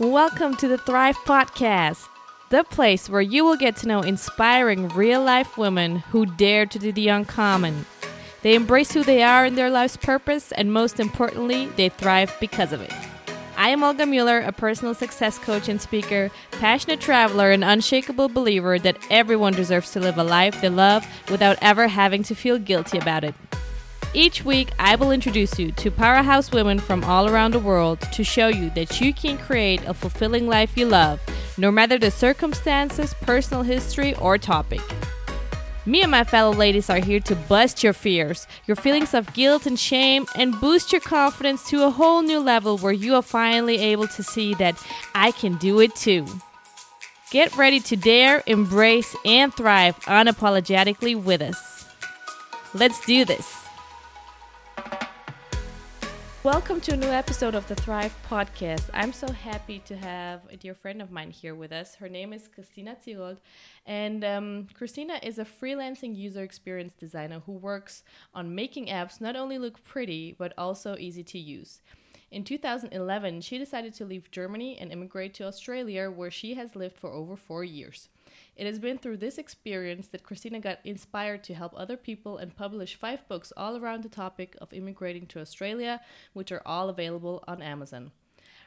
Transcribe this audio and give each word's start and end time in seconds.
Welcome 0.00 0.56
to 0.56 0.66
the 0.66 0.76
Thrive 0.76 1.16
Podcast, 1.18 2.08
the 2.50 2.64
place 2.64 3.08
where 3.08 3.20
you 3.20 3.44
will 3.44 3.54
get 3.54 3.76
to 3.76 3.86
know 3.86 4.00
inspiring 4.00 4.88
real 4.88 5.22
life 5.22 5.56
women 5.56 5.98
who 6.10 6.26
dare 6.26 6.66
to 6.66 6.80
do 6.80 6.90
the 6.90 7.06
uncommon. 7.06 7.86
They 8.42 8.56
embrace 8.56 8.90
who 8.90 9.04
they 9.04 9.22
are 9.22 9.46
in 9.46 9.54
their 9.54 9.70
life's 9.70 9.96
purpose, 9.96 10.50
and 10.50 10.72
most 10.72 10.98
importantly, 10.98 11.66
they 11.76 11.90
thrive 11.90 12.36
because 12.40 12.72
of 12.72 12.80
it. 12.80 12.92
I 13.56 13.68
am 13.68 13.84
Olga 13.84 14.04
Mueller, 14.04 14.40
a 14.40 14.50
personal 14.50 14.94
success 14.94 15.38
coach 15.38 15.68
and 15.68 15.80
speaker, 15.80 16.32
passionate 16.50 17.00
traveler, 17.00 17.52
and 17.52 17.62
unshakable 17.62 18.30
believer 18.30 18.80
that 18.80 18.98
everyone 19.10 19.52
deserves 19.52 19.92
to 19.92 20.00
live 20.00 20.18
a 20.18 20.24
life 20.24 20.60
they 20.60 20.70
love 20.70 21.06
without 21.30 21.56
ever 21.62 21.86
having 21.86 22.24
to 22.24 22.34
feel 22.34 22.58
guilty 22.58 22.98
about 22.98 23.22
it. 23.22 23.36
Each 24.16 24.44
week, 24.44 24.70
I 24.78 24.94
will 24.94 25.10
introduce 25.10 25.58
you 25.58 25.72
to 25.72 25.90
powerhouse 25.90 26.52
women 26.52 26.78
from 26.78 27.02
all 27.02 27.28
around 27.28 27.52
the 27.52 27.58
world 27.58 28.00
to 28.12 28.22
show 28.22 28.46
you 28.46 28.70
that 28.70 29.00
you 29.00 29.12
can 29.12 29.36
create 29.36 29.84
a 29.86 29.92
fulfilling 29.92 30.46
life 30.46 30.76
you 30.76 30.86
love, 30.86 31.20
no 31.58 31.72
matter 31.72 31.98
the 31.98 32.12
circumstances, 32.12 33.12
personal 33.22 33.64
history, 33.64 34.14
or 34.16 34.38
topic. 34.38 34.80
Me 35.84 36.00
and 36.00 36.12
my 36.12 36.22
fellow 36.22 36.52
ladies 36.52 36.88
are 36.88 37.00
here 37.00 37.18
to 37.18 37.34
bust 37.34 37.82
your 37.82 37.92
fears, 37.92 38.46
your 38.66 38.76
feelings 38.76 39.14
of 39.14 39.34
guilt 39.34 39.66
and 39.66 39.80
shame, 39.80 40.26
and 40.36 40.60
boost 40.60 40.92
your 40.92 41.00
confidence 41.00 41.68
to 41.68 41.84
a 41.84 41.90
whole 41.90 42.22
new 42.22 42.38
level 42.38 42.78
where 42.78 42.92
you 42.92 43.16
are 43.16 43.22
finally 43.22 43.78
able 43.78 44.06
to 44.06 44.22
see 44.22 44.54
that 44.54 44.80
I 45.16 45.32
can 45.32 45.56
do 45.56 45.80
it 45.80 45.94
too. 45.96 46.24
Get 47.32 47.56
ready 47.56 47.80
to 47.80 47.96
dare, 47.96 48.44
embrace, 48.46 49.16
and 49.24 49.52
thrive 49.52 49.98
unapologetically 50.04 51.20
with 51.20 51.42
us. 51.42 51.84
Let's 52.72 53.04
do 53.04 53.24
this. 53.24 53.63
Welcome 56.44 56.82
to 56.82 56.92
a 56.92 56.96
new 56.98 57.08
episode 57.08 57.54
of 57.54 57.66
the 57.68 57.74
Thrive 57.74 58.14
Podcast. 58.28 58.90
I'm 58.92 59.14
so 59.14 59.32
happy 59.32 59.78
to 59.86 59.96
have 59.96 60.42
a 60.50 60.58
dear 60.58 60.74
friend 60.74 61.00
of 61.00 61.10
mine 61.10 61.30
here 61.30 61.54
with 61.54 61.72
us. 61.72 61.94
Her 61.94 62.06
name 62.06 62.34
is 62.34 62.48
Christina 62.48 62.98
Zirold, 63.02 63.38
and 63.86 64.22
um, 64.22 64.66
Christina 64.74 65.18
is 65.22 65.38
a 65.38 65.46
freelancing 65.46 66.14
user 66.14 66.42
experience 66.42 66.92
designer 66.92 67.40
who 67.46 67.52
works 67.52 68.02
on 68.34 68.54
making 68.54 68.88
apps 68.88 69.22
not 69.22 69.36
only 69.36 69.56
look 69.56 69.82
pretty 69.84 70.36
but 70.38 70.52
also 70.58 70.98
easy 70.98 71.22
to 71.22 71.38
use. 71.38 71.80
In 72.30 72.44
2011, 72.44 73.40
she 73.40 73.56
decided 73.56 73.94
to 73.94 74.04
leave 74.04 74.30
Germany 74.30 74.76
and 74.78 74.92
immigrate 74.92 75.32
to 75.34 75.46
Australia, 75.46 76.10
where 76.10 76.30
she 76.30 76.52
has 76.56 76.76
lived 76.76 76.98
for 76.98 77.10
over 77.10 77.36
four 77.36 77.64
years. 77.64 78.10
It 78.56 78.66
has 78.66 78.78
been 78.78 78.98
through 78.98 79.16
this 79.16 79.38
experience 79.38 80.08
that 80.08 80.22
Christina 80.22 80.60
got 80.60 80.78
inspired 80.84 81.42
to 81.44 81.54
help 81.54 81.74
other 81.76 81.96
people 81.96 82.38
and 82.38 82.54
publish 82.54 82.94
five 82.94 83.26
books 83.28 83.52
all 83.56 83.76
around 83.76 84.02
the 84.02 84.08
topic 84.08 84.56
of 84.60 84.72
immigrating 84.72 85.26
to 85.28 85.40
Australia, 85.40 86.00
which 86.32 86.52
are 86.52 86.62
all 86.64 86.88
available 86.88 87.42
on 87.48 87.62
Amazon. 87.62 88.12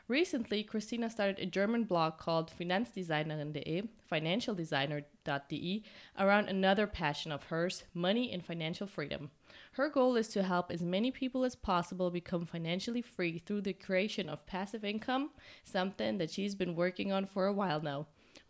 Recently, 0.10 0.64
Christina 0.64 1.10
started 1.10 1.38
a 1.40 1.46
German 1.46 1.84
blog 1.84 2.18
called 2.18 2.50
Finanzdesignerin.de, 2.58 3.84
financialdesigner.de, 4.10 5.84
around 6.18 6.48
another 6.48 6.88
passion 6.88 7.34
of 7.34 7.44
hers, 7.44 7.84
money 7.94 8.32
and 8.32 8.46
financial 8.46 8.88
freedom. 8.88 9.32
Her 9.74 9.90
goal 9.90 10.16
is 10.16 10.30
to 10.30 10.44
help 10.44 10.72
as 10.72 10.82
many 10.82 11.12
people 11.12 11.44
as 11.44 11.56
possible 11.56 12.10
become 12.10 12.46
financially 12.46 13.02
free 13.02 13.40
through 13.40 13.62
the 13.62 13.74
creation 13.74 14.30
of 14.30 14.46
passive 14.46 14.86
income, 14.86 15.32
something 15.66 16.18
that 16.20 16.32
she's 16.32 16.56
been 16.56 16.76
working 16.76 17.12
on 17.12 17.26
for 17.26 17.46
a 17.46 17.54
while 17.54 17.82
now. 17.82 18.08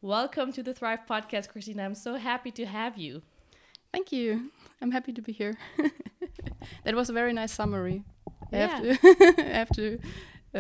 Welcome 0.08 0.54
to 0.54 0.64
the 0.64 0.74
Thrive 0.74 1.02
Podcast, 1.06 1.50
Christina. 1.50 1.84
I'm 1.84 1.94
so 1.94 2.16
happy 2.16 2.50
to 2.52 2.66
have 2.66 2.98
you. 2.98 3.24
Thank 3.92 4.14
you. 4.14 4.52
I'm 4.82 4.90
happy 4.90 5.12
to 5.12 5.22
be 5.22 5.34
here. 5.34 5.58
that 6.86 6.96
was 6.96 7.10
a 7.10 7.14
very 7.14 7.34
nice 7.34 7.52
summary. 7.52 8.04
Yeah. 8.54 8.58
I 8.58 8.58
have 8.70 8.82
to. 8.82 9.44
I 9.46 9.58
have 9.58 9.70
to 9.72 10.00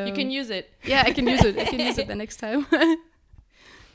you 0.05 0.11
can 0.11 0.27
um, 0.27 0.29
use 0.31 0.49
it. 0.49 0.69
Yeah, 0.83 1.03
I 1.05 1.13
can 1.13 1.25
use 1.25 1.45
it. 1.45 1.57
I 1.57 1.63
can 1.63 1.79
use 1.79 1.97
it 1.97 2.09
the 2.09 2.15
next 2.23 2.41
time. 2.41 2.67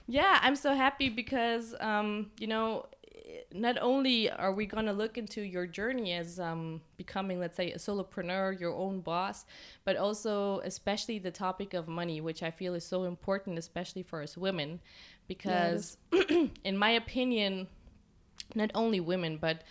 Yeah, 0.06 0.38
I'm 0.40 0.56
so 0.56 0.72
happy 0.72 1.10
because, 1.10 1.74
um, 1.80 2.30
you 2.38 2.46
know, 2.46 2.86
not 3.52 3.76
only 3.80 4.30
are 4.30 4.52
we 4.52 4.66
going 4.66 4.86
to 4.86 4.92
look 4.92 5.18
into 5.18 5.42
your 5.42 5.66
journey 5.66 6.12
as 6.12 6.40
um, 6.40 6.80
becoming, 6.96 7.38
let's 7.38 7.56
say, 7.56 7.72
a 7.72 7.78
solopreneur, 7.78 8.58
your 8.58 8.72
own 8.72 9.00
boss, 9.00 9.44
but 9.84 9.96
also, 9.96 10.60
especially, 10.60 11.18
the 11.18 11.30
topic 11.30 11.74
of 11.74 11.88
money, 11.88 12.20
which 12.20 12.42
I 12.42 12.50
feel 12.50 12.74
is 12.74 12.84
so 12.84 13.04
important, 13.04 13.58
especially 13.58 14.02
for 14.02 14.22
us 14.22 14.36
women, 14.36 14.80
because, 15.28 15.96
in 16.64 16.76
my 16.76 16.90
opinion, 16.90 17.66
not 18.54 18.70
only 18.74 19.00
women, 19.00 19.38
but 19.38 19.62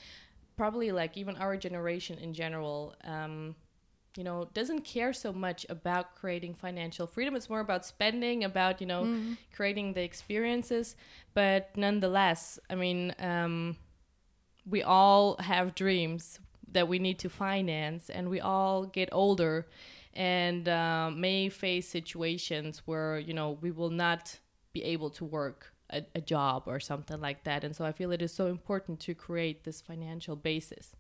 probably 0.58 0.92
like 0.92 1.18
even 1.18 1.36
our 1.38 1.58
generation 1.58 2.18
in 2.20 2.34
general, 2.34 2.96
um, 3.04 3.56
you 4.18 4.24
know, 4.24 4.48
doesn't 4.54 4.82
care 4.82 5.14
so 5.14 5.32
much 5.32 5.66
about 5.70 6.16
creating 6.16 6.54
financial 6.54 7.08
freedom. 7.08 7.36
It's 7.36 7.50
more 7.50 7.62
about 7.62 7.86
spending, 7.86 8.44
about, 8.44 8.82
you 8.82 8.88
know, 8.88 9.06
creating 9.56 9.94
the 9.94 10.02
experiences. 10.04 10.96
But 11.34 11.70
nonetheless, 11.78 12.60
I 12.70 12.76
mean, 12.76 13.16
um, 13.20 13.78
we 14.70 14.84
all 14.84 15.38
have 15.40 15.76
dreams 15.76 16.40
that 16.74 16.88
we 16.88 17.00
need 17.00 17.20
to 17.20 17.30
finance, 17.30 18.10
and 18.10 18.30
we 18.30 18.40
all 18.40 18.86
get 18.86 19.10
older 19.12 19.68
and 20.14 20.68
uh, 20.68 21.10
may 21.14 21.50
face 21.50 21.88
situations 21.88 22.82
where, 22.86 23.18
you 23.18 23.34
know, 23.34 23.58
we 23.62 23.72
will 23.72 23.90
not 23.90 24.38
be 24.74 24.84
able 24.84 25.10
to 25.12 25.26
work 25.26 25.74
a, 25.90 26.04
a 26.16 26.22
job 26.22 26.64
or 26.66 26.80
something 26.80 27.20
like 27.20 27.44
that. 27.44 27.64
And 27.64 27.76
so 27.76 27.86
I 27.86 27.92
feel 27.92 28.12
it 28.12 28.22
is 28.22 28.34
so 28.34 28.48
important 28.48 29.00
to 29.02 29.14
create 29.14 29.64
this 29.64 29.82
financial 29.82 30.36
basis. 30.36 30.96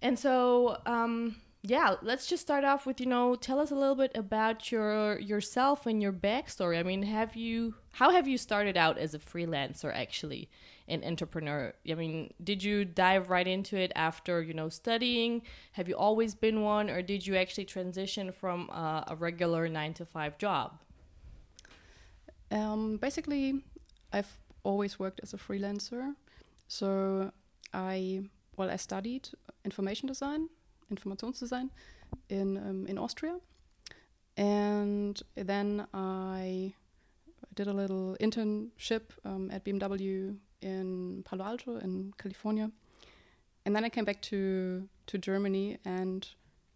And 0.00 0.18
so, 0.18 0.78
um, 0.86 1.36
yeah, 1.62 1.96
let's 2.02 2.28
just 2.28 2.42
start 2.42 2.64
off 2.64 2.86
with 2.86 3.00
you 3.00 3.06
know, 3.06 3.34
tell 3.34 3.58
us 3.58 3.70
a 3.70 3.74
little 3.74 3.96
bit 3.96 4.12
about 4.14 4.70
your 4.70 5.18
yourself 5.18 5.86
and 5.86 6.00
your 6.00 6.12
backstory. 6.12 6.78
I 6.78 6.84
mean, 6.84 7.02
have 7.02 7.34
you 7.34 7.74
how 7.90 8.10
have 8.10 8.28
you 8.28 8.38
started 8.38 8.76
out 8.76 8.96
as 8.96 9.12
a 9.12 9.18
freelancer 9.18 9.92
actually, 9.92 10.48
an 10.86 11.02
entrepreneur? 11.04 11.74
I 11.90 11.94
mean, 11.94 12.32
did 12.42 12.62
you 12.62 12.84
dive 12.84 13.28
right 13.28 13.46
into 13.46 13.76
it 13.76 13.90
after 13.96 14.40
you 14.40 14.54
know 14.54 14.68
studying? 14.68 15.42
Have 15.72 15.88
you 15.88 15.96
always 15.96 16.36
been 16.36 16.62
one, 16.62 16.90
or 16.90 17.02
did 17.02 17.26
you 17.26 17.34
actually 17.34 17.64
transition 17.64 18.30
from 18.30 18.70
uh, 18.72 19.02
a 19.08 19.16
regular 19.16 19.68
nine 19.68 19.94
to 19.94 20.06
five 20.06 20.38
job? 20.38 20.78
Um, 22.50 22.96
basically, 22.96 23.62
I've 24.12 24.38
always 24.62 24.98
worked 24.98 25.20
as 25.22 25.34
a 25.34 25.36
freelancer. 25.36 26.14
So 26.68 27.32
I 27.72 28.22
well, 28.56 28.70
I 28.70 28.76
studied 28.76 29.28
information 29.64 30.08
design, 30.08 30.48
Informationsdesign, 30.92 31.70
in 32.28 32.56
um, 32.56 32.86
in 32.86 32.98
Austria, 32.98 33.38
and 34.36 35.20
then 35.34 35.86
I 35.94 36.74
did 37.54 37.68
a 37.68 37.72
little 37.72 38.16
internship 38.20 39.02
um, 39.24 39.50
at 39.50 39.64
BMW 39.64 40.36
in 40.60 41.22
Palo 41.24 41.44
Alto 41.44 41.76
in 41.76 42.12
California, 42.18 42.70
and 43.64 43.74
then 43.76 43.84
I 43.84 43.88
came 43.88 44.04
back 44.04 44.22
to 44.22 44.88
to 45.06 45.18
Germany, 45.18 45.78
and 45.84 46.28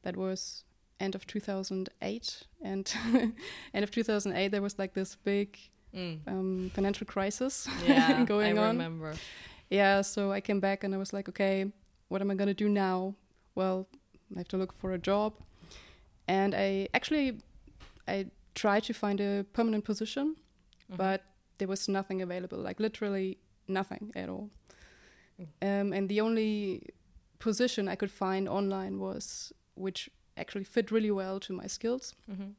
that 0.02 0.16
was 0.16 0.64
end 1.02 1.14
of 1.14 1.26
2008. 1.26 2.42
And 2.62 2.94
end 3.74 3.84
of 3.84 3.90
2008, 3.90 4.48
there 4.48 4.62
was 4.62 4.78
like 4.78 4.94
this 4.94 5.16
big 5.24 5.58
Mm. 5.94 6.20
um, 6.26 6.70
financial 6.74 7.06
crisis 7.06 7.68
Yeah, 7.86 8.24
going 8.24 8.58
I 8.58 8.62
on. 8.62 8.68
remember. 8.78 9.14
Yeah, 9.68 10.00
so 10.02 10.32
I 10.32 10.40
came 10.40 10.58
back 10.60 10.84
and 10.84 10.94
I 10.94 10.98
was 10.98 11.12
like, 11.12 11.28
okay, 11.28 11.70
what 12.08 12.22
am 12.22 12.30
I 12.30 12.34
gonna 12.34 12.54
do 12.54 12.68
now? 12.68 13.14
Well, 13.54 13.86
I 14.34 14.38
have 14.38 14.48
to 14.48 14.56
look 14.56 14.72
for 14.72 14.92
a 14.94 14.98
job, 14.98 15.32
and 16.26 16.54
I 16.54 16.88
actually 16.94 17.42
I 18.08 18.26
tried 18.54 18.84
to 18.84 18.94
find 18.94 19.20
a 19.20 19.44
permanent 19.52 19.84
position, 19.84 20.36
Mhm. 20.90 20.96
but 20.96 21.20
there 21.58 21.68
was 21.68 21.88
nothing 21.88 22.22
available, 22.22 22.58
like 22.68 22.80
literally 22.80 23.36
nothing 23.68 24.12
at 24.16 24.28
all. 24.30 24.48
Um, 25.60 25.92
and 25.92 26.08
the 26.08 26.20
only 26.22 26.82
position 27.38 27.88
I 27.88 27.96
could 27.96 28.10
find 28.10 28.48
online 28.48 28.98
was, 28.98 29.52
which 29.74 30.08
actually 30.36 30.64
fit 30.64 30.90
really 30.90 31.10
well 31.10 31.40
to 31.40 31.52
my 31.52 31.66
skills, 31.68 32.14
Mhm. 32.28 32.54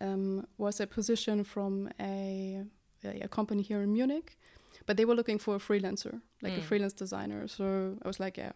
um, 0.00 0.46
was 0.58 0.80
a 0.80 0.86
position 0.86 1.44
from 1.44 1.88
a, 2.00 2.64
a, 3.04 3.20
a 3.22 3.28
company 3.28 3.62
here 3.62 3.82
in 3.82 3.92
Munich, 3.92 4.38
but 4.86 4.96
they 4.96 5.04
were 5.04 5.14
looking 5.14 5.38
for 5.38 5.54
a 5.54 5.58
freelancer, 5.58 6.20
like 6.42 6.56
a 6.58 6.60
Mm. 6.60 6.64
freelance 6.68 6.92
designer. 6.94 7.48
So 7.48 7.96
I 8.04 8.08
was 8.08 8.20
like, 8.20 8.36
yeah, 8.38 8.52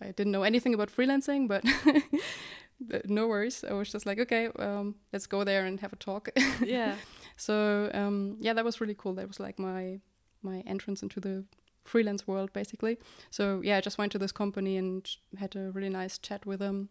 I 0.00 0.06
didn't 0.12 0.32
know 0.32 0.42
anything 0.44 0.74
about 0.74 0.90
freelancing, 0.90 1.48
but, 1.48 1.64
but 2.80 3.08
no 3.08 3.26
worries. 3.26 3.64
I 3.64 3.72
was 3.72 3.90
just 3.90 4.06
like, 4.06 4.18
okay, 4.20 4.48
um, 4.58 4.94
let's 5.12 5.26
go 5.26 5.44
there 5.44 5.64
and 5.66 5.80
have 5.80 5.92
a 5.92 5.96
talk. 5.96 6.28
Yeah. 6.64 6.96
so 7.36 7.90
um, 7.94 8.36
yeah, 8.40 8.54
that 8.54 8.64
was 8.64 8.80
really 8.80 8.94
cool. 8.96 9.14
That 9.14 9.28
was 9.28 9.40
like 9.40 9.58
my 9.58 10.00
my 10.42 10.60
entrance 10.66 11.02
into 11.02 11.20
the 11.20 11.44
freelance 11.84 12.26
world, 12.26 12.52
basically. 12.52 12.98
So 13.30 13.60
yeah, 13.64 13.78
I 13.78 13.80
just 13.80 13.98
went 13.98 14.12
to 14.12 14.18
this 14.18 14.32
company 14.32 14.76
and 14.76 15.08
had 15.38 15.56
a 15.56 15.70
really 15.72 15.88
nice 15.88 16.18
chat 16.18 16.44
with 16.46 16.58
them, 16.60 16.88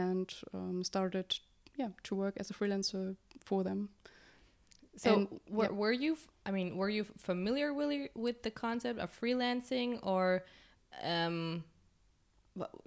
and 0.00 0.28
um, 0.54 0.84
started 0.84 1.28
yeah 1.80 1.90
to 2.02 2.14
work 2.14 2.34
as 2.36 2.50
a 2.50 2.54
freelancer 2.54 3.16
for 3.44 3.62
them. 3.64 3.88
So 4.96 5.10
And- 5.14 5.28
were, 5.48 5.64
yeah. 5.64 5.70
were 5.82 5.92
you? 6.04 6.16
i 6.46 6.50
mean, 6.50 6.76
were 6.76 6.90
you 6.98 7.04
familiar 7.28 7.72
with 7.72 8.10
with 8.14 8.42
the 8.42 8.50
concept 8.50 8.98
of 8.98 9.08
freelancing, 9.20 9.98
or 10.02 10.44
um, 11.02 11.64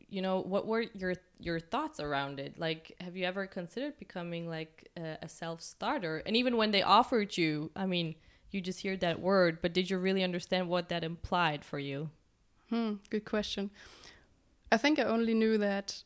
you 0.10 0.22
know, 0.22 0.42
what 0.42 0.68
were 0.68 0.86
your 0.94 1.16
your 1.40 1.60
thoughts 1.60 2.00
around 2.00 2.40
it? 2.40 2.60
Like, 2.60 2.96
have 3.02 3.16
you 3.18 3.26
ever 3.26 3.48
considered 3.48 3.98
becoming 3.98 4.48
like 4.58 4.90
a, 4.98 5.18
a 5.24 5.30
self 5.30 5.62
starter? 5.62 6.22
And 6.26 6.36
even 6.38 6.58
when 6.58 6.72
they 6.72 6.84
offered 6.84 7.36
you, 7.38 7.72
I 7.76 7.86
mean, 7.86 8.16
you 8.52 8.62
just 8.62 8.80
hear 8.82 8.98
that 8.98 9.20
word, 9.20 9.60
but 9.62 9.74
did 9.74 9.90
you 9.90 9.98
really 9.98 10.24
understand 10.24 10.70
what 10.70 10.90
that 10.90 11.04
implied 11.04 11.66
for 11.66 11.80
you? 11.80 12.10
Hmm, 12.70 12.94
good 13.10 13.26
question. 13.26 13.72
I 14.72 14.78
think 14.78 15.00
I 15.00 15.04
only 15.04 15.34
knew 15.34 15.58
that 15.58 16.04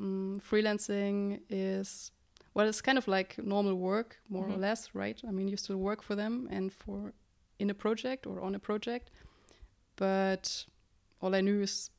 um, 0.00 0.40
freelancing 0.40 1.40
is 1.48 2.12
well, 2.54 2.68
it's 2.68 2.80
kind 2.80 2.98
of 2.98 3.06
like 3.06 3.36
normal 3.38 3.74
work, 3.74 4.20
more 4.28 4.42
mm 4.42 4.50
-hmm. 4.50 4.52
or 4.52 4.52
mm-hmm. 4.52 4.60
less, 4.60 4.94
right? 4.94 5.24
I 5.24 5.30
mean, 5.30 5.48
you 5.48 5.56
still 5.56 5.76
work 5.76 6.02
for 6.02 6.16
them 6.16 6.48
and 6.50 6.72
for 6.72 7.12
in 7.58 7.70
a 7.70 7.74
project 7.74 8.26
or 8.26 8.40
on 8.40 8.54
a 8.54 8.58
project, 8.58 9.10
but 9.96 10.66
all 11.20 11.34
I 11.34 11.40
knew 11.40 11.62
is, 11.62 11.90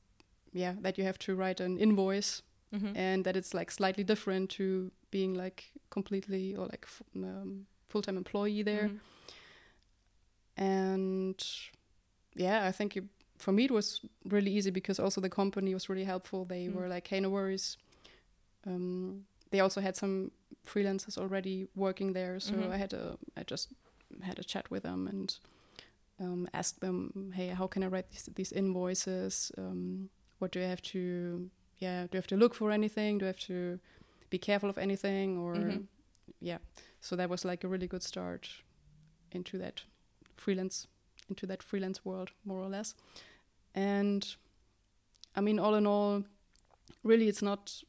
yeah, 0.51 0.75
that 0.81 0.97
you 0.97 1.05
have 1.05 1.17
to 1.17 1.35
write 1.35 1.63
an 1.63 1.77
invoice 1.77 2.41
mm 2.71 2.79
-hmm. 2.79 2.97
and 2.97 3.23
that 3.23 3.35
it's 3.35 3.53
like 3.53 3.71
slightly 3.71 4.03
different 4.03 4.55
to 4.57 4.63
being 5.09 5.37
like 5.37 5.63
completely 5.89 6.57
or 6.57 6.67
like 6.67 6.87
um, 7.15 7.67
full 7.87 8.01
time 8.01 8.17
employee 8.17 8.63
there. 8.63 8.87
Mm 8.87 8.89
-hmm. 8.89 8.99
And 10.59 11.69
yeah, 12.35 12.69
I 12.69 12.71
think 12.71 12.95
it, 12.95 13.03
for 13.37 13.53
me 13.53 13.61
it 13.61 13.71
was 13.71 14.01
really 14.23 14.57
easy 14.57 14.71
because 14.71 15.03
also 15.03 15.21
the 15.21 15.29
company 15.29 15.73
was 15.73 15.87
really 15.89 16.05
helpful. 16.05 16.45
They 16.45 16.67
mm. 16.67 16.73
were 16.73 16.93
like, 16.93 17.07
hey, 17.09 17.21
no 17.21 17.29
worries. 17.29 17.77
Um, 18.65 19.25
they 19.51 19.59
also 19.59 19.81
had 19.81 19.95
some 19.95 20.31
freelancers 20.65 21.17
already 21.17 21.67
working 21.75 22.13
there, 22.13 22.39
so 22.39 22.53
mm-hmm. 22.53 22.71
I 22.71 22.77
had 22.77 22.93
a 22.93 23.17
I 23.37 23.43
just 23.43 23.69
had 24.21 24.39
a 24.39 24.43
chat 24.43 24.69
with 24.69 24.83
them 24.83 25.07
and 25.07 25.37
um, 26.19 26.47
asked 26.53 26.81
them, 26.81 27.31
hey, 27.35 27.47
how 27.47 27.67
can 27.67 27.83
I 27.83 27.87
write 27.87 28.09
these, 28.11 28.29
these 28.35 28.51
invoices? 28.51 29.51
Um, 29.57 30.09
what 30.39 30.51
do 30.51 30.59
I 30.61 30.67
have 30.67 30.81
to 30.93 31.49
yeah 31.77 32.03
do 32.03 32.17
I 32.17 32.17
have 32.17 32.27
to 32.27 32.37
look 32.37 32.53
for 32.53 32.71
anything? 32.71 33.17
Do 33.17 33.25
I 33.25 33.27
have 33.27 33.39
to 33.47 33.79
be 34.29 34.37
careful 34.37 34.69
of 34.69 34.77
anything 34.77 35.37
or 35.37 35.55
mm-hmm. 35.55 35.81
yeah? 36.41 36.57
So 37.01 37.15
that 37.15 37.29
was 37.29 37.45
like 37.45 37.63
a 37.63 37.67
really 37.67 37.87
good 37.87 38.03
start 38.03 38.49
into 39.31 39.57
that 39.57 39.83
freelance 40.35 40.87
into 41.29 41.45
that 41.45 41.63
freelance 41.63 42.03
world 42.03 42.31
more 42.45 42.59
or 42.59 42.69
less. 42.69 42.95
And 43.75 44.27
I 45.35 45.41
mean, 45.41 45.59
all 45.59 45.75
in 45.75 45.85
all, 45.85 46.23
really, 47.03 47.27
it's 47.27 47.41
not 47.41 47.83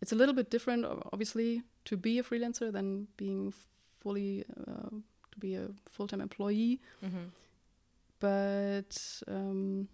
it's 0.00 0.12
a 0.12 0.14
little 0.14 0.34
bit 0.34 0.50
different, 0.50 0.86
obviously, 1.12 1.62
to 1.84 1.96
be 1.96 2.18
a 2.18 2.22
freelancer 2.22 2.72
than 2.72 3.08
being 3.16 3.52
fully 4.00 4.44
uh, 4.66 4.90
to 4.90 5.38
be 5.38 5.54
a 5.54 5.68
full 5.90 6.06
time 6.06 6.20
employee. 6.20 6.80
Mm-hmm. 7.04 7.28
But 8.20 9.22
um, 9.28 9.88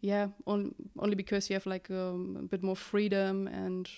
yeah, 0.00 0.28
on, 0.46 0.74
only 0.98 1.14
because 1.14 1.48
you 1.48 1.54
have 1.54 1.66
like 1.66 1.90
um, 1.90 2.36
a 2.38 2.42
bit 2.42 2.62
more 2.62 2.76
freedom 2.76 3.46
and 3.48 3.88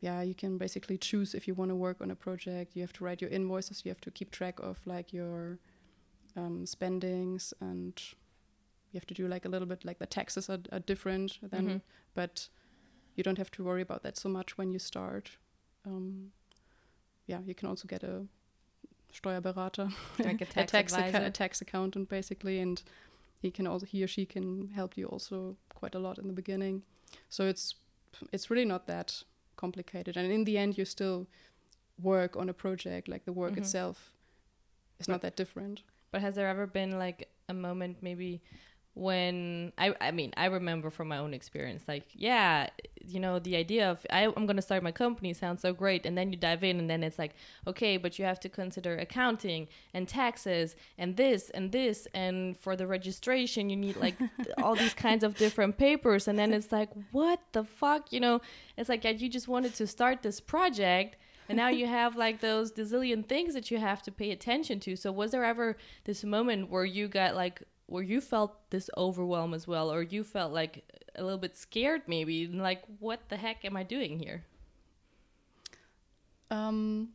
yeah, 0.00 0.22
you 0.22 0.34
can 0.34 0.58
basically 0.58 0.98
choose 0.98 1.34
if 1.34 1.48
you 1.48 1.54
want 1.54 1.70
to 1.70 1.74
work 1.74 2.00
on 2.00 2.10
a 2.10 2.14
project. 2.14 2.76
You 2.76 2.82
have 2.82 2.92
to 2.94 3.04
write 3.04 3.20
your 3.20 3.30
invoices. 3.30 3.82
You 3.84 3.90
have 3.90 4.00
to 4.02 4.10
keep 4.10 4.30
track 4.30 4.60
of 4.60 4.78
like 4.86 5.12
your 5.12 5.58
um, 6.36 6.66
spendings, 6.66 7.54
and 7.60 8.00
you 8.92 8.98
have 8.98 9.06
to 9.06 9.14
do 9.14 9.26
like 9.26 9.44
a 9.46 9.48
little 9.48 9.66
bit 9.66 9.84
like 9.84 9.98
the 9.98 10.06
taxes 10.06 10.50
are, 10.50 10.60
are 10.70 10.80
different 10.80 11.38
than, 11.42 11.66
mm-hmm. 11.66 11.76
but 12.14 12.48
you 13.16 13.24
don't 13.24 13.38
have 13.38 13.50
to 13.52 13.64
worry 13.64 13.82
about 13.82 14.02
that 14.02 14.16
so 14.16 14.28
much 14.28 14.56
when 14.56 14.70
you 14.70 14.78
start. 14.78 15.30
Um, 15.84 16.32
yeah, 17.26 17.40
you 17.44 17.54
can 17.54 17.68
also 17.68 17.88
get 17.88 18.02
a 18.02 18.26
Steuerberater, 19.12 19.92
like 20.18 20.40
a 20.40 20.44
tax, 20.44 20.72
a, 20.94 20.96
tax 20.96 21.14
a 21.14 21.30
tax 21.30 21.60
accountant, 21.60 22.08
basically, 22.08 22.60
and 22.60 22.82
he 23.40 23.50
can 23.50 23.66
also 23.66 23.86
he 23.86 24.02
or 24.02 24.06
she 24.06 24.26
can 24.26 24.68
help 24.68 24.96
you 24.96 25.06
also 25.06 25.56
quite 25.74 25.94
a 25.94 25.98
lot 25.98 26.18
in 26.18 26.26
the 26.26 26.32
beginning. 26.32 26.82
So 27.28 27.46
it's 27.46 27.74
it's 28.32 28.50
really 28.50 28.64
not 28.64 28.86
that 28.86 29.22
complicated, 29.56 30.16
and 30.16 30.30
in 30.30 30.44
the 30.44 30.58
end, 30.58 30.76
you 30.76 30.84
still 30.84 31.26
work 32.00 32.36
on 32.36 32.48
a 32.48 32.52
project. 32.52 33.08
Like 33.08 33.24
the 33.24 33.32
work 33.32 33.52
mm-hmm. 33.52 33.62
itself 33.62 34.12
is 34.98 35.08
not 35.08 35.22
that 35.22 35.36
different. 35.36 35.82
But 36.10 36.20
has 36.20 36.34
there 36.34 36.48
ever 36.48 36.66
been 36.66 36.98
like 36.98 37.28
a 37.48 37.54
moment, 37.54 37.98
maybe 38.00 38.42
when 38.96 39.72
I 39.76 39.94
I 40.00 40.10
mean 40.10 40.32
I 40.36 40.46
remember 40.46 40.88
from 40.90 41.08
my 41.08 41.18
own 41.18 41.34
experience 41.34 41.82
like 41.86 42.06
yeah 42.14 42.70
you 43.04 43.20
know 43.20 43.38
the 43.38 43.54
idea 43.54 43.90
of 43.90 44.04
I, 44.10 44.24
I'm 44.24 44.46
gonna 44.46 44.62
start 44.62 44.82
my 44.82 44.90
company 44.90 45.34
sounds 45.34 45.60
so 45.60 45.74
great 45.74 46.06
and 46.06 46.16
then 46.16 46.32
you 46.32 46.38
dive 46.38 46.64
in 46.64 46.78
and 46.78 46.88
then 46.88 47.04
it's 47.04 47.18
like 47.18 47.34
okay 47.66 47.98
but 47.98 48.18
you 48.18 48.24
have 48.24 48.40
to 48.40 48.48
consider 48.48 48.96
accounting 48.96 49.68
and 49.92 50.08
taxes 50.08 50.76
and 50.96 51.16
this 51.16 51.50
and 51.50 51.72
this 51.72 52.08
and 52.14 52.56
for 52.56 52.74
the 52.74 52.86
registration 52.86 53.68
you 53.68 53.76
need 53.76 53.96
like 53.96 54.16
all 54.62 54.74
these 54.74 54.94
kinds 54.94 55.22
of 55.22 55.36
different 55.36 55.76
papers 55.76 56.26
and 56.26 56.38
then 56.38 56.54
it's 56.54 56.72
like 56.72 56.88
what 57.12 57.40
the 57.52 57.64
fuck 57.64 58.12
you 58.12 58.20
know? 58.20 58.40
It's 58.76 58.88
like 58.88 59.04
you 59.04 59.28
just 59.28 59.48
wanted 59.48 59.74
to 59.74 59.86
start 59.86 60.22
this 60.22 60.40
project 60.40 61.16
and 61.48 61.56
now 61.56 61.68
you 61.68 61.86
have 61.98 62.16
like 62.16 62.40
those 62.40 62.72
zillion 62.72 63.26
things 63.26 63.54
that 63.54 63.70
you 63.70 63.78
have 63.78 64.02
to 64.02 64.12
pay 64.12 64.30
attention 64.30 64.80
to. 64.80 64.96
So 64.96 65.12
was 65.12 65.30
there 65.30 65.44
ever 65.44 65.76
this 66.04 66.24
moment 66.24 66.70
where 66.70 66.84
you 66.84 67.08
got 67.08 67.34
like 67.34 67.62
where 67.86 68.02
you 68.02 68.20
felt 68.20 68.70
this 68.70 68.90
overwhelm 68.96 69.54
as 69.54 69.66
well 69.66 69.92
or 69.92 70.02
you 70.02 70.24
felt 70.24 70.52
like 70.52 70.84
a 71.14 71.22
little 71.22 71.38
bit 71.38 71.56
scared 71.56 72.02
maybe 72.06 72.46
like 72.46 72.82
what 72.98 73.28
the 73.28 73.36
heck 73.36 73.64
am 73.64 73.76
i 73.76 73.82
doing 73.82 74.18
here 74.18 74.44
um 76.50 77.08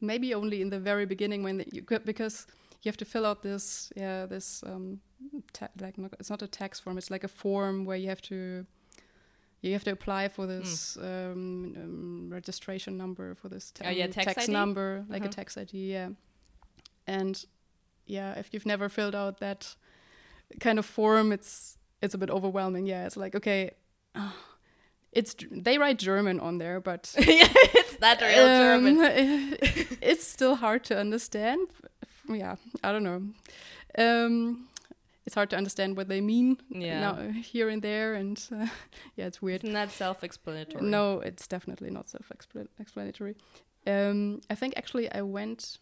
maybe 0.00 0.34
only 0.34 0.60
in 0.60 0.70
the 0.70 0.78
very 0.78 1.06
beginning 1.06 1.42
when 1.42 1.58
the, 1.58 1.66
you 1.72 1.82
because 2.04 2.46
you 2.82 2.88
have 2.88 2.96
to 2.96 3.04
fill 3.04 3.26
out 3.26 3.42
this 3.42 3.92
yeah 3.96 4.26
this 4.26 4.62
um 4.66 5.00
like 5.80 5.96
not, 5.98 6.14
it's 6.20 6.30
not 6.30 6.42
a 6.42 6.46
tax 6.46 6.78
form 6.78 6.98
it's 6.98 7.10
like 7.10 7.24
a 7.24 7.28
form 7.28 7.84
where 7.84 7.96
you 7.96 8.08
have 8.08 8.20
to 8.20 8.66
you 9.62 9.72
have 9.72 9.84
to 9.84 9.92
apply 9.92 10.28
for 10.28 10.46
this 10.46 10.96
mm. 11.00 11.04
um, 11.04 11.74
um, 11.76 12.28
registration 12.30 12.98
number 12.98 13.34
for 13.34 13.48
this 13.48 13.70
ta- 13.70 13.86
oh, 13.86 13.90
yeah, 13.90 14.06
tax, 14.06 14.34
tax 14.34 14.48
number 14.48 15.04
like 15.08 15.22
uh-huh. 15.22 15.30
a 15.30 15.32
tax 15.32 15.56
id 15.56 15.72
yeah 15.72 16.08
and 17.06 17.46
yeah, 18.06 18.32
if 18.32 18.52
you've 18.52 18.66
never 18.66 18.88
filled 18.88 19.14
out 19.14 19.40
that 19.40 19.74
kind 20.60 20.78
of 20.78 20.86
form, 20.86 21.32
it's 21.32 21.78
it's 22.02 22.14
a 22.14 22.18
bit 22.18 22.30
overwhelming. 22.30 22.86
Yeah, 22.86 23.06
it's 23.06 23.16
like 23.16 23.34
okay, 23.34 23.72
oh, 24.14 24.34
it's 25.12 25.34
they 25.50 25.78
write 25.78 25.98
German 25.98 26.40
on 26.40 26.58
there, 26.58 26.80
but 26.80 27.14
yeah, 27.18 27.24
it's 27.26 28.00
not 28.00 28.20
real 28.20 28.46
um, 28.46 28.84
German. 28.84 29.56
it's 30.00 30.26
still 30.26 30.56
hard 30.56 30.84
to 30.84 30.98
understand. 30.98 31.68
Yeah, 32.28 32.56
I 32.82 32.92
don't 32.92 33.04
know. 33.04 33.22
Um, 33.96 34.68
it's 35.26 35.34
hard 35.34 35.50
to 35.50 35.56
understand 35.56 35.96
what 35.96 36.08
they 36.08 36.20
mean 36.20 36.58
yeah. 36.68 37.00
now, 37.00 37.14
here 37.30 37.68
and 37.68 37.80
there, 37.80 38.14
and 38.14 38.42
uh, 38.52 38.66
yeah, 39.16 39.26
it's 39.26 39.40
weird. 39.40 39.64
It's 39.64 39.72
not 39.72 39.90
self-explanatory. 39.90 40.84
No, 40.84 41.20
it's 41.20 41.46
definitely 41.46 41.90
not 41.90 42.08
self-explanatory. 42.08 43.36
Um, 43.86 44.40
I 44.50 44.54
think 44.54 44.74
actually 44.76 45.10
I 45.12 45.22
went 45.22 45.78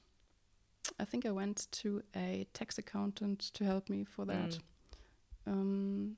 I 0.98 1.04
think 1.04 1.26
I 1.26 1.30
went 1.30 1.68
to 1.72 2.02
a 2.14 2.46
tax 2.52 2.78
accountant 2.78 3.40
to 3.54 3.64
help 3.64 3.88
me 3.88 4.04
for 4.04 4.24
that. 4.24 4.50
Mm. 4.50 5.52
Um, 5.52 6.16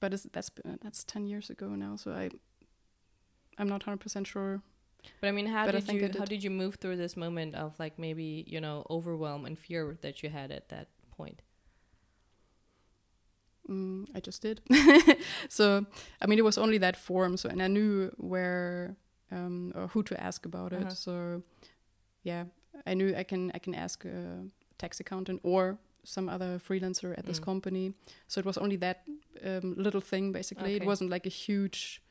but 0.00 0.12
that's 0.32 0.50
that's 0.82 1.04
ten 1.04 1.26
years 1.26 1.50
ago 1.50 1.68
now, 1.68 1.96
so 1.96 2.12
I 2.12 2.30
I'm 3.58 3.68
not 3.68 3.82
hundred 3.82 4.00
percent 4.00 4.26
sure. 4.26 4.62
But 5.20 5.28
I 5.28 5.30
mean, 5.32 5.46
how 5.46 5.66
but 5.66 5.72
did 5.72 5.88
you 5.92 6.00
did. 6.00 6.16
how 6.16 6.24
did 6.24 6.42
you 6.42 6.50
move 6.50 6.76
through 6.76 6.96
this 6.96 7.16
moment 7.16 7.54
of 7.54 7.78
like 7.78 7.98
maybe 7.98 8.44
you 8.46 8.60
know 8.60 8.86
overwhelm 8.90 9.44
and 9.44 9.58
fear 9.58 9.96
that 10.02 10.22
you 10.22 10.30
had 10.30 10.50
at 10.50 10.68
that 10.68 10.88
point? 11.16 11.42
Mm, 13.68 14.06
I 14.14 14.20
just 14.20 14.42
did. 14.42 14.60
so 15.48 15.86
I 16.20 16.26
mean, 16.26 16.38
it 16.38 16.44
was 16.44 16.58
only 16.58 16.78
that 16.78 16.96
form. 16.96 17.36
So 17.36 17.48
and 17.48 17.62
I 17.62 17.68
knew 17.68 18.10
where 18.16 18.96
um, 19.30 19.72
or 19.74 19.88
who 19.88 20.02
to 20.04 20.20
ask 20.20 20.46
about 20.46 20.72
uh 20.72 20.78
-huh. 20.78 20.82
it. 20.82 20.86
Uh-huh. 20.86 20.94
So 20.94 21.42
yeah, 22.22 22.46
I 22.86 22.94
knew 22.94 23.14
I 23.16 23.24
can 23.24 23.50
I 23.54 23.58
can 23.58 23.74
ask 23.74 24.04
a 24.04 24.44
tax 24.78 25.00
accountant 25.00 25.40
or 25.42 25.78
some 26.04 26.28
other 26.28 26.58
freelancer 26.58 27.12
at 27.12 27.24
mm. 27.24 27.28
this 27.28 27.38
company. 27.38 27.92
So 28.26 28.38
it 28.38 28.46
was 28.46 28.58
only 28.58 28.76
that 28.76 29.02
um, 29.44 29.74
little 29.76 30.00
thing 30.00 30.32
basically. 30.32 30.74
Okay. 30.74 30.76
It 30.76 30.86
wasn't 30.86 31.10
like 31.10 31.26
a 31.26 31.30
huge 31.30 32.02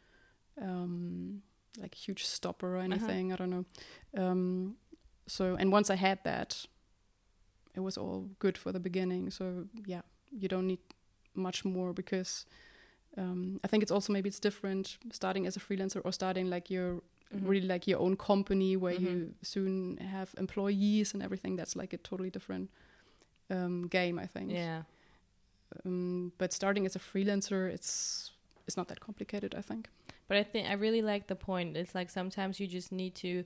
um, 0.62 1.42
like 1.80 1.96
a 1.96 1.98
huge 1.98 2.26
stopper 2.26 2.76
or 2.76 2.78
uh-huh. 2.78 2.86
anything. 2.86 3.32
Uh-huh. 3.32 3.34
I 3.34 3.38
don't 3.38 3.50
know. 3.50 3.66
Um, 4.18 4.76
so 5.28 5.56
and 5.56 5.72
once 5.72 5.90
I 5.90 5.96
had 5.96 6.20
that, 6.24 6.66
it 7.76 7.80
was 7.80 7.98
all 7.98 8.30
good 8.40 8.58
for 8.58 8.72
the 8.72 8.80
beginning. 8.80 9.30
So 9.32 9.66
yeah, 9.86 10.02
you 10.32 10.48
don't 10.48 10.68
need 10.68 10.80
much 11.36 11.64
more 11.66 11.94
because 11.94 12.46
um, 13.18 13.60
I 13.64 13.68
think 13.68 13.84
it's 13.84 13.92
also 13.92 14.14
maybe 14.14 14.30
it's 14.30 14.40
different 14.40 14.98
starting 15.12 15.48
as 15.48 15.56
a 15.56 15.60
freelancer 15.60 16.02
or 16.04 16.12
starting 16.12 16.50
like 16.50 16.70
your 16.70 17.02
mm-hmm. 17.34 17.48
really 17.48 17.68
like 17.68 17.88
your 17.88 18.00
own 18.00 18.16
company 18.16 18.76
where 18.76 18.94
mm-hmm. 18.94 19.06
you 19.06 19.34
soon 19.42 19.98
have 19.98 20.34
employees 20.38 21.14
and 21.14 21.24
everything. 21.24 21.56
That's 21.56 21.76
like 21.76 21.94
a 21.94 21.98
totally 21.98 22.30
different 22.30 22.70
um, 23.50 23.88
game, 23.88 24.20
I 24.20 24.26
think. 24.26 24.52
Yeah. 24.52 24.84
Um, 25.86 26.32
but 26.38 26.54
starting 26.54 26.86
as 26.86 26.96
a 26.96 27.00
freelancer, 27.00 27.70
it's 27.70 28.32
it's 28.68 28.78
not 28.78 28.88
that 28.88 29.00
complicated, 29.00 29.56
I 29.56 29.62
think. 29.62 29.90
But 30.28 30.38
I 30.38 30.44
think 30.44 30.70
I 30.70 30.74
really 30.74 31.02
like 31.02 31.28
the 31.28 31.36
point. 31.36 31.76
It's 31.76 31.96
like 31.96 32.10
sometimes 32.10 32.60
you 32.60 32.68
just 32.68 32.92
need 32.92 33.16
to 33.16 33.44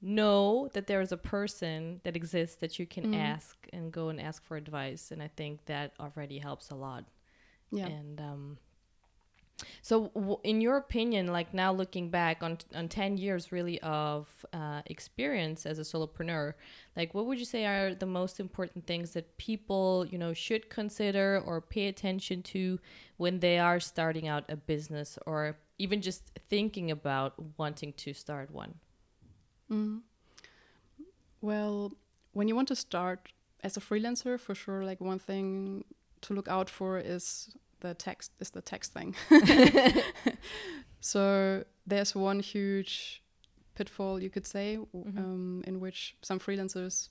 know 0.00 0.68
that 0.72 0.86
there 0.86 1.00
is 1.00 1.12
a 1.12 1.16
person 1.16 2.00
that 2.04 2.16
exists 2.16 2.56
that 2.56 2.78
you 2.78 2.86
can 2.86 3.12
mm. 3.12 3.18
ask 3.18 3.56
and 3.72 3.92
go 3.92 4.08
and 4.08 4.20
ask 4.20 4.44
for 4.44 4.56
advice, 4.56 5.10
and 5.10 5.22
I 5.22 5.28
think 5.28 5.64
that 5.66 5.92
already 6.00 6.38
helps 6.38 6.70
a 6.70 6.74
lot. 6.74 7.04
Yeah. 7.70 7.86
And 7.86 8.20
um, 8.20 8.58
so, 9.80 10.40
in 10.44 10.60
your 10.60 10.76
opinion, 10.76 11.28
like 11.28 11.54
now 11.54 11.72
looking 11.72 12.10
back 12.10 12.42
on 12.42 12.58
on 12.74 12.88
ten 12.88 13.16
years 13.16 13.52
really 13.52 13.80
of 13.80 14.28
uh, 14.52 14.82
experience 14.86 15.66
as 15.66 15.78
a 15.78 15.82
solopreneur, 15.82 16.54
like 16.96 17.14
what 17.14 17.26
would 17.26 17.38
you 17.38 17.44
say 17.44 17.66
are 17.66 17.94
the 17.94 18.06
most 18.06 18.40
important 18.40 18.86
things 18.86 19.12
that 19.12 19.36
people 19.38 20.06
you 20.10 20.18
know 20.18 20.32
should 20.32 20.70
consider 20.70 21.42
or 21.44 21.60
pay 21.60 21.88
attention 21.88 22.42
to 22.42 22.78
when 23.16 23.40
they 23.40 23.58
are 23.58 23.80
starting 23.80 24.28
out 24.28 24.44
a 24.48 24.56
business 24.56 25.18
or 25.26 25.56
even 25.78 26.00
just 26.00 26.38
thinking 26.48 26.90
about 26.90 27.34
wanting 27.58 27.92
to 27.94 28.12
start 28.12 28.50
one? 28.50 28.74
Mm. 29.70 30.00
Well, 31.40 31.92
when 32.32 32.48
you 32.48 32.54
want 32.54 32.68
to 32.68 32.76
start 32.76 33.32
as 33.62 33.76
a 33.76 33.80
freelancer, 33.80 34.38
for 34.38 34.54
sure, 34.54 34.84
like 34.84 35.00
one 35.00 35.18
thing 35.18 35.84
to 36.22 36.34
look 36.34 36.48
out 36.48 36.70
for 36.70 36.98
is 36.98 37.50
the 37.82 37.94
text 37.94 38.32
is 38.40 38.50
the 38.50 38.62
text 38.62 38.92
thing. 38.94 39.14
so 41.00 41.64
there's 41.86 42.14
one 42.14 42.40
huge 42.40 43.22
pitfall 43.74 44.22
you 44.22 44.30
could 44.30 44.46
say 44.46 44.78
Mhm. 44.94 45.18
um, 45.18 45.64
in 45.66 45.80
which 45.80 46.16
some 46.22 46.38
freelancers 46.38 47.08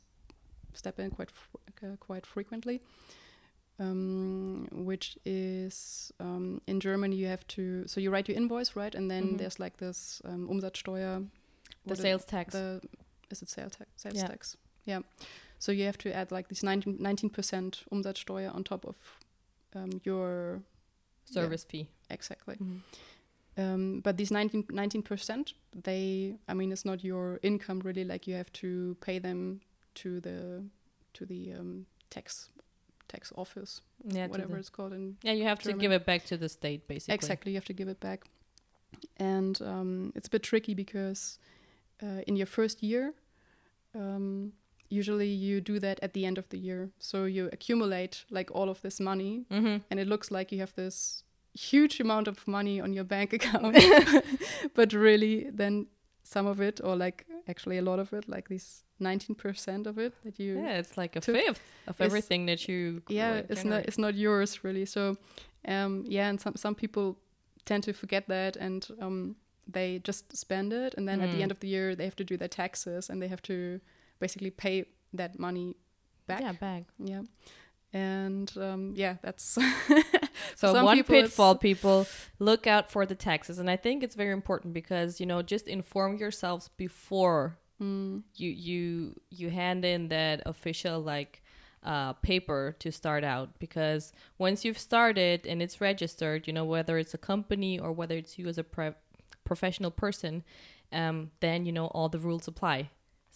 step 0.74 1.00
in 1.00 1.12
quite 1.12 1.32
fr- 1.32 1.58
uh, 1.84 1.96
quite 2.00 2.26
frequently. 2.26 2.82
Um, 3.80 4.68
which 4.72 5.18
is 5.26 6.12
um, 6.20 6.62
in 6.68 6.80
Germany 6.80 7.16
you 7.16 7.28
have 7.28 7.48
to 7.48 7.88
so 7.88 8.00
you 8.00 8.12
write 8.12 8.28
your 8.30 8.38
invoice 8.38 8.76
right 8.76 8.94
and 8.96 9.10
then 9.10 9.24
Mhm. 9.24 9.38
there's 9.40 9.60
like 9.60 9.78
this 9.78 10.22
um, 10.26 10.48
Umsatzsteuer 10.50 11.28
The 11.88 11.94
it- 11.94 11.98
sales 12.02 12.26
tax. 12.26 12.54
the 12.54 12.82
is 13.32 13.42
it 13.42 13.50
sales 13.50 13.76
tax 13.76 13.90
sales 13.96 14.16
Yeah. 14.18 14.28
tax 14.28 14.58
yeah 14.86 15.02
so 15.58 15.72
you 15.72 15.86
have 15.86 15.98
to 16.00 16.14
add 16.16 16.32
like 16.32 16.48
this 16.50 16.62
19 16.64 17.30
percent 17.32 17.84
Umsatzsteuer 17.92 18.54
on 18.54 18.64
top 18.64 18.86
of 18.86 18.98
um, 19.76 20.02
your 20.04 20.62
service 21.26 21.64
fee. 21.64 21.88
exactly 22.10 22.56
Mhm. 22.56 22.82
um, 23.58 24.02
but 24.02 24.18
these 24.18 24.32
19 24.32 25.02
percent 25.04 25.54
they 25.84 26.36
I 26.48 26.54
mean 26.54 26.72
it's 26.72 26.86
not 26.86 27.04
your 27.04 27.40
income 27.42 27.80
really 27.80 28.04
like 28.04 28.28
you 28.28 28.36
have 28.36 28.52
to 28.54 28.96
pay 29.02 29.20
them 29.20 29.62
to 29.96 30.20
the 30.20 30.64
to 31.14 31.26
the 31.26 31.54
um, 31.54 31.86
tax 32.10 32.50
tax 33.08 33.32
office 33.36 33.82
Yeah, 34.06 34.28
whatever 34.28 34.58
it's 34.58 34.70
called 34.70 34.94
in 34.94 35.18
yeah, 35.24 35.34
you 35.34 35.44
have 35.44 35.60
to 35.64 35.74
give 35.74 35.92
it 35.92 36.06
back 36.06 36.26
to 36.26 36.38
the 36.38 36.50
state, 36.50 36.88
basically. 36.88 37.16
Exactly, 37.16 37.52
you 37.52 37.58
have 37.58 37.66
to 37.68 37.74
give 37.74 37.92
it 37.92 38.00
back. 38.00 38.30
And 39.18 39.62
um, 39.62 40.12
it's 40.16 40.28
a 40.28 40.32
bit 40.32 40.44
tricky 40.44 40.74
because 40.74 41.38
uh, 42.02 42.22
in 42.28 42.36
your 42.36 42.48
first 42.48 42.82
year, 42.82 43.14
um, 43.94 44.54
usually 44.92 45.28
you 45.28 45.62
do 45.62 45.80
that 45.80 46.00
at 46.04 46.14
the 46.14 46.26
end 46.26 46.38
of 46.38 46.48
the 46.50 46.58
year. 46.58 46.90
So 47.00 47.26
you 47.26 47.50
accumulate 47.54 48.26
like 48.30 48.52
all 48.56 48.70
of 48.70 48.82
this 48.82 49.00
money, 49.00 49.46
Mm-hmm. 49.50 49.78
and 49.90 50.00
it 50.00 50.08
looks 50.08 50.30
like 50.32 50.52
you 50.56 50.60
have 50.60 50.74
this 50.76 51.24
huge 51.54 52.00
amount 52.02 52.28
of 52.28 52.48
money 52.48 52.82
on 52.82 52.94
your 52.94 53.04
bank 53.06 53.34
account. 53.38 53.76
but 54.76 54.94
really, 54.94 55.50
then 55.52 55.88
some 56.24 56.46
of 56.50 56.60
it, 56.62 56.80
or 56.84 56.96
like 56.96 57.26
actually 57.48 57.78
a 57.78 57.82
lot 57.82 58.00
of 58.00 58.14
it, 58.14 58.28
like 58.30 58.48
these 58.50 58.84
19% 59.02 59.88
of 59.88 59.98
it 59.98 60.14
that 60.24 60.40
you 60.40 60.56
Yeah, 60.62 60.78
it's 60.80 60.98
like 60.98 61.16
a 61.16 61.22
fifth 61.22 61.62
of 61.88 62.00
everything 62.00 62.46
that 62.48 62.68
you. 62.68 63.02
yeah 63.10 63.42
it's 63.50 63.66
not 63.66 63.86
it's 63.88 63.98
not 63.98 64.14
yours 64.14 64.64
really 64.64 64.86
so 64.86 65.18
um 65.68 66.04
yeah 66.08 66.30
and 66.30 66.40
some 66.40 66.56
some 66.56 66.76
people 66.76 67.18
tend 67.66 67.84
to 67.84 67.94
forget 67.94 68.28
that 68.28 68.56
and 68.58 68.88
um 69.02 69.36
they 69.74 70.00
just 70.08 70.38
spend 70.38 70.72
it 70.74 70.94
and 70.98 71.08
then 71.08 71.20
at 71.22 71.30
Mm. 71.30 71.34
the 71.34 71.42
end 71.44 71.52
of 71.52 71.60
the 71.60 71.68
year 71.68 71.96
they 71.96 72.04
have 72.06 72.16
to 72.16 72.24
do 72.24 72.38
their 72.38 72.48
taxes 72.48 73.10
and 73.10 73.20
they 73.22 73.28
have 73.30 73.42
to 73.42 73.80
basically 74.22 74.52
pay 74.52 74.86
that 75.14 75.38
money 75.38 75.76
back. 76.28 76.42
Yeah, 76.42 76.54
back. 76.54 76.84
yeah. 76.98 77.24
And 77.94 78.50
um 78.58 78.94
yeah 78.96 79.16
that's 79.22 79.58
So 80.56 80.74
some 80.74 80.86
one 80.86 80.98
people 80.98 81.16
pitfall, 81.16 81.56
people 81.56 82.08
look 82.40 82.68
out 82.68 82.92
for 82.92 83.06
the 83.06 83.16
taxes, 83.16 83.60
and 83.60 83.70
I 83.70 83.78
think 83.78 84.04
it's 84.04 84.16
very 84.16 84.32
important 84.32 84.74
because 84.74 85.20
you 85.20 85.26
know 85.26 85.42
just 85.42 85.68
inform 85.68 86.18
yourselves 86.18 86.70
before 86.78 87.58
mm, 87.82 88.22
you 88.36 88.50
you 88.50 89.16
you 89.30 89.50
hand 89.50 89.84
in 89.86 90.10
that 90.10 90.44
official 90.46 91.00
like 91.00 91.44
uh, 91.84 92.14
paper 92.14 92.76
to 92.80 92.92
start 92.92 93.24
out. 93.24 93.60
Because 93.60 94.14
once 94.38 94.64
you've 94.64 94.80
started 94.80 95.48
and 95.48 95.62
it's 95.62 95.82
registered, 95.82 96.48
you 96.48 96.54
know 96.54 96.66
whether 96.66 96.98
it's 96.98 97.14
a 97.14 97.20
company 97.20 97.80
or 97.80 97.92
whether 97.92 98.16
it's 98.16 98.38
you 98.38 98.48
as 98.48 98.58
a 98.58 98.66
professional 99.44 99.92
person, 99.92 100.44
um, 100.92 101.32
then 101.40 101.66
you 101.66 101.72
know 101.72 101.88
all 101.88 102.10
the 102.10 102.20
rules 102.20 102.48
apply. 102.48 102.90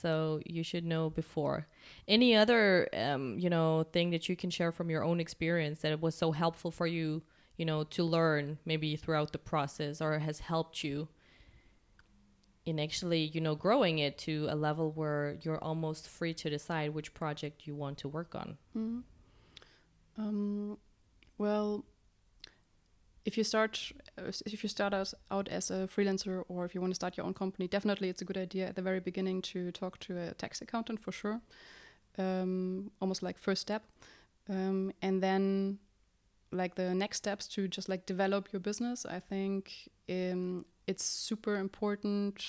So 0.05 0.39
you 0.45 0.61
should 0.61 0.85
know 0.85 1.09
before. 1.09 1.65
Any 2.07 2.35
other 2.35 2.87
um, 2.93 3.39
you 3.39 3.49
know 3.49 3.87
thing 3.91 4.11
that 4.11 4.29
you 4.29 4.35
can 4.35 4.51
share 4.51 4.71
from 4.71 4.91
your 4.91 5.03
own 5.03 5.19
experience 5.19 5.79
that 5.79 5.91
it 5.91 5.99
was 5.99 6.13
so 6.13 6.31
helpful 6.31 6.69
for 6.69 6.85
you, 6.85 7.23
you 7.57 7.65
know, 7.65 7.83
to 7.85 8.03
learn 8.03 8.59
maybe 8.65 8.95
throughout 8.97 9.31
the 9.31 9.39
process 9.39 10.01
or 10.01 10.19
has 10.19 10.41
helped 10.41 10.83
you 10.83 11.07
in 12.67 12.79
actually 12.79 13.23
you 13.33 13.41
know 13.41 13.55
growing 13.55 13.97
it 13.97 14.15
to 14.19 14.45
a 14.51 14.55
level 14.55 14.91
where 14.91 15.37
you're 15.41 15.63
almost 15.63 16.07
free 16.07 16.35
to 16.35 16.51
decide 16.51 16.93
which 16.93 17.11
project 17.15 17.65
you 17.65 17.73
want 17.73 17.97
to 17.97 18.07
work 18.07 18.35
on 18.35 18.57
mm. 18.77 19.01
um 20.17 20.77
well 21.37 21.83
if 23.25 23.37
you 23.37 23.43
start 23.43 23.91
uh, 24.17 24.31
if 24.45 24.63
you 24.63 24.69
start 24.69 24.93
as, 24.93 25.15
out 25.31 25.47
as 25.49 25.71
a 25.71 25.87
freelancer 25.87 26.43
or 26.47 26.65
if 26.65 26.75
you 26.75 26.81
want 26.81 26.91
to 26.91 26.95
start 26.95 27.17
your 27.17 27.25
own 27.25 27.33
company 27.33 27.67
definitely 27.67 28.09
it's 28.09 28.21
a 28.21 28.25
good 28.25 28.37
idea 28.37 28.67
at 28.67 28.75
the 28.75 28.81
very 28.81 28.99
beginning 28.99 29.41
to 29.41 29.71
talk 29.71 29.99
to 29.99 30.17
a 30.17 30.33
tax 30.35 30.61
accountant 30.61 30.99
for 30.99 31.11
sure. 31.11 31.41
Um, 32.17 32.91
almost 33.01 33.21
like 33.23 33.37
first 33.37 33.61
step. 33.61 33.83
Um, 34.49 34.93
and 35.01 35.21
then 35.21 35.79
like 36.51 36.75
the 36.75 36.93
next 36.93 37.17
steps 37.17 37.47
to 37.47 37.67
just 37.67 37.89
like 37.89 38.05
develop 38.05 38.51
your 38.51 38.59
business 38.59 39.05
i 39.05 39.19
think 39.19 39.89
um, 40.09 40.65
it's 40.87 41.03
super 41.03 41.57
important 41.57 42.43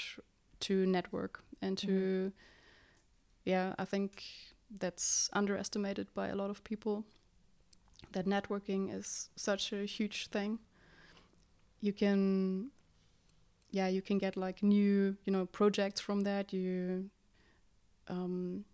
to 0.60 0.86
network 0.86 1.42
and 1.62 1.78
to 1.78 2.32
yeah 3.44 3.74
i 3.78 3.84
think 3.84 4.22
that's 4.78 5.30
underestimated 5.32 6.06
by 6.14 6.28
a 6.28 6.34
lot 6.34 6.50
of 6.50 6.62
people 6.64 7.04
that 8.12 8.26
networking 8.26 8.94
is 8.94 9.30
such 9.36 9.72
a 9.72 9.84
huge 9.84 10.28
thing 10.28 10.58
you 11.80 11.92
can 11.92 12.70
yeah 13.70 13.88
you 13.88 14.02
can 14.02 14.18
get 14.18 14.36
like 14.36 14.62
new 14.62 15.16
you 15.24 15.32
know 15.32 15.46
projects 15.46 16.00
from 16.00 16.22
that. 16.22 16.52
You 16.52 17.10
um 18.08 18.64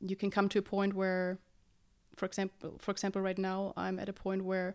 you 0.00 0.16
can 0.16 0.30
come 0.30 0.48
to 0.48 0.58
a 0.58 0.62
point 0.62 0.94
where 0.94 1.38
for 2.16 2.26
example 2.26 2.74
for 2.78 2.90
example 2.90 3.22
right 3.22 3.38
now 3.38 3.72
i'm 3.76 3.98
at 3.98 4.08
a 4.08 4.12
point 4.12 4.44
where 4.44 4.74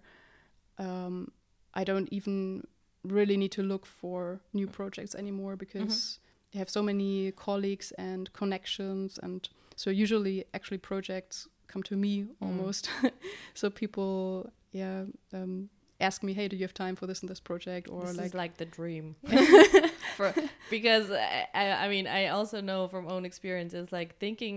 um 0.78 1.32
i 1.74 1.84
don't 1.84 2.08
even 2.12 2.64
really 3.04 3.38
need 3.38 3.52
to 3.52 3.62
look 3.62 3.86
for 3.86 4.40
new 4.54 4.68
projects 4.68 5.14
anymore 5.16 5.56
because 5.56 6.20
I 6.54 6.58
have 6.58 6.70
so 6.70 6.82
many 6.82 7.32
colleagues 7.34 7.92
and 7.98 8.32
connections 8.34 9.20
and 9.22 9.48
so 9.76 9.90
usually 9.90 10.46
actually 10.54 10.78
projects 10.78 11.48
come 11.68 11.84
to 11.84 11.96
me 11.96 12.28
almost. 12.42 12.90
So 13.54 13.70
people 13.70 14.52
yeah 14.72 15.04
um, 15.34 15.70
ask 16.08 16.18
me 16.28 16.32
hey 16.40 16.48
do 16.50 16.56
you 16.60 16.64
have 16.68 16.74
time 16.86 16.96
for 17.00 17.06
this 17.10 17.20
and 17.22 17.30
this 17.34 17.40
project? 17.50 17.86
Or 17.96 18.02
this 18.08 18.18
like 18.18 18.28
is 18.34 18.34
like 18.44 18.54
the 18.64 18.70
dream. 18.80 19.06
For, 20.18 20.34
because 20.70 21.08
I, 21.62 21.66
I 21.84 21.86
mean 21.94 22.06
i 22.20 22.22
also 22.38 22.58
know 22.70 22.82
from 22.94 23.04
own 23.14 23.24
experiences 23.32 23.86
like 24.00 24.10
thinking 24.26 24.56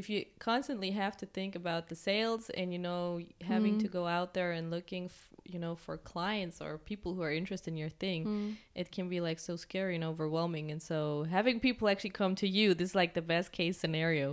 if 0.00 0.04
you 0.12 0.18
constantly 0.50 0.90
have 1.02 1.14
to 1.22 1.26
think 1.38 1.52
about 1.62 1.82
the 1.90 1.94
sales 2.08 2.42
and 2.58 2.66
you 2.74 2.78
know 2.88 3.04
having 3.52 3.74
Mm. 3.76 3.80
to 3.84 3.88
go 3.98 4.04
out 4.18 4.28
there 4.36 4.52
and 4.58 4.64
looking 4.76 5.04
f- 5.06 5.28
you 5.52 5.58
know 5.64 5.74
for 5.84 5.94
clients 6.14 6.56
or 6.64 6.70
people 6.92 7.10
who 7.14 7.22
are 7.28 7.34
interested 7.40 7.70
in 7.74 7.78
your 7.84 7.92
thing 8.04 8.20
Mm. 8.26 8.50
it 8.80 8.88
can 8.96 9.06
be 9.14 9.20
like 9.28 9.38
so 9.48 9.54
scary 9.66 9.94
and 9.98 10.04
overwhelming. 10.12 10.66
And 10.72 10.80
so 10.90 10.98
having 11.36 11.56
people 11.68 11.84
actually 11.92 12.14
come 12.22 12.34
to 12.42 12.48
you 12.58 12.66
this 12.78 12.88
is 12.90 12.94
like 13.02 13.12
the 13.20 13.26
best 13.34 13.48
case 13.58 13.76
scenario. 13.82 14.28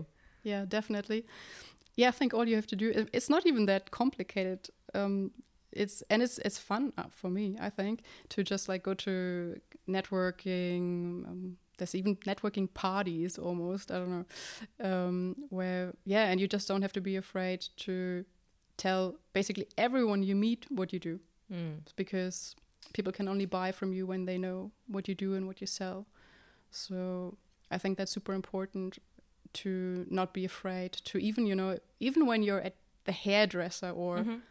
Yeah 0.52 0.64
definitely. 0.78 1.22
Yeah 2.02 2.10
i 2.14 2.16
think 2.20 2.30
all 2.34 2.48
you 2.50 2.56
have 2.62 2.70
to 2.74 2.78
do 2.84 2.88
it's 3.18 3.30
not 3.36 3.44
even 3.52 3.64
that 3.72 3.84
complicated. 4.02 4.60
Um 5.00 5.32
it's 5.76 6.04
and 6.10 6.22
it's 6.22 6.38
it's 6.40 6.58
fun 6.58 6.94
uh, 6.98 7.04
for 7.10 7.30
me 7.30 7.58
i 7.60 7.70
think 7.70 8.02
to 8.30 8.44
just 8.44 8.70
like 8.70 8.84
go 8.84 8.94
to 8.94 9.56
networking 9.88 11.28
um, 11.28 11.58
there's 11.78 11.96
even 11.96 12.16
networking 12.18 12.72
parties 12.74 13.38
almost 13.38 13.92
i 13.92 13.96
don't 13.96 14.10
know 14.10 14.26
um 14.90 15.36
where 15.50 15.94
yeah 16.06 16.30
and 16.30 16.40
you 16.40 16.48
just 16.48 16.68
don't 16.68 16.82
have 16.82 16.94
to 16.94 17.02
be 17.02 17.16
afraid 17.16 17.66
to 17.78 18.24
tell 18.78 19.16
basically 19.34 19.68
everyone 19.78 20.24
you 20.24 20.36
meet 20.36 20.66
what 20.70 20.94
you 20.94 21.00
do 21.00 21.20
mm. 21.52 21.76
because 21.96 22.56
people 22.94 23.14
can 23.14 23.28
only 23.28 23.46
buy 23.46 23.72
from 23.72 23.94
you 23.94 24.06
when 24.06 24.26
they 24.26 24.38
know 24.38 24.72
what 24.88 25.08
you 25.08 25.16
do 25.16 25.36
and 25.36 25.48
what 25.48 25.62
you 25.62 25.68
sell. 25.68 26.06
So 26.72 27.38
I 27.72 27.78
think 27.78 27.98
that's 27.98 28.12
super 28.12 28.34
important 28.34 29.00
to 29.54 30.06
not 30.10 30.34
be 30.34 30.44
afraid 30.46 30.92
to 31.06 31.18
even, 31.18 31.46
you 31.46 31.56
know, 31.56 31.78
even 32.00 32.26
when 32.26 32.44
you're 32.44 32.60
at 32.62 32.76
the 33.06 33.12
hairdresser 33.12 33.90
or 33.92 34.20
Mhm. 34.20 34.42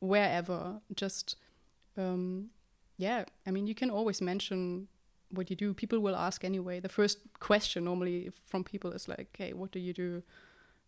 Wherever, 0.00 0.80
just, 0.94 1.36
um, 1.96 2.50
yeah, 2.98 3.24
I 3.46 3.50
mean, 3.50 3.66
you 3.66 3.74
can 3.74 3.90
always 3.90 4.20
mention 4.20 4.88
what 5.30 5.48
you 5.48 5.56
do. 5.56 5.72
People 5.72 6.00
will 6.00 6.16
ask 6.16 6.44
anyway. 6.44 6.80
The 6.80 6.88
first 6.88 7.18
question 7.38 7.84
normally 7.84 8.30
from 8.46 8.64
people 8.64 8.90
is 8.92 9.08
like, 9.08 9.28
hey, 9.38 9.52
what 9.52 9.70
do 9.70 9.78
you 9.78 9.92
do 9.92 10.22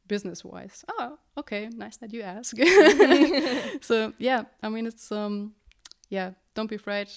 business 0.09 0.45
wise. 0.45 0.85
Oh, 0.88 1.19
okay, 1.38 1.69
nice 1.69 1.97
that 1.99 2.12
you 2.12 2.23
ask. 2.23 2.57
so 3.81 4.12
yeah, 4.19 4.45
I 4.62 4.69
mean 4.69 4.87
it's 4.87 5.11
um 5.12 5.54
yeah, 6.09 6.33
don't 6.54 6.69
be 6.69 6.76
afraid 6.76 7.09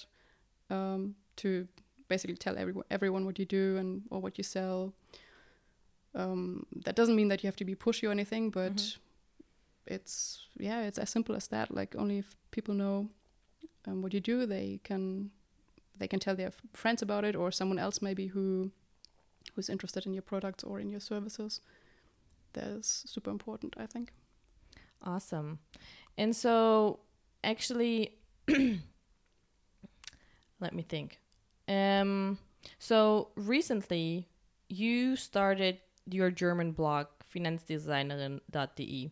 um 0.69 1.15
to 1.37 1.67
basically 2.07 2.37
tell 2.37 2.57
everyone 2.57 2.85
everyone 2.89 3.25
what 3.25 3.39
you 3.39 3.45
do 3.45 3.77
and 3.77 4.03
or 4.11 4.19
what 4.21 4.37
you 4.37 4.43
sell. 4.43 4.93
Um, 6.13 6.65
that 6.85 6.95
doesn't 6.95 7.15
mean 7.15 7.27
that 7.27 7.43
you 7.43 7.47
have 7.47 7.57
to 7.57 7.65
be 7.65 7.75
pushy 7.75 8.07
or 8.07 8.11
anything, 8.11 8.49
but 8.49 8.75
Mhm. 8.75 8.97
It's 9.87 10.47
yeah, 10.57 10.81
it's 10.81 10.97
as 10.97 11.09
simple 11.09 11.35
as 11.35 11.47
that. 11.47 11.73
Like 11.73 11.95
only 11.97 12.19
if 12.19 12.35
people 12.51 12.73
know 12.73 13.09
um, 13.87 14.01
what 14.01 14.13
you 14.13 14.19
do, 14.19 14.45
they 14.45 14.79
can 14.83 15.31
they 15.97 16.07
can 16.07 16.19
tell 16.19 16.35
their 16.35 16.51
friends 16.73 17.01
about 17.01 17.23
it 17.23 17.35
or 17.35 17.51
someone 17.51 17.79
else 17.79 18.01
maybe 18.01 18.27
who 18.27 18.71
who's 19.55 19.69
interested 19.69 20.05
in 20.05 20.13
your 20.13 20.21
products 20.21 20.63
or 20.63 20.79
in 20.79 20.89
your 20.89 20.99
services. 20.99 21.61
That's 22.53 23.03
super 23.07 23.29
important, 23.29 23.75
I 23.77 23.85
think. 23.85 24.11
Awesome. 25.03 25.59
And 26.17 26.35
so, 26.35 26.99
actually, 27.43 28.17
let 30.59 30.73
me 30.73 30.83
think. 30.83 31.19
Um, 31.67 32.37
so 32.79 33.29
recently, 33.35 34.27
you 34.69 35.15
started 35.15 35.79
your 36.09 36.31
German 36.31 36.71
blog, 36.71 37.07
finanzdesignerin.de, 37.33 39.11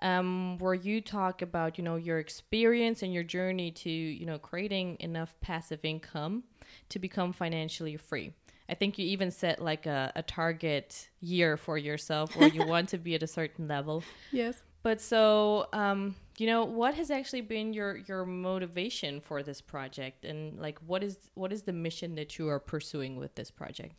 um, 0.00 0.58
where 0.58 0.74
you 0.74 1.00
talk 1.00 1.42
about, 1.42 1.78
you 1.78 1.84
know, 1.84 1.96
your 1.96 2.18
experience 2.18 3.02
and 3.02 3.12
your 3.12 3.22
journey 3.22 3.70
to, 3.70 3.90
you 3.90 4.26
know, 4.26 4.38
creating 4.38 4.96
enough 5.00 5.34
passive 5.40 5.80
income 5.84 6.44
to 6.90 6.98
become 6.98 7.32
financially 7.32 7.96
free. 7.96 8.32
I 8.68 8.74
think 8.74 8.98
you 8.98 9.06
even 9.06 9.30
set 9.30 9.62
like 9.62 9.86
a, 9.86 10.12
a 10.16 10.22
target 10.22 11.08
year 11.20 11.56
for 11.56 11.78
yourself 11.78 12.36
where 12.36 12.48
you 12.48 12.66
want 12.66 12.88
to 12.90 12.98
be 12.98 13.14
at 13.14 13.22
a 13.22 13.26
certain 13.26 13.68
level. 13.68 14.02
Yes. 14.32 14.62
But 14.82 15.00
so, 15.00 15.66
um, 15.72 16.14
you 16.38 16.46
know, 16.46 16.64
what 16.64 16.94
has 16.94 17.10
actually 17.10 17.40
been 17.40 17.72
your 17.72 17.96
your 17.96 18.24
motivation 18.24 19.20
for 19.20 19.42
this 19.42 19.60
project, 19.60 20.24
and 20.24 20.60
like, 20.60 20.78
what 20.86 21.02
is 21.02 21.18
what 21.34 21.52
is 21.52 21.62
the 21.62 21.72
mission 21.72 22.14
that 22.14 22.38
you 22.38 22.48
are 22.48 22.60
pursuing 22.60 23.16
with 23.16 23.34
this 23.34 23.50
project? 23.50 23.96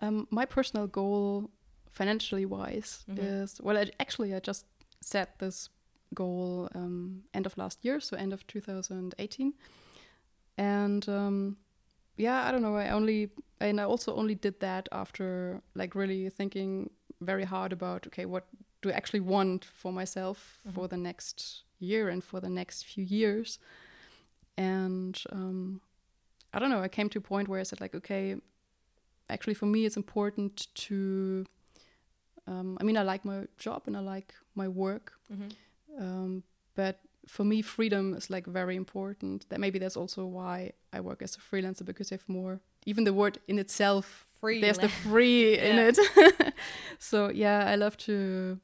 Um, 0.00 0.26
my 0.30 0.44
personal 0.44 0.86
goal, 0.86 1.50
financially 1.90 2.46
wise, 2.46 3.04
Mhm. 3.08 3.18
is 3.18 3.60
well. 3.62 3.76
I, 3.76 3.90
actually, 3.98 4.34
I 4.34 4.40
just 4.40 4.66
set 5.00 5.38
this 5.38 5.70
goal 6.14 6.68
um, 6.74 7.24
end 7.32 7.46
of 7.46 7.56
last 7.56 7.84
year, 7.84 8.00
so 8.00 8.16
end 8.16 8.32
of 8.32 8.46
2018, 8.46 9.54
and 10.56 11.08
um, 11.08 11.56
yeah, 12.16 12.46
I 12.48 12.52
don't 12.52 12.62
know. 12.62 12.76
I 12.76 12.90
only 12.90 13.30
and 13.60 13.80
I 13.80 13.84
also 13.84 14.14
only 14.14 14.34
did 14.34 14.60
that 14.60 14.88
after 14.92 15.62
like 15.74 15.94
really 15.94 16.30
thinking 16.30 16.90
very 17.20 17.44
hard 17.44 17.72
about 17.72 18.06
okay, 18.06 18.26
what 18.26 18.46
do 18.82 18.90
I 18.90 18.92
actually 18.92 19.20
want 19.20 19.64
for 19.64 19.92
myself 19.92 20.58
for 20.74 20.88
the 20.88 20.96
next 20.96 21.64
year 21.78 22.08
and 22.08 22.22
for 22.24 22.40
the 22.40 22.48
next 22.48 22.84
few 22.84 23.04
years, 23.04 23.58
and 24.56 25.20
um, 25.32 25.80
I 26.52 26.58
don't 26.58 26.70
know. 26.70 26.82
I 26.82 26.88
came 26.88 27.08
to 27.10 27.18
a 27.18 27.22
point 27.22 27.48
where 27.48 27.60
I 27.60 27.64
said 27.64 27.80
like, 27.80 27.94
okay, 27.94 28.36
actually 29.28 29.54
for 29.54 29.66
me 29.66 29.86
it's 29.86 29.96
important 29.96 30.66
to 30.74 31.44
um, 32.46 32.78
i 32.80 32.84
mean 32.84 32.96
i 32.96 33.02
like 33.02 33.24
my 33.24 33.46
job 33.58 33.82
and 33.86 33.96
i 33.96 34.00
like 34.00 34.34
my 34.54 34.68
work. 34.68 35.12
Um, 35.98 36.42
but 36.74 37.00
for 37.26 37.44
me 37.44 37.62
freedom 37.62 38.14
is 38.14 38.30
like 38.30 38.46
very 38.46 38.76
important. 38.76 39.48
That 39.50 39.60
maybe 39.60 39.78
that's 39.78 39.96
also 39.96 40.24
why 40.26 40.72
i 40.92 41.00
work 41.00 41.22
as 41.22 41.36
a 41.36 41.40
freelancer 41.40 41.84
because 41.84 42.12
i 42.12 42.14
have 42.14 42.28
more 42.28 42.60
even 42.86 43.04
the 43.04 43.12
word 43.12 43.38
in 43.46 43.58
itself 43.58 44.24
Free. 44.40 44.60
there's 44.60 44.78
the 44.78 44.88
free 45.10 45.58
in 45.58 45.78
it. 45.78 45.98
So 46.98 47.30
yeah 47.30 47.64
i 47.66 47.76
love 47.76 47.96
to 47.98 48.58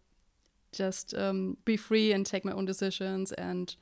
just 0.72 1.14
um, 1.14 1.56
be 1.64 1.76
free 1.76 2.12
and 2.12 2.26
take 2.26 2.44
my 2.44 2.52
own 2.52 2.66
decisions. 2.66 3.32
And 3.32 3.74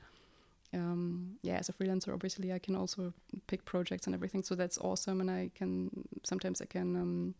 um, 0.73 1.37
yeah 1.41 1.57
as 1.57 1.69
a 1.69 1.73
freelancer 1.73 2.13
obviously 2.13 2.51
i 2.53 2.59
can 2.59 2.75
also 2.75 3.13
pick 3.47 3.63
projects 3.65 4.07
and 4.07 4.15
everything. 4.15 4.43
So 4.43 4.55
that's 4.55 4.77
awesome. 4.77 5.21
And 5.21 5.31
i 5.31 5.49
can 5.55 5.89
sometimes 6.23 6.61
i 6.61 6.65
can 6.65 6.95
um, 6.95 7.35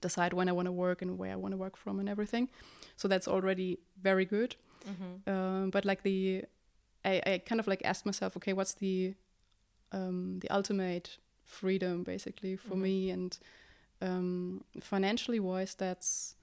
decide 0.00 0.32
when 0.32 0.48
i 0.48 0.52
want 0.52 0.66
to 0.66 0.72
work 0.72 1.02
and 1.02 1.18
where 1.18 1.32
i 1.32 1.36
want 1.36 1.52
to 1.52 1.58
work 1.58 1.76
from 1.76 1.98
and 2.00 2.08
everything. 2.08 2.48
So 2.96 3.08
that's 3.08 3.28
already 3.28 3.78
very 4.02 4.24
good. 4.24 4.56
Hmm 4.86 5.16
um, 5.26 5.70
but 5.70 5.84
like 5.84 6.02
the 6.02 6.44
I, 7.04 7.22
I 7.26 7.38
kind 7.48 7.60
of 7.60 7.66
like 7.66 7.82
asked 7.84 8.04
myself 8.06 8.36
okay 8.36 8.52
what's 8.52 8.74
the 8.74 9.14
um, 9.92 10.38
the 10.40 10.50
ultimate 10.50 11.18
freedom 11.44 12.02
basically 12.04 12.56
for 12.56 12.74
Mhm. 12.76 12.80
me? 12.82 13.10
And 13.10 13.38
um, 14.02 14.64
financially 14.80 15.40
wise 15.40 15.74
that's 15.76 16.36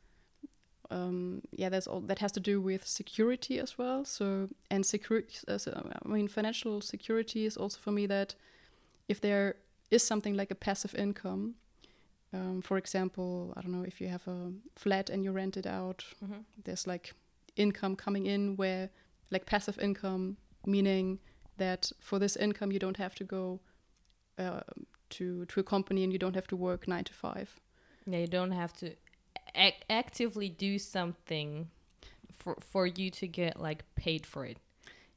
um, 0.90 1.42
yeah 1.52 1.70
that's 1.70 1.88
all 1.88 2.02
that 2.02 2.20
has 2.20 2.32
to 2.34 2.40
do 2.40 2.60
with 2.62 2.86
security 2.86 3.60
as 3.60 3.78
well. 3.78 4.04
So 4.06 4.50
and 4.70 4.86
security 4.86 5.36
uh, 5.48 5.58
so, 5.58 5.72
i 6.06 6.08
mean 6.08 6.28
financial 6.28 6.82
security 6.82 7.46
is 7.46 7.58
also 7.58 7.78
for 7.80 7.92
me 7.92 8.08
that 8.08 8.36
if 9.08 9.20
there 9.22 9.56
is 9.90 10.04
something 10.04 10.36
like 10.38 10.52
a 10.52 10.56
passive 10.56 10.96
income 10.96 11.56
um, 12.34 12.62
for 12.62 12.78
example 12.78 13.54
i 13.58 13.62
don't 13.62 13.72
know 13.72 13.84
if 13.84 14.00
you 14.02 14.08
have 14.08 14.28
a 14.28 14.52
flat 14.76 15.10
and 15.10 15.24
you 15.24 15.32
rent 15.32 15.58
it 15.58 15.66
out 15.68 16.06
hmm 16.20 16.42
there's 16.64 16.88
like 16.88 17.14
income 17.56 17.96
coming 17.96 18.26
in 18.26 18.56
where 18.56 18.90
like 19.32 19.46
passive 19.46 19.78
income 19.80 20.38
meaning 20.66 21.20
that 21.58 21.92
for 22.00 22.20
this 22.20 22.36
income 22.38 22.72
you 22.72 22.80
don't 22.80 22.98
have 22.98 23.14
to 23.16 23.24
go 23.24 23.60
uh, 24.38 24.62
to 25.10 25.46
to 25.46 25.60
a 25.60 25.64
company 25.64 26.04
and 26.04 26.14
you 26.14 26.20
don't 26.20 26.36
have 26.36 26.48
to 26.48 26.56
work 26.56 26.88
nine 26.88 27.04
to 27.04 27.14
five 27.14 27.60
Yeah, 28.06 28.20
you 28.20 28.28
don't 28.28 28.52
have 28.52 28.74
to 28.74 28.88
ac- 29.56 29.84
actively 29.90 30.50
do 30.50 30.80
something 30.80 31.68
for 32.36 32.56
for 32.60 32.88
you 32.88 33.12
to 33.12 33.28
get 33.28 33.60
like 33.60 33.84
paid 33.96 34.26
for 34.26 34.46
it. 34.46 34.58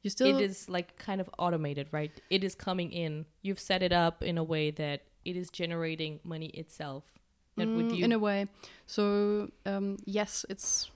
you 0.03 0.09
still 0.09 0.37
it 0.37 0.41
is 0.41 0.69
like 0.69 0.97
kind 0.97 1.21
of 1.21 1.29
automated, 1.39 1.87
right? 1.91 2.11
It 2.29 2.43
is 2.43 2.55
coming 2.55 2.91
in. 2.91 3.25
You've 3.41 3.59
set 3.59 3.81
it 3.81 3.91
up 3.91 4.21
in 4.23 4.37
a 4.37 4.43
way 4.43 4.71
that 4.71 5.01
it 5.25 5.35
is 5.35 5.49
generating 5.49 6.19
money 6.23 6.47
itself. 6.47 7.03
That 7.57 7.73
would 7.75 7.91
Mm, 7.91 7.93
you 7.93 8.05
in 8.05 8.11
a 8.11 8.19
way 8.19 8.47
so 8.85 9.49
um, 9.65 9.97
yes 10.05 10.45
it's 10.49 10.89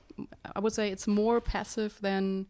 i 0.56 0.60
would 0.60 0.74
say 0.74 0.90
it's 0.92 1.08
more 1.08 1.40
passive 1.42 1.98
than 2.02 2.48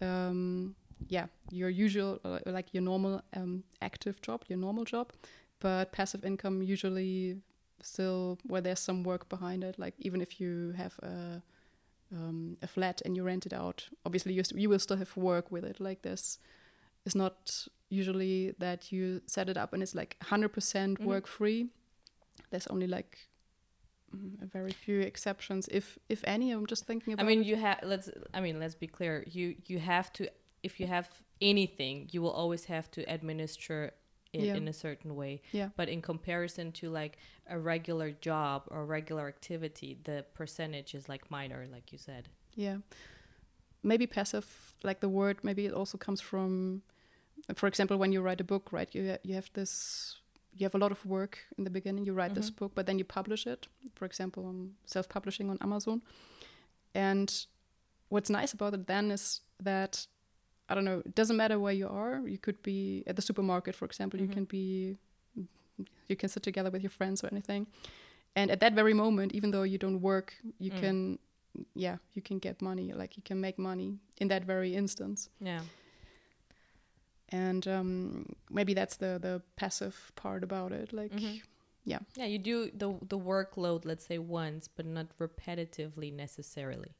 um, 0.00 0.74
yeah 1.08 1.26
your 1.50 1.68
usual 1.68 2.18
uh, 2.24 2.38
like 2.46 2.72
your 2.72 2.82
normal 2.82 3.22
um, 3.36 3.64
active 3.82 4.20
job 4.22 4.44
your 4.48 4.58
normal 4.58 4.84
job 4.84 5.12
but 5.60 5.92
passive 5.92 6.24
income 6.24 6.62
usually 6.62 7.36
still 7.82 8.38
where 8.46 8.62
there's 8.62 8.80
some 8.80 9.02
work 9.04 9.28
behind 9.28 9.62
it 9.64 9.78
like 9.78 9.94
even 9.98 10.20
if 10.22 10.40
you 10.40 10.72
have 10.76 10.98
a 11.02 11.42
um, 12.12 12.56
a 12.62 12.66
flat 12.66 13.00
and 13.04 13.16
you 13.16 13.22
rent 13.22 13.46
it 13.46 13.52
out 13.52 13.88
obviously 14.04 14.32
you, 14.32 14.42
st- 14.44 14.60
you 14.60 14.68
will 14.68 14.78
still 14.78 14.96
have 14.96 15.16
work 15.16 15.50
with 15.50 15.64
it 15.64 15.80
like 15.80 16.02
this 16.02 16.38
it's 17.06 17.14
not 17.14 17.66
usually 17.88 18.54
that 18.58 18.92
you 18.92 19.20
set 19.26 19.48
it 19.48 19.56
up 19.56 19.72
and 19.72 19.82
it's 19.82 19.94
like 19.94 20.16
100% 20.20 20.98
Mhm. 20.98 21.04
work 21.04 21.26
free 21.26 21.68
there's 22.50 22.66
only 22.68 22.86
like 22.86 23.18
mm, 24.14 24.40
a 24.42 24.46
very 24.46 24.72
few 24.72 25.00
exceptions 25.00 25.68
if 25.72 25.98
if 26.08 26.20
any 26.24 26.50
i'm 26.52 26.66
just 26.66 26.84
thinking 26.86 27.12
about. 27.14 27.24
I 27.24 27.28
mean, 27.28 27.42
you 27.44 27.56
have. 27.56 27.78
Let's. 27.82 28.10
I 28.34 28.40
mean, 28.40 28.58
let's 28.58 28.74
be 28.74 28.86
clear. 28.88 29.24
You 29.26 29.56
you 29.66 29.78
have 29.78 30.12
to. 30.14 30.28
If 30.62 30.80
you 30.80 30.86
have 30.88 31.08
anything, 31.40 32.08
you 32.12 32.20
will 32.22 32.32
always 32.42 32.64
have 32.66 32.90
to 32.90 33.00
administer 33.16 33.92
it 34.32 34.42
Yeah. 34.42 34.56
in 34.56 34.68
a 34.68 34.72
certain 34.72 35.14
way. 35.16 35.40
Yeah. 35.52 35.70
But 35.76 35.88
in 35.88 36.02
comparison 36.02 36.72
to 36.72 36.90
like 36.90 37.18
a 37.46 37.56
regular 37.58 38.10
job 38.10 38.62
or 38.68 38.84
regular 38.84 39.26
activity, 39.28 39.98
the 40.04 40.24
percentage 40.34 40.94
is 40.94 41.08
like 41.08 41.30
minor, 41.30 41.66
like 41.72 41.92
you 41.92 41.98
said. 41.98 42.28
Yeah. 42.56 42.78
Maybe 43.82 44.06
passive, 44.06 44.69
like 44.82 45.00
the 45.00 45.08
word, 45.08 45.38
maybe 45.42 45.66
it 45.66 45.72
also 45.72 45.98
comes 45.98 46.20
from, 46.20 46.82
for 47.54 47.66
example, 47.66 47.96
when 47.96 48.12
you 48.12 48.22
write 48.22 48.40
a 48.40 48.44
book, 48.44 48.72
right? 48.72 48.88
You 48.94 49.10
ha- 49.10 49.18
you 49.22 49.34
have 49.34 49.50
this, 49.52 50.16
you 50.56 50.64
have 50.64 50.74
a 50.74 50.78
lot 50.78 50.92
of 50.92 51.04
work 51.06 51.38
in 51.58 51.64
the 51.64 51.70
beginning. 51.70 52.04
You 52.06 52.14
write 52.14 52.34
this 52.34 52.50
Mhm. 52.50 52.56
book, 52.56 52.72
but 52.74 52.86
then 52.86 52.98
you 52.98 53.04
publish 53.04 53.46
it. 53.46 53.68
For 53.94 54.04
example, 54.06 54.46
um, 54.46 54.76
self-publishing 54.84 55.50
on 55.50 55.58
Amazon. 55.60 56.02
And 56.94 57.46
what's 58.08 58.30
nice 58.30 58.52
about 58.52 58.74
it 58.74 58.86
then 58.86 59.10
is 59.10 59.40
that 59.62 60.06
I 60.68 60.74
don't 60.74 60.84
know. 60.84 61.02
It 61.04 61.14
doesn't 61.16 61.36
matter 61.36 61.58
where 61.58 61.72
you 61.72 61.88
are. 61.88 62.28
You 62.28 62.38
could 62.38 62.62
be 62.62 63.02
at 63.08 63.16
the 63.16 63.22
supermarket, 63.22 63.74
for 63.74 63.86
example. 63.86 64.20
Mhm. 64.20 64.22
You 64.22 64.28
can 64.28 64.44
be, 64.44 64.96
you 66.08 66.16
can 66.16 66.28
sit 66.28 66.42
together 66.44 66.70
with 66.70 66.82
your 66.82 66.90
friends 66.90 67.24
or 67.24 67.28
anything. 67.32 67.66
And 68.36 68.50
at 68.52 68.60
that 68.60 68.74
very 68.74 68.94
moment, 68.94 69.32
even 69.34 69.50
though 69.50 69.64
you 69.64 69.78
don't 69.78 70.00
work, 70.00 70.36
you 70.58 70.70
Mm. 70.70 70.80
can 70.80 71.18
yeah, 71.74 71.96
you 72.14 72.22
can 72.22 72.38
get 72.38 72.62
money, 72.62 72.92
like 72.92 73.16
you 73.16 73.22
can 73.24 73.40
make 73.40 73.58
money 73.58 73.98
in 74.20 74.28
that 74.28 74.44
very 74.44 74.74
instance. 74.74 75.28
Yeah. 75.40 75.62
And 77.32 77.66
um, 77.68 78.26
maybe 78.50 78.74
that's 78.74 78.96
the 78.96 79.18
the 79.20 79.42
passive 79.56 80.12
part 80.16 80.42
about 80.42 80.72
it. 80.72 80.92
Like, 80.92 81.12
Mhm. 81.12 81.40
yeah. 81.84 82.00
Yeah, 82.16 82.26
you 82.26 82.38
do 82.38 82.70
the 82.74 82.88
the 83.08 83.18
workload, 83.18 83.84
let's 83.84 84.04
say 84.06 84.18
once, 84.18 84.68
but 84.68 84.86
not 84.86 85.06
repetitively 85.18 86.12
necessarily. 86.12 86.94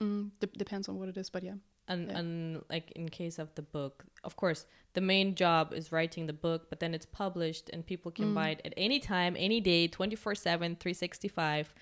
mm, 0.00 0.30
de- 0.40 0.58
depends 0.58 0.88
on 0.88 0.98
what 0.98 1.08
it 1.08 1.16
is, 1.16 1.30
but 1.30 1.42
yeah, 1.44 1.54
And 1.88 2.08
Yeah. 2.08 2.18
and 2.18 2.64
like 2.68 2.90
in 2.96 3.08
case 3.08 3.38
of 3.42 3.54
the 3.54 3.62
book, 3.62 4.04
of 4.24 4.34
course, 4.36 4.66
the 4.94 5.00
main 5.00 5.34
job 5.36 5.72
is 5.72 5.92
writing 5.92 6.26
the 6.26 6.32
book, 6.32 6.68
but 6.70 6.80
then 6.80 6.92
it's 6.94 7.06
published 7.06 7.70
and 7.72 7.86
people 7.86 8.10
can 8.12 8.24
Mm. 8.32 8.34
buy 8.34 8.48
it 8.50 8.60
at 8.64 8.72
any 8.76 8.98
time, 9.00 9.36
any 9.38 9.60
day, 9.60 9.88
24/7, 9.88 10.76
365. 10.76 11.72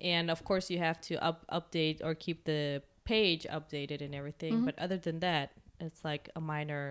and 0.00 0.30
of 0.30 0.44
course 0.44 0.70
you 0.74 0.78
have 0.78 1.00
to 1.00 1.14
up 1.28 1.44
update 1.50 2.00
or 2.04 2.14
keep 2.14 2.44
the 2.44 2.82
page 3.12 3.44
updated 3.56 4.00
and 4.06 4.14
everything 4.20 4.52
Mhm. 4.54 4.64
but 4.66 4.74
other 4.84 4.98
than 5.06 5.18
that 5.20 5.46
it's 5.86 6.00
like 6.10 6.24
a 6.36 6.40
minor 6.52 6.84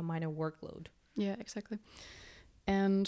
a 0.00 0.02
minor 0.12 0.30
workload 0.42 0.84
Yeah, 1.26 1.36
exactly. 1.44 1.78
And 2.66 3.06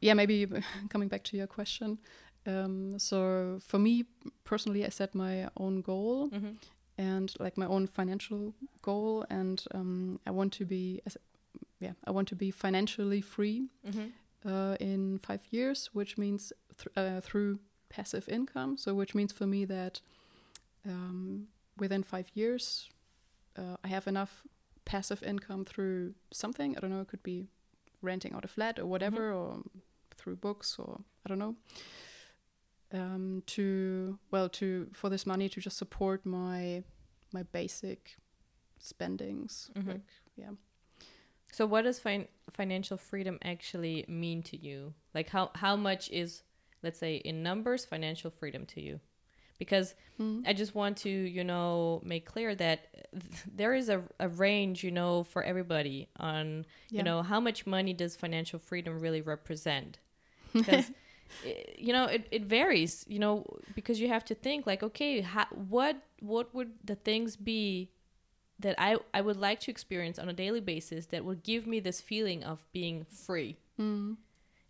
yeah, 0.00 0.14
maybe 0.14 0.36
coming 0.92 1.08
back 1.08 1.22
to 1.24 1.36
your 1.36 1.46
question. 1.46 1.98
Um, 2.46 2.98
so 2.98 3.58
for 3.70 3.78
me 3.78 4.04
personally, 4.44 4.82
I 4.84 4.90
set 4.90 5.14
my 5.14 5.48
own 5.56 5.80
goal 5.82 6.28
mm-hmm. 6.30 6.52
and 6.98 7.28
like 7.44 7.56
my 7.56 7.66
own 7.74 7.86
financial 7.86 8.54
goal, 8.82 9.24
and 9.30 9.58
um, 9.78 10.18
I 10.26 10.30
want 10.38 10.52
to 10.58 10.64
be, 10.64 11.00
as- 11.06 11.16
yeah, 11.80 11.92
I 12.06 12.10
want 12.10 12.28
to 12.28 12.36
be 12.36 12.50
financially 12.50 13.20
free 13.22 13.68
Mm-hmm. 13.86 14.08
uh, 14.48 14.74
in 14.80 15.18
five 15.18 15.40
years, 15.50 15.90
which 15.94 16.18
means 16.18 16.52
th- 16.78 16.92
uh, 16.96 17.20
through 17.20 17.58
passive 17.88 18.28
income. 18.28 18.76
So 18.76 18.94
which 18.94 19.14
means 19.14 19.32
for 19.32 19.46
me 19.46 19.64
that 19.66 20.00
um, 20.86 21.48
within 21.78 22.02
five 22.02 22.28
years, 22.34 22.88
uh, 23.56 23.76
I 23.84 23.88
have 23.88 24.06
enough 24.06 24.46
passive 24.84 25.22
income 25.22 25.64
through 25.64 26.14
something. 26.32 26.76
I 26.76 26.80
don't 26.80 26.90
know. 26.90 27.00
It 27.00 27.08
could 27.08 27.22
be 27.22 27.48
renting 28.02 28.34
out 28.34 28.44
a 28.44 28.48
flat 28.48 28.78
or 28.78 28.86
whatever, 28.86 29.32
or 29.32 29.62
through 30.16 30.36
books, 30.36 30.76
or 30.78 31.00
I 31.24 31.28
don't 31.28 31.38
know. 31.38 31.56
Um, 32.92 33.42
to 33.46 34.18
well, 34.30 34.48
to 34.50 34.88
for 34.92 35.08
this 35.10 35.26
money 35.26 35.48
to 35.48 35.60
just 35.60 35.76
support 35.76 36.24
my 36.24 36.82
my 37.32 37.42
basic 37.42 38.16
spendings. 38.78 39.70
Mhm. 39.74 39.86
Like, 39.88 40.00
yeah. 40.36 40.50
So 41.52 41.66
what 41.66 41.82
does 41.82 41.98
fin- 41.98 42.28
financial 42.52 42.96
freedom 42.96 43.38
actually 43.42 44.04
mean 44.08 44.42
to 44.44 44.56
you? 44.56 44.94
Like 45.14 45.30
how 45.30 45.50
how 45.54 45.76
much 45.76 46.10
is 46.10 46.42
let's 46.82 46.98
say 46.98 47.16
in 47.16 47.42
numbers 47.42 47.84
financial 47.84 48.30
freedom 48.30 48.66
to 48.66 48.80
you? 48.80 49.00
Because 49.58 49.94
Mm. 50.20 50.44
I 50.46 50.52
just 50.52 50.76
want 50.76 50.96
to, 50.98 51.10
you 51.10 51.42
know, 51.42 52.00
make 52.04 52.24
clear 52.24 52.54
that 52.54 52.86
there 53.52 53.74
is 53.74 53.88
a, 53.88 54.02
a 54.20 54.28
range, 54.28 54.84
you 54.84 54.92
know, 54.92 55.24
for 55.24 55.42
everybody 55.42 56.08
on, 56.18 56.64
you 56.90 57.02
know, 57.02 57.22
how 57.22 57.40
much 57.40 57.66
money 57.66 57.92
does 57.92 58.14
financial 58.14 58.60
freedom 58.60 59.00
really 59.00 59.20
represent? 59.22 59.98
Because, 60.52 60.92
you 61.76 61.92
know, 61.92 62.04
it, 62.04 62.28
it 62.30 62.44
varies, 62.44 63.04
you 63.08 63.18
know, 63.18 63.44
because 63.74 63.98
you 64.00 64.06
have 64.06 64.24
to 64.26 64.36
think 64.36 64.66
like, 64.66 64.84
okay, 64.84 65.20
how, 65.20 65.46
what 65.50 65.96
what 66.20 66.54
would 66.54 66.70
the 66.84 66.94
things 66.94 67.34
be 67.36 67.90
that 68.60 68.76
I, 68.78 68.96
I 69.12 69.20
would 69.20 69.36
like 69.36 69.58
to 69.60 69.70
experience 69.72 70.16
on 70.18 70.28
a 70.28 70.32
daily 70.32 70.60
basis 70.60 71.06
that 71.06 71.24
would 71.24 71.42
give 71.42 71.66
me 71.66 71.80
this 71.80 72.00
feeling 72.00 72.44
of 72.44 72.64
being 72.72 73.04
free? 73.04 73.56
Mm. 73.80 74.16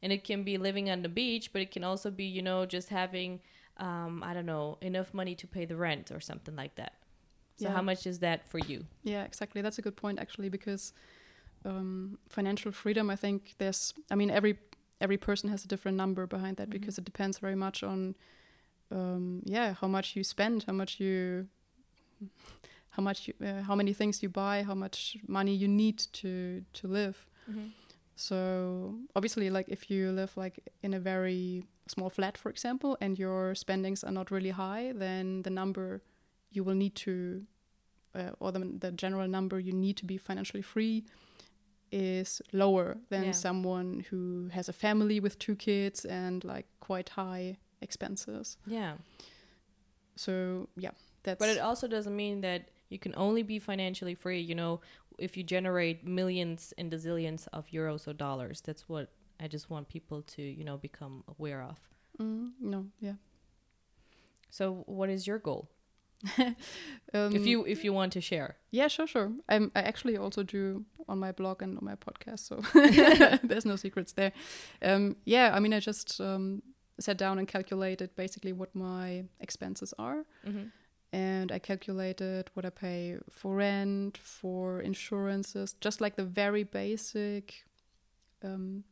and 0.02 0.12
it 0.12 0.24
can 0.24 0.42
be 0.42 0.56
living 0.56 0.90
on 0.90 1.02
the 1.02 1.08
beach 1.10 1.52
but 1.52 1.60
it 1.60 1.70
can 1.70 1.84
also 1.84 2.10
be 2.10 2.24
you 2.24 2.40
know 2.40 2.64
just 2.64 2.88
having 2.88 3.40
um, 3.78 4.22
i 4.22 4.32
don't 4.34 4.46
know 4.46 4.78
enough 4.80 5.12
money 5.14 5.34
to 5.34 5.46
pay 5.46 5.64
the 5.66 5.76
rent 5.76 6.10
or 6.10 6.20
something 6.20 6.56
like 6.56 6.74
that 6.76 6.92
so 7.56 7.64
Yeah. 7.68 7.74
how 7.76 7.82
much 7.82 8.06
is 8.06 8.18
that 8.18 8.48
for 8.48 8.58
you 8.58 8.84
Yeah, 9.02 9.24
exactly. 9.24 9.62
That's 9.62 9.78
a 9.78 9.82
good 9.82 9.96
point 9.96 10.18
actually 10.18 10.48
because 10.50 10.92
um, 11.64 12.18
financial 12.28 12.72
freedom. 12.72 13.10
I 13.10 13.16
think 13.16 13.54
there's. 13.58 13.94
I 14.10 14.14
mean, 14.16 14.30
every 14.30 14.58
every 15.00 15.16
person 15.18 15.50
has 15.50 15.64
a 15.64 15.68
different 15.68 15.96
number 15.96 16.26
behind 16.26 16.56
that 16.56 16.68
Mhm. 16.68 16.72
because 16.72 16.98
it 17.00 17.04
depends 17.04 17.38
very 17.40 17.54
much 17.56 17.82
on, 17.82 18.14
um, 18.90 19.42
yeah, 19.46 19.74
how 19.80 19.88
much 19.88 20.16
you 20.16 20.24
spend, 20.24 20.64
how 20.66 20.72
much 20.74 21.00
you, 21.00 21.48
how 22.90 23.02
much 23.02 23.28
you, 23.28 23.34
uh, 23.46 23.62
how 23.62 23.74
many 23.76 23.94
things 23.94 24.22
you 24.22 24.28
buy, 24.28 24.62
how 24.64 24.74
much 24.74 25.16
money 25.28 25.54
you 25.54 25.68
need 25.68 25.98
to 26.12 26.64
to 26.80 26.88
live. 26.88 27.16
So 28.16 28.98
obviously, 29.14 29.50
like 29.50 29.68
if 29.68 29.90
you 29.90 30.12
live 30.12 30.36
like 30.36 30.60
in 30.82 30.94
a 30.94 31.00
very 31.00 31.64
small 31.86 32.10
flat, 32.10 32.38
for 32.38 32.50
example, 32.50 32.96
and 33.00 33.18
your 33.18 33.54
spendings 33.54 34.02
are 34.04 34.12
not 34.12 34.30
really 34.30 34.50
high, 34.50 34.92
then 34.94 35.42
the 35.42 35.50
number 35.50 36.02
you 36.50 36.64
will 36.64 36.74
need 36.74 36.94
to, 36.94 37.42
uh, 38.14 38.30
or 38.40 38.52
the, 38.52 38.60
the 38.78 38.92
general 38.92 39.28
number 39.28 39.58
you 39.60 39.72
need 39.72 39.96
to 39.98 40.04
be 40.06 40.16
financially 40.18 40.62
free, 40.62 41.04
is 41.92 42.40
lower 42.52 42.96
than 43.10 43.24
Yeah. 43.24 43.32
someone 43.32 44.04
who 44.10 44.48
has 44.52 44.68
a 44.68 44.72
family 44.72 45.20
with 45.20 45.38
two 45.38 45.54
kids 45.56 46.04
and 46.04 46.42
like 46.44 46.66
quite 46.80 47.10
high 47.10 47.58
expenses. 47.80 48.56
yeah 48.66 48.94
So 50.16 50.68
yeah, 50.76 50.90
that's. 51.22 51.38
but 51.38 51.48
it 51.48 51.58
also 51.58 51.86
doesn't 51.88 52.14
mean 52.16 52.40
that 52.42 52.70
you 52.88 52.98
can 52.98 53.14
only 53.16 53.42
be 53.42 53.58
financially 53.58 54.14
free 54.14 54.40
you 54.40 54.54
know 54.54 54.80
if 55.18 55.36
you 55.36 55.42
generate 55.44 56.06
millions 56.06 56.72
and 56.78 56.92
zillions 56.92 57.46
of 57.52 57.66
euros 57.68 58.06
or 58.06 58.12
dollars 58.12 58.60
that's 58.60 58.88
what 58.88 59.08
i 59.40 59.46
just 59.48 59.70
want 59.70 59.88
people 59.88 60.22
to 60.22 60.42
you 60.42 60.64
know 60.64 60.76
become 60.76 61.24
aware 61.28 61.62
of 61.62 61.78
Mm, 62.20 62.52
no, 62.60 62.86
yeah. 63.00 63.14
so 64.48 64.84
what 64.86 65.10
is 65.10 65.26
your 65.26 65.38
goal 65.38 65.68
Um, 67.12 67.34
if 67.36 67.46
you 67.46 67.64
if 67.64 67.84
you 67.84 67.92
want 67.92 68.12
to 68.14 68.20
share 68.20 68.56
Yeah, 68.70 68.88
sure, 68.88 69.06
sure. 69.06 69.32
I'm, 69.48 69.70
I 69.74 69.82
actually 69.82 70.16
also 70.16 70.42
do 70.42 70.84
on 71.08 71.18
my 71.18 71.32
blog 71.32 71.62
and 71.62 71.78
on 71.78 71.84
my 71.84 71.94
podcast, 71.96 72.40
so 72.40 72.56
there's 73.48 73.64
no 73.64 73.76
secrets 73.76 74.12
there. 74.14 74.32
Um, 74.82 75.16
yeah, 75.24 75.50
I 75.54 75.60
mean, 75.60 75.72
I 75.72 75.80
just 75.80 76.20
um, 76.20 76.62
sat 76.98 77.18
down 77.18 77.38
and 77.38 77.46
calculated 77.46 78.16
basically 78.16 78.52
what 78.52 78.74
my 78.74 79.24
expenses 79.40 79.94
are, 79.98 80.24
mm-hmm. 80.46 80.68
and 81.12 81.52
I 81.52 81.58
calculated 81.60 82.50
what 82.54 82.64
I 82.64 82.70
pay 82.70 83.18
for 83.30 83.54
rent, 83.56 84.18
for 84.18 84.80
insurances, 84.80 85.74
just 85.80 86.00
like 86.00 86.16
the 86.16 86.24
very 86.24 86.64
basic 86.64 87.64
um, 88.42 88.84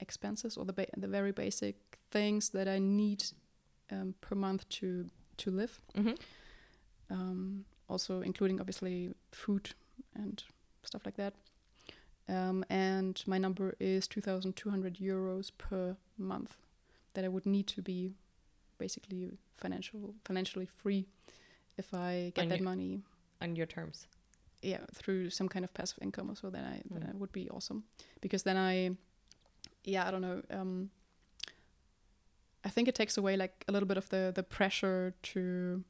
expenses 0.00 0.56
or 0.56 0.64
the 0.64 0.72
ba- 0.72 0.86
the 0.96 1.08
very 1.08 1.32
basic 1.32 1.76
things 2.10 2.50
that 2.50 2.66
I 2.68 2.78
need 2.78 3.24
um, 3.92 4.14
per 4.20 4.34
month 4.36 4.68
to 4.80 5.06
to 5.38 5.50
live 5.50 5.80
Mm-hmm. 5.96 6.14
um, 7.10 7.64
also 7.88 8.20
including 8.22 8.60
obviously 8.60 9.12
food 9.32 9.70
and 10.14 10.42
stuff 10.82 11.02
like 11.04 11.16
that. 11.16 11.34
Um, 12.28 12.64
and 12.70 13.20
my 13.26 13.38
number 13.38 13.74
is 13.80 14.06
2,200 14.06 14.98
euros 14.98 15.50
per 15.58 15.96
month 16.16 16.56
that 17.14 17.24
I 17.24 17.28
would 17.28 17.46
need 17.46 17.66
to 17.68 17.82
be 17.82 18.12
basically 18.78 19.32
financial 19.56 20.14
financially 20.24 20.66
free 20.66 21.06
if 21.76 21.92
I 21.92 22.32
get 22.34 22.42
On 22.42 22.48
that 22.50 22.58
your- 22.60 22.64
money 22.68 23.02
on 23.42 23.56
your 23.56 23.66
terms 23.66 24.06
yeah 24.62 24.78
through 24.94 25.30
some 25.30 25.48
kind 25.48 25.64
of 25.64 25.72
passive 25.74 25.98
income 26.02 26.30
or 26.30 26.36
so 26.36 26.50
then 26.50 26.64
I 26.64 26.82
then 26.90 27.02
Mm. 27.02 27.10
it 27.10 27.16
would 27.16 27.32
be 27.32 27.48
awesome 27.50 27.84
because 28.20 28.42
then 28.44 28.56
I 28.56 28.96
yeah 29.84 30.06
I 30.06 30.10
don't 30.10 30.22
know 30.22 30.42
um 30.50 30.90
I 32.64 32.68
think 32.68 32.88
it 32.88 32.94
takes 32.94 33.16
away 33.16 33.36
like 33.36 33.64
a 33.68 33.72
little 33.72 33.86
bit 33.88 33.96
of 33.96 34.08
the 34.08 34.32
the 34.34 34.42
pressure 34.42 35.14
to 35.22 35.84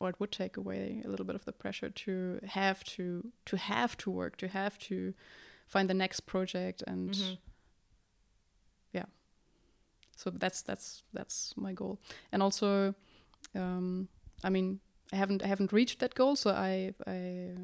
or 0.00 0.08
it 0.10 0.20
would 0.20 0.30
take 0.30 0.56
away 0.56 1.02
a 1.04 1.08
little 1.08 1.26
bit 1.26 1.34
of 1.34 1.44
the 1.44 1.52
pressure 1.52 1.90
to 1.90 2.40
have 2.46 2.84
to 2.84 3.32
to 3.46 3.56
have 3.56 3.96
to 3.98 4.10
work 4.10 4.36
to 4.36 4.46
have 4.48 4.78
to 4.78 5.12
find 5.66 5.88
the 5.90 5.94
next 5.94 6.20
project 6.26 6.82
and 6.86 7.10
Mhm. 7.14 7.38
so 10.16 10.30
that's 10.30 10.62
that's 10.62 11.04
that's 11.12 11.54
my 11.56 11.72
goal 11.72 12.00
and 12.32 12.42
also 12.42 12.92
um 13.54 14.08
i 14.42 14.50
mean 14.50 14.80
i 15.12 15.16
haven't 15.16 15.42
i 15.44 15.46
haven't 15.46 15.72
reached 15.72 16.00
that 16.00 16.12
goal 16.16 16.34
so 16.34 16.50
i 16.50 16.92
i 17.06 17.54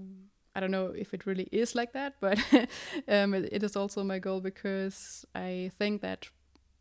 i 0.54 0.60
don't 0.60 0.70
know 0.70 0.86
if 0.96 1.12
it 1.14 1.26
really 1.26 1.48
is 1.52 1.74
like 1.74 1.92
that 1.92 2.14
but 2.20 2.38
um 3.08 3.34
it, 3.34 3.48
it 3.52 3.62
is 3.62 3.76
also 3.76 4.02
my 4.04 4.18
goal 4.18 4.40
because 4.40 5.24
i 5.34 5.70
think 5.78 6.00
that 6.02 6.28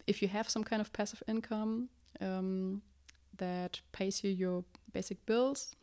if 0.08 0.22
you 0.22 0.28
have 0.28 0.50
some 0.50 0.64
kind 0.64 0.82
of 0.82 0.92
passive 0.94 1.24
income 1.28 1.90
um 2.22 2.82
that 3.38 3.82
pays 3.92 4.24
you 4.24 4.30
your 4.32 4.64
basic 4.92 5.26
bills 5.26 5.76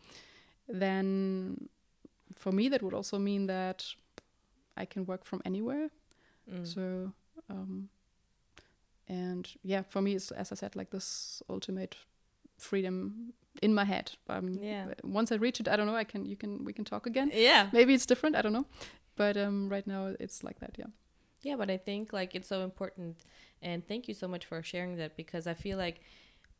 then 0.68 1.68
for 2.35 2.53
me 2.53 2.68
that 2.68 2.83
would 2.83 2.94
also 2.94 3.18
mean 3.18 3.46
that 3.46 3.85
i 4.76 4.85
can 4.85 5.05
work 5.07 5.24
from 5.24 5.40
anywhere 5.44 5.90
Mm. 6.50 6.66
so, 6.66 7.12
um, 7.48 7.88
and 9.09 9.48
yeah, 9.62 9.83
for 9.83 10.00
me, 10.03 10.14
it's 10.14 10.31
as 10.31 10.53
I 10.53 10.55
said, 10.57 10.74
like 10.76 10.90
this 10.90 11.42
ultimate 11.48 11.96
freedom 12.61 13.33
in 13.62 13.75
my 13.75 13.85
head. 13.85 14.12
Um, 14.29 14.59
Yeah. 14.62 14.94
Once 15.03 15.33
I 15.33 15.37
reach 15.37 15.61
it, 15.61 15.68
I 15.68 15.77
don't 15.77 15.87
know. 15.87 15.96
I 15.96 16.05
can, 16.05 16.25
you 16.25 16.37
can, 16.37 16.64
we 16.64 16.73
can 16.73 16.85
talk 16.85 17.07
again. 17.07 17.31
yeah 17.35 17.68
Maybe 17.73 17.94
it's 17.94 18.07
different. 18.07 18.37
I 18.37 18.42
don't 18.42 18.53
know. 18.53 18.66
But 19.16 19.37
um, 19.37 19.68
right 19.68 19.87
now, 19.87 20.14
it's 20.20 20.42
like 20.44 20.59
that. 20.61 20.77
Yeah. 20.79 20.87
Yeah, 21.42 21.57
but 21.57 21.70
I 21.70 21.77
think 21.79 22.12
like 22.12 22.35
it's 22.35 22.49
so 22.49 22.62
important, 22.64 23.16
and 23.62 23.87
thank 23.87 24.09
you 24.09 24.14
so 24.14 24.29
much 24.29 24.44
for 24.46 24.62
sharing 24.62 24.96
that 24.96 25.16
because 25.16 25.46
I 25.46 25.55
feel 25.55 25.79
like, 25.79 26.01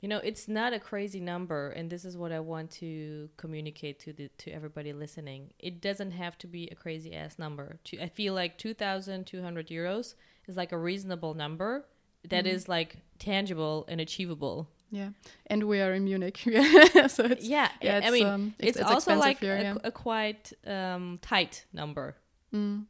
you 0.01 0.09
know, 0.09 0.19
it's 0.25 0.49
not 0.49 0.73
a 0.73 0.81
crazy 0.81 1.21
number, 1.21 1.69
and 1.77 1.91
this 1.91 2.05
is 2.07 2.17
what 2.17 2.33
I 2.33 2.41
want 2.41 2.71
to 2.83 3.29
communicate 3.37 3.99
to 4.01 4.13
the 4.15 4.29
to 4.39 4.51
everybody 4.51 4.93
listening. 4.95 5.53
It 5.59 5.83
doesn't 5.83 6.13
have 6.13 6.39
to 6.39 6.47
be 6.47 6.67
a 6.69 6.75
crazy 6.75 7.13
ass 7.15 7.39
number. 7.39 7.79
To 7.85 8.03
I 8.03 8.09
feel 8.09 8.33
like 8.35 8.57
two 8.57 8.73
thousand 8.75 9.27
two 9.27 9.43
hundred 9.43 9.69
euros 9.69 10.15
is 10.49 10.57
like 10.57 10.73
a 10.73 10.79
reasonable 10.79 11.35
number 11.35 11.85
that 12.29 12.45
Mhm. 12.47 12.53
is 12.55 12.67
like 12.69 12.97
tangible 13.19 13.85
and 13.87 14.01
achievable. 14.01 14.69
Yeah. 14.91 15.11
And 15.47 15.65
we 15.65 15.81
are 15.81 15.93
in 15.93 16.05
Munich. 16.05 16.45
yeah. 16.47 17.07
so 17.07 17.25
it's 17.25 17.47
yeah, 17.47 17.71
yeah. 17.81 17.95
I- 17.95 17.99
It's, 17.99 18.07
I 18.07 18.11
mean, 18.11 18.27
um, 18.27 18.55
it's, 18.59 18.79
it's, 18.79 18.91
also 18.91 19.15
like 19.15 19.41
here. 19.41 19.57
a, 19.57 19.63
yeah. 19.63 19.75
a 19.85 19.91
quite 19.93 20.53
um, 20.67 21.19
tight 21.23 21.65
number. 21.73 22.17
Mm. 22.53 22.87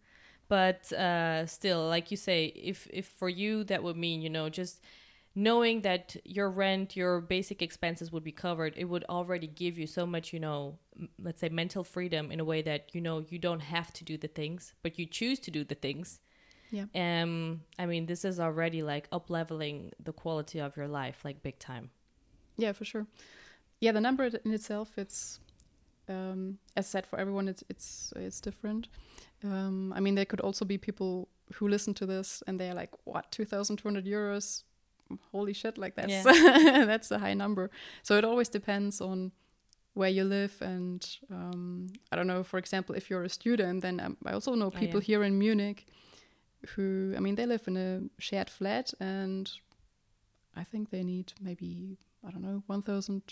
but 0.49 0.91
uh, 0.95 1.45
still 1.47 1.87
like 1.87 2.11
you 2.11 2.17
say 2.17 2.47
if 2.47 2.89
if 2.91 3.07
for 3.19 3.29
you 3.29 3.63
that 3.65 3.83
would 3.83 3.97
mean 3.97 4.23
you 4.23 4.31
know 4.31 4.49
just 4.49 4.81
knowing 5.35 5.83
that 5.83 6.17
your 6.25 6.51
rent, 6.51 6.97
your 6.97 7.21
basic 7.21 7.63
expenses 7.63 8.11
would 8.11 8.25
be 8.25 8.33
covered, 8.33 8.75
it 8.77 8.85
would 8.87 9.05
already 9.09 9.47
give 9.47 9.79
you 9.79 9.87
so 9.87 10.05
much, 10.05 10.33
you 10.33 10.41
know, 10.41 10.77
m- 10.99 11.09
let's 11.23 11.39
say 11.41 11.49
mental 11.49 11.85
freedom 11.85 12.33
in 12.33 12.41
a 12.41 12.45
way 12.45 12.63
that 12.63 12.93
you 12.95 13.01
know 13.01 13.25
you 13.29 13.39
don't 13.39 13.61
have 13.61 13.93
to 13.93 14.03
do 14.05 14.17
the 14.17 14.27
things, 14.29 14.75
but 14.83 14.99
you 14.99 15.07
choose 15.07 15.39
to 15.41 15.51
do 15.51 15.63
the 15.65 15.77
things. 15.77 16.19
Yeah. 16.71 16.85
Um, 16.95 17.63
I 17.79 17.87
mean, 17.87 18.07
this 18.07 18.25
is 18.25 18.39
already 18.41 18.83
like 18.83 19.09
up 19.13 19.29
leveling 19.31 19.93
the 20.03 20.13
quality 20.13 20.61
of 20.61 20.77
your 20.77 20.89
life, 20.89 21.25
like 21.25 21.43
big 21.43 21.59
time. 21.59 21.91
Yeah, 22.57 22.73
for 22.73 22.85
sure. 22.85 23.07
Yeah, 23.81 23.93
the 23.93 24.01
number 24.01 24.25
in 24.45 24.53
itself, 24.53 24.99
it's 24.99 25.41
um, 26.09 26.59
as 26.77 26.87
said 26.87 27.07
for 27.07 27.19
everyone, 27.19 27.49
it's 27.49 27.65
it's 27.69 28.13
it's 28.17 28.41
different. 28.41 28.89
Um, 29.43 29.93
I 29.97 30.01
mean, 30.01 30.15
there 30.15 30.27
could 30.27 30.41
also 30.41 30.65
be 30.65 30.79
people 30.79 31.29
who 31.55 31.67
listen 31.69 31.95
to 31.95 32.07
this 32.07 32.43
and 32.47 32.59
they're 32.61 32.75
like, 32.75 32.91
"What, 33.05 33.31
two 33.33 33.45
thousand 33.45 33.77
two 33.79 33.89
hundred 33.89 34.05
euros? 34.07 34.65
Holy 35.33 35.53
shit! 35.55 35.79
Like 35.79 35.95
that's 35.97 36.23
that's 36.25 37.11
a 37.11 37.19
high 37.19 37.35
number." 37.35 37.71
So 38.03 38.17
it 38.17 38.25
always 38.25 38.49
depends 38.49 39.01
on 39.01 39.33
where 39.95 40.09
you 40.11 40.23
live 40.25 40.57
and 40.61 41.05
um, 41.31 41.89
I 42.13 42.17
don't 42.17 42.27
know. 42.27 42.45
For 42.45 42.59
example, 42.59 42.95
if 42.95 43.11
you're 43.11 43.25
a 43.25 43.29
student, 43.29 43.83
then 43.83 43.99
um, 44.01 44.17
I 44.27 44.33
also 44.33 44.55
know 44.55 44.71
people 44.71 44.99
Oh, 44.99 45.01
yeah. 45.01 45.07
here 45.07 45.25
in 45.25 45.39
Munich 45.39 45.87
who, 46.75 47.15
I 47.17 47.21
mean, 47.21 47.35
they 47.37 47.47
live 47.47 47.67
in 47.69 47.77
a 47.77 48.01
shared 48.19 48.51
flat 48.51 48.93
and 49.01 49.51
I 50.57 50.65
think 50.65 50.91
they 50.91 51.03
need 51.03 51.33
maybe 51.41 51.99
I 52.27 52.31
don't 52.31 52.43
know 52.43 52.63
one 52.67 52.83
thousand 52.83 53.23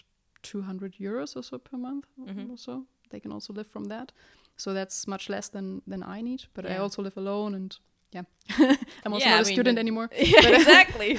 two 0.43 0.63
hundred 0.63 0.95
euros 1.01 1.37
or 1.37 1.43
so 1.43 1.59
per 1.59 1.77
month 1.77 2.07
Mhm. 2.19 2.51
or 2.51 2.57
so. 2.57 2.87
They 3.11 3.21
can 3.21 3.33
also 3.33 3.53
live 3.53 3.67
from 3.67 3.85
that, 3.89 4.13
so 4.57 4.73
that's 4.75 5.07
much 5.07 5.29
less 5.29 5.49
than 5.51 5.83
than 5.87 6.03
I 6.03 6.21
need. 6.23 6.45
But 6.55 6.65
I 6.67 6.77
also 6.79 7.03
live 7.03 7.17
alone, 7.17 7.55
and 7.57 7.77
yeah, 8.13 8.23
I'm 9.05 9.13
also 9.13 9.25
Yeah, 9.27 9.31
not 9.37 9.39
I 9.39 9.43
a 9.43 9.45
mean, 9.45 9.55
student 9.55 9.79
anymore. 9.79 10.09
yeah, 10.17 10.49
exactly. 10.57 11.19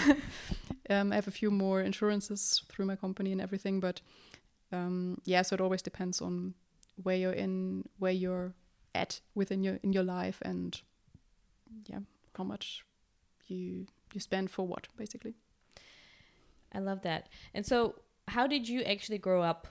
Um, 0.90 1.12
I 1.12 1.16
have 1.16 1.28
a 1.28 1.32
few 1.32 1.52
more 1.52 1.82
insurances 1.86 2.64
through 2.70 2.86
my 2.88 2.96
company 2.96 3.32
and 3.32 3.42
everything, 3.42 3.80
but 3.80 4.02
um, 4.72 5.18
yeah, 5.26 5.44
so 5.44 5.54
it 5.56 5.62
always 5.62 5.82
depends 5.84 6.22
on 6.22 6.54
where 7.04 7.16
you're 7.18 7.36
in, 7.38 7.84
where 8.00 8.12
you're 8.14 8.54
at 8.96 9.22
within 9.36 9.64
your 9.64 9.80
in 9.84 9.94
your 9.94 10.04
life, 10.06 10.42
and 10.46 10.82
yeah, 11.88 12.00
how 12.36 12.44
much 12.44 12.86
you 13.48 13.86
you 14.14 14.20
spend 14.20 14.50
for 14.50 14.66
what, 14.66 14.88
basically. 14.98 15.36
I 16.74 16.80
love 16.80 17.02
that. 17.02 17.30
And 17.54 17.66
so, 17.66 17.96
how 18.28 18.48
did 18.48 18.68
you 18.68 18.82
actually 18.84 19.18
grow 19.18 19.42
up? 19.42 19.68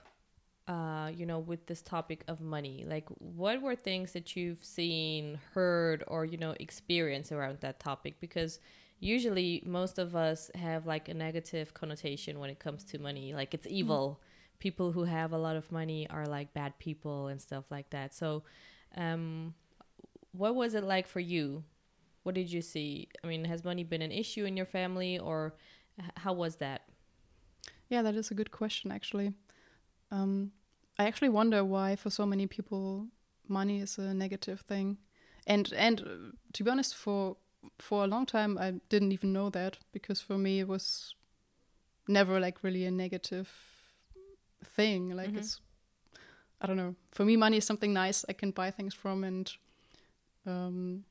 Uh, 0.67 1.11
you 1.17 1.25
know, 1.25 1.39
with 1.39 1.65
this 1.65 1.81
topic 1.81 2.23
of 2.29 2.43
money, 2.43 2.85
like 2.87 3.07
what 3.21 3.63
were 3.63 3.75
things 3.75 4.13
that 4.13 4.37
you've 4.37 4.63
seen, 4.63 5.39
heard, 5.55 6.05
or 6.07 6.27
you 6.27 6.37
know, 6.37 6.55
experienced 6.61 7.33
around 7.33 7.59
that 7.61 7.81
topic? 7.81 8.21
Because 8.21 8.61
usually, 9.01 9.63
most 9.65 9.99
of 9.99 10.15
us 10.15 10.51
have 10.55 10.87
like 10.87 11.09
a 11.09 11.15
negative 11.15 11.73
connotation 11.73 12.39
when 12.39 12.51
it 12.51 12.59
comes 12.59 12.85
to 12.85 12.99
money, 12.99 13.33
like 13.33 13.55
it's 13.55 13.67
evil. 13.67 14.21
People 14.59 14.93
who 14.93 15.05
have 15.05 15.33
a 15.33 15.39
lot 15.39 15.57
of 15.57 15.73
money 15.73 16.07
are 16.11 16.27
like 16.27 16.53
bad 16.53 16.79
people 16.79 17.29
and 17.29 17.41
stuff 17.41 17.65
like 17.71 17.89
that. 17.91 18.13
So, 18.13 18.43
um, 18.97 19.55
what 20.33 20.55
was 20.55 20.75
it 20.75 20.85
like 20.85 21.07
for 21.07 21.21
you? 21.21 21.65
What 22.29 22.35
did 22.35 22.53
you 22.53 22.61
see? 22.61 23.09
I 23.25 23.27
mean, 23.27 23.47
has 23.47 23.65
money 23.65 23.85
been 23.85 24.03
an 24.03 24.13
issue 24.13 24.45
in 24.45 24.55
your 24.55 24.67
family, 24.67 25.19
or 25.19 25.55
how 26.19 26.35
was 26.35 26.57
that? 26.57 26.83
Yeah, 27.89 28.03
that 28.03 28.17
is 28.17 28.31
a 28.31 28.35
good 28.35 28.51
question, 28.51 28.93
actually. 28.93 29.33
Um, 30.11 30.53
I 30.99 31.07
actually 31.07 31.31
wonder 31.31 31.65
why, 31.65 31.97
for 31.97 32.11
so 32.11 32.27
many 32.27 32.47
people, 32.47 33.07
money 33.49 33.81
is 33.81 33.97
a 33.97 34.13
negative 34.13 34.61
thing, 34.61 34.99
and 35.47 35.73
and 35.73 36.01
uh, 36.03 36.37
to 36.53 36.65
be 36.65 36.71
honest, 36.71 36.95
for 36.97 37.39
for 37.79 38.05
a 38.05 38.07
long 38.07 38.27
time, 38.27 38.59
I 38.59 38.73
didn't 38.91 39.13
even 39.13 39.33
know 39.33 39.49
that 39.49 39.79
because 39.93 40.21
for 40.21 40.37
me 40.37 40.61
it 40.61 40.69
was 40.69 41.15
never 42.09 42.39
like 42.39 42.63
really 42.63 42.85
a 42.85 42.91
negative 42.91 43.49
thing. 44.77 45.17
Like 45.17 45.31
Mhm. 45.31 45.39
it's, 45.39 45.63
I 46.61 46.67
don't 46.67 46.77
know. 46.77 46.95
For 47.11 47.25
me, 47.25 47.37
money 47.37 47.57
is 47.57 47.65
something 47.65 47.95
nice 47.95 48.27
I 48.29 48.35
can 48.35 48.51
buy 48.51 48.71
things 48.71 48.93
from, 48.95 49.25
and 49.25 49.51
um, 50.47 51.05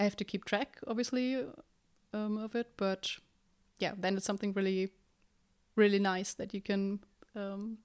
I 0.00 0.04
have 0.04 0.16
to 0.16 0.24
keep 0.24 0.44
track, 0.44 0.78
obviously, 0.86 1.44
um, 2.14 2.38
of 2.38 2.54
it. 2.56 2.68
But 2.76 3.10
yeah, 3.78 3.92
then 3.96 4.16
it's 4.16 4.26
something 4.26 4.52
really 4.54 4.90
really 5.76 5.98
nice 5.98 6.34
that 6.34 6.52
you 6.52 6.60
can 6.60 6.98
um 7.36 7.78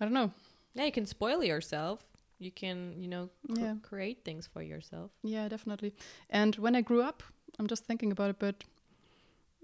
i 0.00 0.04
don't 0.04 0.12
know 0.14 0.30
Yeah, 0.74 0.84
you 0.84 0.92
can 0.92 1.06
spoil 1.06 1.42
yourself. 1.42 2.00
You 2.38 2.52
can, 2.52 2.94
you 3.02 3.08
know, 3.08 3.30
cr- 3.54 3.60
Yeah. 3.64 3.74
create 3.82 4.18
things 4.24 4.46
for 4.46 4.62
yourself. 4.62 5.10
yeah 5.24 5.48
definitely 5.48 5.92
and 6.30 6.54
when 6.56 6.76
i 6.76 6.82
grew 6.82 7.02
up 7.02 7.22
i'm 7.58 7.66
just 7.66 7.84
thinking 7.86 8.12
about 8.12 8.30
it 8.30 8.38
but 8.38 8.64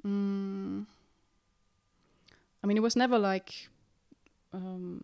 mm, 0.04 0.86
i 2.62 2.66
mean 2.66 2.76
it 2.76 2.82
was 2.82 2.96
never 2.96 3.18
like 3.18 3.68
um 4.52 5.00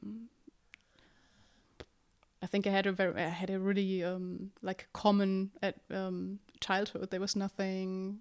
think 2.50 2.66
i 2.66 2.70
had 2.70 2.86
a 2.86 2.92
very 2.92 3.14
i 3.22 3.28
had 3.28 3.50
a 3.50 3.58
really 3.58 4.04
um 4.04 4.50
like 4.62 4.86
common 4.92 5.50
at 5.62 5.74
um 5.90 6.38
childhood. 6.60 7.10
There 7.10 7.20
was 7.20 7.34
nothing 7.36 8.20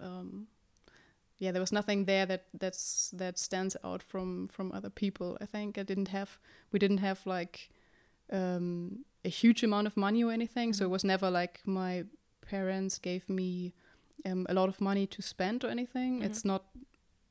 um 0.00 0.46
yeah 1.38 1.52
there 1.52 1.60
was 1.62 1.72
nothing 1.72 2.06
there 2.06 2.26
that 2.26 2.44
that's 2.60 3.10
that 3.16 3.38
stands 3.38 3.76
out 3.84 4.02
from 4.02 4.48
from 4.48 4.72
other 4.72 4.90
people. 4.90 5.36
I 5.40 5.46
think 5.46 5.78
i 5.78 5.82
didn't 5.84 6.08
have 6.08 6.38
we 6.72 6.78
didn't 6.78 6.98
have 7.00 7.20
like 7.36 7.70
um 8.32 9.04
a 9.24 9.28
huge 9.28 9.62
amount 9.62 9.86
of 9.86 9.96
money 9.96 10.24
or 10.24 10.32
anything. 10.32 10.72
So 10.74 10.84
it 10.84 10.90
was 10.90 11.04
never 11.04 11.30
like 11.30 11.60
my 11.66 12.04
parents 12.50 12.98
gave 12.98 13.28
me 13.28 13.74
um, 14.24 14.46
a 14.48 14.54
lot 14.54 14.68
of 14.68 14.80
money 14.80 15.06
to 15.06 15.22
spend 15.22 15.64
or 15.64 15.68
anything. 15.70 16.20
Mhm. 16.20 16.26
it's 16.26 16.44
not 16.44 16.62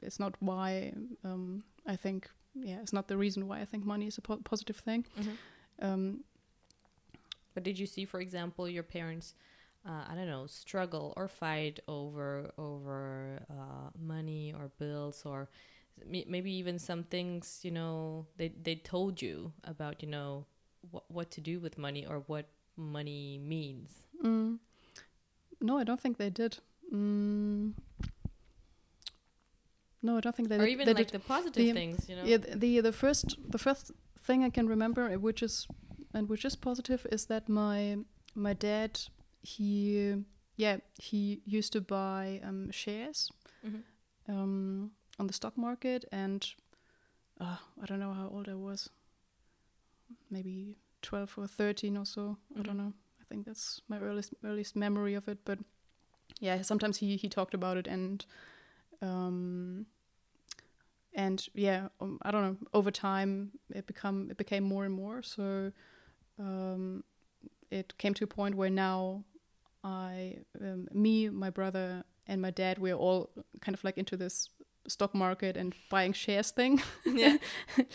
it's 0.02 0.20
not 0.20 0.34
why 0.40 0.94
um 1.24 1.64
i 1.86 1.96
think 1.98 2.30
yeah 2.54 2.80
it's 2.82 2.94
not 2.94 3.08
the 3.08 3.18
reason 3.18 3.48
why 3.48 3.60
i 3.62 3.66
think 3.66 3.86
money 3.86 4.08
is 4.08 4.18
a 4.18 4.22
po- 4.22 4.42
positive 4.44 4.78
thing. 4.86 5.06
Um 5.82 6.24
But 7.60 7.66
did 7.66 7.78
you 7.78 7.88
see, 7.88 8.06
for 8.06 8.22
example, 8.22 8.70
your 8.70 8.84
parents, 8.84 9.34
uh, 9.86 10.06
I 10.10 10.16
don't 10.16 10.28
know, 10.28 10.46
struggle 10.48 11.14
or 11.18 11.28
fight 11.28 11.82
over 11.90 12.52
over 12.58 13.42
uh, 13.52 13.90
money 14.00 14.54
or 14.58 14.72
bills 14.80 15.24
or 15.26 15.50
m- 16.02 16.24
maybe 16.30 16.54
even 16.54 16.80
some 16.80 17.04
things, 17.04 17.60
you 17.64 17.72
know, 17.72 18.28
they 18.38 18.48
they 18.64 18.76
told 18.76 19.22
you 19.22 19.52
about, 19.66 20.02
you 20.02 20.08
know, 20.08 20.46
what 20.92 21.04
what 21.12 21.32
to 21.32 21.42
do 21.42 21.60
with 21.60 21.78
money 21.78 22.06
or 22.06 22.24
what 22.28 22.46
money 22.78 23.38
means. 23.44 23.92
Mm. 24.24 24.60
No, 25.60 25.78
I 25.80 25.84
don't 25.84 26.00
think 26.00 26.16
they 26.18 26.30
did. 26.30 26.60
Mm. 26.94 27.74
No, 30.02 30.16
I 30.16 30.22
don't 30.22 30.34
think 30.34 30.48
they 30.48 30.56
or 30.56 30.60
did. 30.66 30.70
even 30.72 30.86
they 30.86 30.94
like 30.94 31.12
did. 31.12 31.22
the 31.22 31.28
positive 31.28 31.56
the- 31.66 31.74
things, 31.74 32.08
you 32.08 32.16
know. 32.16 32.24
Yeah, 32.24 32.38
the, 32.38 32.56
the 32.56 32.80
the 32.80 32.94
first 32.94 33.36
the 33.52 33.58
first 33.58 33.92
thing 34.24 34.46
I 34.46 34.50
can 34.50 34.66
remember, 34.70 35.04
uh, 35.12 35.20
which 35.20 35.44
is 35.44 35.68
and 36.14 36.30
which 36.30 36.46
is 36.46 36.56
positive, 36.56 37.06
is 37.12 37.26
that 37.26 37.48
my 37.50 37.98
my 38.36 38.54
dad 38.54 39.00
he 39.42 40.16
yeah 40.58 40.78
he 41.02 41.42
used 41.46 41.72
to 41.74 41.82
buy 41.82 42.42
um, 42.44 42.72
shares 42.72 43.32
Mhm. 43.64 43.84
um, 44.28 44.92
on 45.20 45.28
the 45.28 45.34
stock 45.34 45.58
market, 45.58 46.06
and 46.12 46.48
uh, 47.42 47.58
I 47.82 47.86
don't 47.86 48.00
know 48.00 48.14
how 48.14 48.30
old 48.30 48.48
I 48.50 48.56
was, 48.56 48.90
maybe 50.30 50.76
twelve 51.02 51.34
or 51.38 51.48
thirteen 51.48 51.98
or 51.98 52.06
so. 52.06 52.38
I 52.56 52.60
Mhm. 52.60 52.64
don't 52.66 52.78
know. 52.78 52.94
I 53.22 53.24
think 53.30 53.46
that's 53.46 53.82
my 53.88 54.00
earliest 54.00 54.34
earliest 54.44 54.76
memory 54.76 55.16
of 55.16 55.28
it. 55.28 55.40
But 55.46 55.60
yeah, 56.40 56.62
sometimes 56.64 56.98
he 56.98 57.18
he 57.18 57.30
talked 57.30 57.54
about 57.54 57.78
it 57.78 57.88
and. 57.88 58.26
Um, 59.02 59.86
and 61.16 61.48
yeah, 61.54 61.88
um, 62.02 62.20
I 62.22 62.32
don't 62.32 62.44
know. 62.44 62.58
Over 62.74 62.92
time, 62.92 63.52
it 63.74 63.88
become 63.88 64.30
it 64.30 64.38
became 64.38 64.64
more 64.64 64.86
and 64.86 64.94
more. 64.94 65.24
So 65.24 65.72
um, 66.40 67.04
it 67.70 67.98
came 67.98 68.14
to 68.16 68.24
a 68.24 68.28
point 68.28 68.56
where 68.56 68.70
now 68.70 69.24
I, 69.84 70.38
um, 70.62 70.88
me, 70.92 71.30
my 71.30 71.50
brother, 71.50 72.04
and 72.28 72.42
my 72.42 72.52
dad, 72.52 72.78
we're 72.80 72.96
all 72.96 73.30
kind 73.62 73.76
of 73.76 73.84
like 73.84 73.98
into 73.98 74.18
this 74.18 74.50
stock 74.88 75.14
market 75.14 75.58
and 75.58 75.76
buying 75.90 76.14
shares 76.14 76.52
thing. 76.52 76.82
yeah. 77.06 77.38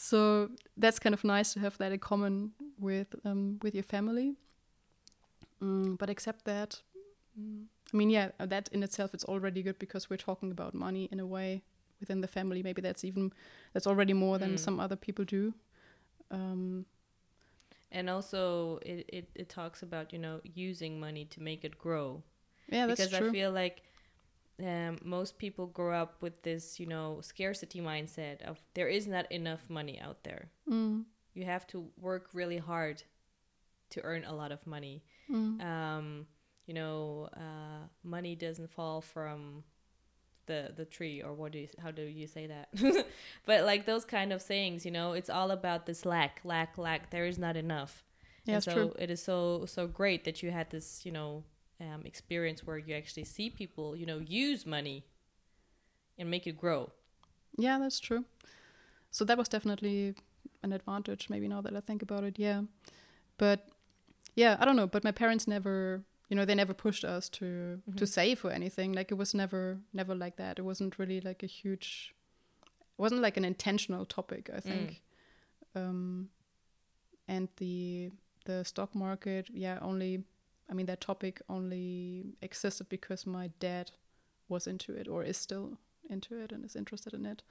So 0.00 0.50
that's 0.76 1.00
kind 1.00 1.12
of 1.12 1.24
nice 1.24 1.52
to 1.54 1.60
have 1.60 1.76
that 1.78 1.90
in 1.90 1.98
common 1.98 2.52
with 2.78 3.08
um, 3.24 3.58
with 3.62 3.74
your 3.74 3.82
family. 3.82 4.36
Mm, 5.60 5.98
but 5.98 6.08
except 6.08 6.44
that, 6.44 6.80
mm, 7.36 7.64
I 7.92 7.96
mean, 7.96 8.10
yeah, 8.10 8.30
that 8.38 8.68
in 8.72 8.82
itself 8.84 9.12
it's 9.12 9.24
already 9.24 9.60
good 9.62 9.78
because 9.80 10.08
we're 10.08 10.16
talking 10.16 10.52
about 10.52 10.72
money 10.72 11.08
in 11.10 11.18
a 11.18 11.26
way 11.26 11.62
within 11.98 12.20
the 12.20 12.28
family. 12.28 12.62
Maybe 12.62 12.80
that's 12.80 13.02
even 13.04 13.32
that's 13.72 13.86
already 13.88 14.12
more 14.12 14.38
than 14.38 14.54
Mm. 14.54 14.58
some 14.60 14.78
other 14.78 14.96
people 14.96 15.24
do. 15.24 15.52
Um, 16.30 16.86
And 17.90 18.10
also, 18.10 18.78
it, 18.82 19.04
it, 19.08 19.28
it 19.34 19.48
talks 19.48 19.82
about, 19.82 20.12
you 20.12 20.18
know, 20.18 20.40
using 20.44 21.00
money 21.00 21.24
to 21.26 21.42
make 21.42 21.64
it 21.64 21.78
grow. 21.78 22.22
yeah, 22.68 22.86
that's 22.86 23.00
because 23.00 23.14
true. 23.18 23.28
I 23.28 23.32
feel 23.32 23.50
like 23.50 23.82
um, 24.62 24.98
most 25.04 25.38
people 25.38 25.66
grow 25.66 25.94
up 26.00 26.20
with 26.22 26.42
this, 26.42 26.80
you 26.80 26.86
know, 26.86 27.20
scarcity 27.22 27.80
mindset 27.80 28.42
of 28.42 28.60
there 28.74 28.88
is 28.88 29.06
not 29.06 29.30
enough 29.32 29.68
money 29.70 30.00
out 30.00 30.24
there. 30.24 30.50
mm, 30.70 31.04
You 31.34 31.44
have 31.44 31.66
to 31.68 31.90
work 32.00 32.30
really 32.34 32.58
hard 32.58 33.02
to 33.90 34.02
earn 34.02 34.24
a 34.24 34.34
lot 34.34 34.52
of 34.52 34.66
money. 34.66 35.02
mm, 35.30 35.60
Um, 35.60 36.26
you 36.66 36.74
know, 36.74 37.28
uh, 37.36 37.86
money 38.04 38.36
doesn't 38.36 38.70
fall 38.70 39.00
from 39.00 39.64
the 40.48 40.72
the 40.76 40.84
tree 40.84 41.22
or 41.22 41.32
what 41.32 41.52
do 41.52 41.58
you 41.60 41.68
how 41.84 41.92
do 41.92 42.02
you 42.02 42.26
say 42.26 42.46
that 42.48 42.68
but 43.46 43.64
like 43.64 43.86
those 43.86 44.04
kind 44.04 44.32
of 44.32 44.42
sayings 44.42 44.84
you 44.84 44.90
know 44.90 45.12
it's 45.12 45.30
all 45.30 45.50
about 45.52 45.86
this 45.86 46.04
lack 46.04 46.40
lack 46.44 46.76
lack 46.78 47.10
there 47.10 47.26
is 47.26 47.38
not 47.38 47.56
enough 47.56 48.04
Yeah, 48.44 48.54
and 48.54 48.64
so 48.64 48.72
true. 48.74 48.92
it 48.98 49.10
is 49.10 49.22
so 49.22 49.64
so 49.66 49.86
great 49.86 50.24
that 50.24 50.42
you 50.42 50.50
had 50.50 50.70
this 50.70 51.06
you 51.06 51.12
know 51.12 51.44
um, 51.80 52.02
experience 52.04 52.66
where 52.66 52.78
you 52.78 52.94
actually 52.96 53.24
see 53.24 53.50
people 53.50 53.94
you 53.96 54.06
know 54.06 54.18
use 54.18 54.66
money 54.66 55.04
and 56.18 56.30
make 56.30 56.46
it 56.46 56.56
grow 56.58 56.90
Yeah, 57.56 57.78
that's 57.78 58.00
true. 58.00 58.24
So 59.10 59.24
that 59.24 59.38
was 59.38 59.48
definitely 59.48 60.14
an 60.62 60.72
advantage, 60.72 61.28
maybe 61.30 61.48
now 61.48 61.60
that 61.62 61.74
I 61.76 61.80
think 61.80 62.02
about 62.02 62.24
it. 62.24 62.38
Yeah. 62.38 62.62
But 63.38 63.68
yeah, 64.36 64.56
I 64.60 64.64
don't 64.64 64.76
know. 64.76 64.86
But 64.86 65.04
my 65.04 65.12
parents 65.12 65.46
never, 65.48 66.02
you 66.28 66.36
know, 66.36 66.44
they 66.44 66.54
never 66.54 66.74
pushed 66.74 67.04
us 67.04 67.28
to 67.30 67.80
to 67.96 68.04
Mhm. 68.04 68.08
save 68.08 68.44
or 68.44 68.50
anything. 68.52 68.92
Like 68.92 69.10
it 69.10 69.16
was 69.18 69.34
never 69.34 69.80
never 69.92 70.14
like 70.14 70.36
that. 70.36 70.58
It 70.58 70.62
wasn't 70.62 70.98
really 70.98 71.20
like 71.20 71.42
a 71.42 71.46
huge. 71.46 72.14
It 72.70 73.02
wasn't 73.02 73.22
like 73.22 73.36
an 73.38 73.44
intentional 73.44 74.04
topic. 74.06 74.50
I 74.54 74.60
think. 74.60 75.02
Um, 75.74 76.30
and 77.26 77.48
the 77.56 78.10
the 78.44 78.64
stock 78.64 78.94
market, 78.94 79.48
yeah, 79.52 79.78
only. 79.82 80.24
I 80.70 80.74
mean, 80.74 80.86
that 80.86 81.00
topic 81.00 81.40
only 81.48 82.36
existed 82.42 82.88
because 82.88 83.24
my 83.26 83.48
dad 83.58 83.92
was 84.48 84.66
into 84.66 84.92
it 84.94 85.08
or 85.08 85.24
is 85.24 85.36
still 85.38 85.78
into 86.10 86.38
it 86.42 86.52
and 86.52 86.64
is 86.64 86.76
interested 86.76 87.12
in 87.14 87.26
it. 87.26 87.42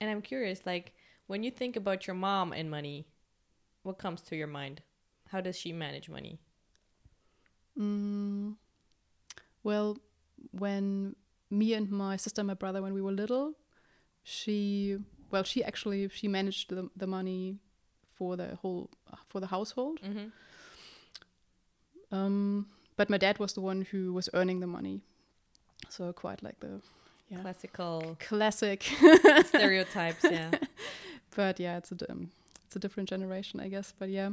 and 0.00 0.10
i'm 0.10 0.20
curious 0.22 0.66
like 0.66 0.92
when 1.28 1.44
you 1.44 1.50
think 1.50 1.76
about 1.76 2.06
your 2.08 2.16
mom 2.16 2.52
and 2.52 2.68
money 2.68 3.06
what 3.84 3.98
comes 3.98 4.20
to 4.22 4.34
your 4.36 4.48
mind 4.48 4.82
how 5.28 5.40
does 5.40 5.56
she 5.56 5.72
manage 5.72 6.08
money 6.08 6.40
Mm, 7.78 8.56
well, 9.62 9.98
when 10.52 11.16
me 11.50 11.74
and 11.74 11.90
my 11.90 12.16
sister 12.16 12.40
and 12.40 12.48
my 12.48 12.54
brother, 12.54 12.82
when 12.82 12.94
we 12.94 13.02
were 13.02 13.12
little, 13.12 13.54
she 14.22 14.98
well, 15.30 15.44
she 15.44 15.64
actually 15.64 16.08
she 16.08 16.28
managed 16.28 16.70
the 16.70 16.88
the 16.96 17.06
money 17.06 17.58
for 18.16 18.36
the 18.36 18.56
whole 18.62 18.90
for 19.26 19.40
the 19.40 19.48
household. 19.48 20.00
mm-hmm. 20.00 20.28
Um, 22.12 22.66
but 22.96 23.10
my 23.10 23.18
dad 23.18 23.38
was 23.38 23.54
the 23.54 23.60
one 23.60 23.82
who 23.90 24.12
was 24.12 24.28
earning 24.34 24.60
the 24.60 24.68
money, 24.68 25.02
so 25.88 26.12
quite 26.12 26.42
like 26.42 26.60
the 26.60 26.80
yeah 27.28 27.40
classical 27.40 28.16
classic. 28.20 28.84
stereotypes 29.46 30.22
yeah 30.30 30.50
but 31.34 31.60
yeah, 31.60 31.76
it's 31.76 31.92
a 31.92 32.10
um, 32.10 32.30
it's 32.66 32.76
a 32.76 32.78
different 32.78 33.08
generation, 33.08 33.60
I 33.60 33.68
guess. 33.68 33.92
But 33.98 34.08
yeah, 34.10 34.30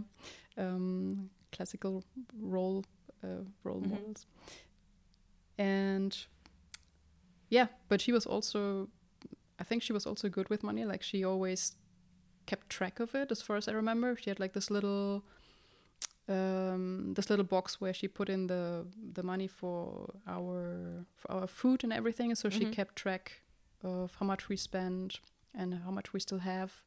um, 0.57 1.29
classical 1.51 2.03
role 2.39 2.85
uh, 3.23 3.43
role 3.63 3.81
Mhm. 3.81 3.89
models, 3.89 4.25
and 5.57 6.25
yeah, 7.49 7.67
but 7.89 8.01
she 8.01 8.11
was 8.11 8.25
also, 8.25 8.87
I 9.59 9.63
think 9.63 9.83
she 9.83 9.93
was 9.93 10.05
also 10.05 10.29
good 10.29 10.49
with 10.49 10.63
money. 10.63 10.85
Like 10.85 11.03
she 11.03 11.23
always 11.25 11.75
kept 12.45 12.69
track 12.69 12.99
of 12.99 13.13
it, 13.15 13.31
as 13.31 13.41
far 13.41 13.57
as 13.57 13.67
I 13.67 13.73
remember. 13.73 14.15
She 14.15 14.29
had 14.29 14.39
like 14.39 14.53
this 14.53 14.69
little. 14.71 15.23
Um, 16.27 17.13
this 17.15 17.29
little 17.29 17.43
box 17.45 17.81
where 17.81 17.93
she 17.93 18.07
put 18.07 18.29
in 18.29 18.47
the 18.47 18.85
the 19.13 19.23
money 19.23 19.47
for 19.47 20.13
our 20.27 21.05
for 21.15 21.31
our 21.31 21.47
food 21.47 21.83
and 21.83 21.91
everything, 21.91 22.35
so 22.35 22.49
she 22.49 22.65
Mhm. 22.65 22.71
kept 22.71 22.95
track 22.95 23.41
of 23.83 24.15
how 24.19 24.25
much 24.25 24.47
we 24.47 24.55
spend 24.55 25.19
and 25.53 25.73
how 25.73 25.91
much 25.91 26.13
we 26.13 26.19
still 26.19 26.39
have. 26.39 26.81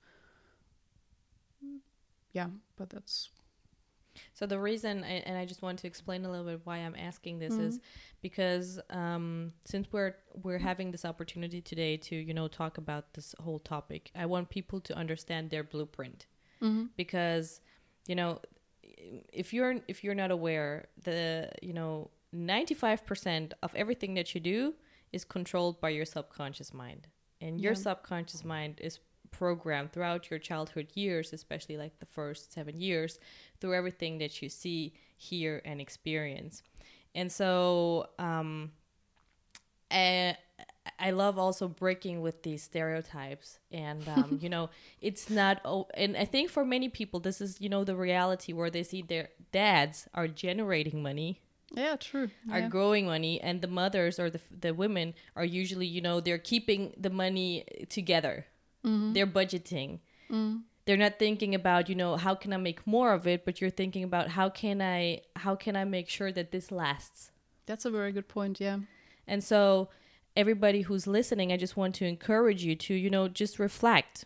Yeah, 2.33 2.49
but 2.77 2.91
that's 2.91 3.29
So 4.33 4.47
the 4.47 4.59
reason, 4.59 5.05
I- 5.05 5.23
and 5.29 5.37
I 5.37 5.45
just 5.45 5.63
want 5.63 5.79
to 5.81 5.87
explain 5.87 6.25
a 6.25 6.31
little 6.31 6.47
bit 6.47 6.61
why 6.65 6.79
I'm 6.79 6.95
asking 6.97 7.39
this 7.39 7.55
is 7.55 7.79
Mhm. 7.79 7.83
because 8.23 8.81
um, 8.91 9.53
since 9.65 9.87
we're 9.93 10.15
we're 10.43 10.59
having 10.59 10.91
this 10.91 11.05
opportunity 11.05 11.61
today 11.61 11.97
to 12.09 12.17
you 12.17 12.35
know 12.35 12.49
talk 12.49 12.79
about 12.79 13.15
this 13.15 13.35
whole 13.41 13.59
topic, 13.61 14.11
I 14.15 14.27
want 14.27 14.51
people 14.51 14.81
to 14.81 14.95
understand 14.97 15.51
their 15.51 15.65
blueprint 15.65 16.27
because 16.97 17.61
you 18.07 18.15
know 18.15 18.41
if 19.33 19.53
you're 19.53 19.81
if 19.89 20.03
you're 20.05 20.15
not 20.15 20.31
aware, 20.31 20.89
the 21.03 21.51
you 21.63 21.73
know 21.73 22.11
95% 22.33 23.53
of 23.63 23.75
everything 23.75 24.15
that 24.15 24.35
you 24.35 24.41
do 24.41 24.75
is 25.13 25.25
controlled 25.25 25.81
by 25.81 25.91
your 25.91 26.05
subconscious 26.05 26.73
mind, 26.75 27.07
and 27.41 27.61
your 27.61 27.73
Yeah. 27.75 27.79
subconscious 27.89 28.45
mind 28.45 28.81
is 28.81 28.99
programmed 29.39 29.93
throughout 29.93 30.31
your 30.31 30.39
childhood 30.39 30.89
years, 30.95 31.33
especially 31.33 31.77
like 31.77 31.99
the 31.99 32.07
first 32.07 32.53
seven 32.53 32.81
years, 32.81 33.19
through 33.61 33.75
everything 33.75 34.19
that 34.19 34.41
you 34.41 34.49
see, 34.49 34.95
hear, 35.17 35.61
and 35.65 35.81
experience. 35.81 36.63
And 37.15 37.31
so, 37.31 38.09
um, 38.19 38.73
I, 39.91 40.37
I 40.99 41.11
love 41.11 41.39
also 41.39 41.69
breaking 41.69 42.21
with 42.21 42.43
these 42.43 42.63
stereotypes. 42.63 43.59
And, 43.71 44.07
um, 44.09 44.39
you 44.43 44.49
know, 44.49 44.71
it's 45.01 45.31
not, 45.31 45.61
oh, 45.65 45.89
and 45.95 46.17
I 46.17 46.25
think 46.25 46.51
for 46.51 46.65
many 46.65 46.89
people, 46.89 47.21
this 47.21 47.41
is, 47.41 47.61
you 47.61 47.69
know, 47.69 47.85
the 47.85 47.97
reality 47.97 48.53
where 48.53 48.71
they 48.71 48.83
see 48.83 49.03
their 49.03 49.29
dads 49.53 50.09
are 50.15 50.29
generating 50.29 51.03
money 51.03 51.41
yeah, 51.77 51.97
true. 51.97 52.31
are 52.51 52.61
yeah. 52.61 52.69
growing 52.69 53.07
money 53.07 53.41
and 53.41 53.61
the 53.61 53.67
mothers 53.67 54.19
or 54.19 54.31
the, 54.31 54.41
the 54.61 54.73
women 54.73 55.15
are 55.35 55.45
usually 55.45 55.87
you 55.87 56.01
know 56.01 56.21
they're 56.21 56.39
keeping 56.39 56.93
the 56.97 57.11
money 57.11 57.65
together 57.89 58.47
Mm-hmm. 58.85 59.13
they're 59.15 59.27
budgeting 59.27 59.99
Mm. 60.31 60.63
they're 60.87 60.97
not 60.97 61.19
thinking 61.19 61.55
about 61.55 61.89
you 61.91 61.95
know 61.95 62.17
how 62.17 62.35
can 62.35 62.53
i 62.53 62.57
make 62.57 62.87
more 62.87 63.13
of 63.13 63.27
it 63.27 63.45
but 63.45 63.61
you're 63.61 63.69
thinking 63.81 64.03
about 64.05 64.29
how 64.31 64.49
can 64.49 64.81
i 64.81 65.21
how 65.37 65.55
can 65.55 65.77
i 65.77 65.85
make 65.85 66.09
sure 66.09 66.33
that 66.33 66.51
this 66.51 66.71
lasts 66.73 67.31
That's 67.67 67.85
a 67.85 67.91
very 67.91 68.11
good 68.13 68.27
point. 68.29 68.59
Yeah. 68.59 68.79
and 69.27 69.45
so 69.45 69.91
everybody 70.37 70.81
who's 70.83 71.07
listening 71.07 71.53
i 71.53 71.57
just 71.59 71.77
want 71.77 71.95
to 71.97 72.07
encourage 72.07 72.65
you 72.65 72.75
to 72.87 72.95
you 72.95 73.11
know 73.11 73.29
just 73.29 73.59
reflect 73.59 74.25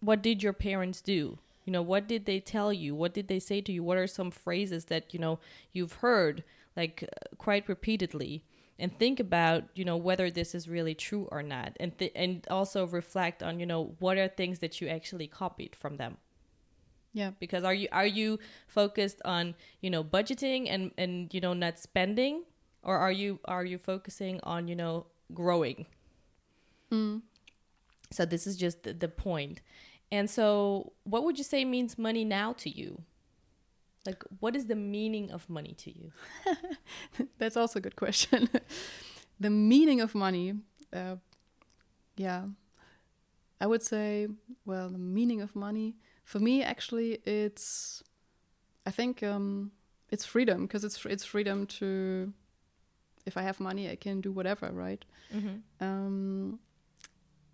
what 0.00 0.20
did 0.20 0.42
your 0.42 0.52
parents 0.52 1.00
do 1.00 1.38
you 1.64 1.72
know 1.72 1.82
what 1.82 2.06
did 2.08 2.26
they 2.26 2.40
tell 2.40 2.72
you 2.72 2.94
what 2.94 3.14
did 3.14 3.28
they 3.28 3.38
say 3.40 3.60
to 3.60 3.72
you 3.72 3.82
what 3.84 3.96
are 3.98 4.06
some 4.08 4.30
phrases 4.30 4.86
that 4.86 5.14
you 5.14 5.20
know 5.20 5.38
you've 5.72 5.94
heard 6.04 6.42
like 6.76 7.02
uh, 7.04 7.36
quite 7.38 7.68
repeatedly 7.68 8.42
and 8.78 8.96
think 8.98 9.20
about 9.20 9.64
you 9.74 9.84
know 9.84 9.96
whether 9.96 10.30
this 10.30 10.54
is 10.54 10.68
really 10.68 10.94
true 10.94 11.28
or 11.32 11.42
not. 11.42 11.76
And 11.80 11.96
th- 11.98 12.12
and 12.14 12.46
also 12.50 12.86
reflect 12.86 13.42
on 13.42 13.58
you 13.60 13.66
know 13.66 13.94
what 13.98 14.18
are 14.18 14.28
things 14.28 14.58
that 14.60 14.80
you 14.80 14.88
actually 14.88 15.26
copied 15.26 15.74
from 15.76 15.96
them. 15.96 16.18
Yeah. 17.12 17.30
because 17.40 17.64
are 17.64 17.72
you 17.72 17.88
are 17.92 18.06
you 18.06 18.38
focused 18.68 19.22
on 19.24 19.54
you 19.80 19.88
know 19.88 20.04
budgeting 20.04 20.68
and 20.68 20.90
and 20.98 21.32
you 21.32 21.40
know 21.40 21.54
not 21.54 21.78
spending? 21.78 22.44
Or 22.82 22.98
are 22.98 23.12
you 23.12 23.40
are 23.46 23.64
you 23.64 23.78
focusing 23.78 24.38
on 24.42 24.68
you 24.68 24.76
know 24.76 25.06
growing? 25.32 25.86
Mm. 26.92 27.22
so 28.12 28.24
this 28.24 28.46
is 28.46 28.56
just 28.56 28.84
the, 28.84 28.92
the 28.92 29.08
point. 29.08 29.60
And 30.12 30.30
so 30.30 30.92
what 31.02 31.24
would 31.24 31.36
you 31.36 31.42
say 31.42 31.64
means 31.64 31.98
money 31.98 32.24
now 32.24 32.52
to 32.54 32.70
you 32.70 33.02
like 34.06 34.22
what 34.40 34.56
is 34.56 34.66
the 34.66 34.76
meaning 34.76 35.30
of 35.30 35.48
money 35.48 35.74
to 35.76 35.90
you 35.90 36.12
That's 37.38 37.56
also 37.56 37.78
a 37.78 37.82
good 37.82 37.96
question. 37.96 38.48
the 39.40 39.50
meaning 39.50 40.00
of 40.00 40.14
money, 40.14 40.54
uh, 40.92 41.16
yeah, 42.16 42.44
I 43.60 43.66
would 43.66 43.82
say, 43.82 44.28
well, 44.64 44.88
the 44.88 44.98
meaning 44.98 45.40
of 45.40 45.54
money 45.54 45.96
for 46.24 46.40
me 46.40 46.62
actually 46.62 47.18
it's, 47.24 48.02
I 48.84 48.90
think 48.90 49.22
um, 49.22 49.72
it's 50.10 50.24
freedom 50.24 50.62
because 50.66 50.84
it's 50.84 51.04
it's 51.06 51.24
freedom 51.24 51.66
to, 51.66 52.32
if 53.24 53.36
I 53.36 53.42
have 53.42 53.60
money, 53.60 53.90
I 53.90 53.96
can 53.96 54.20
do 54.20 54.32
whatever, 54.32 54.70
right? 54.72 55.04
mm-hmm. 55.34 55.84
Um, 55.84 56.58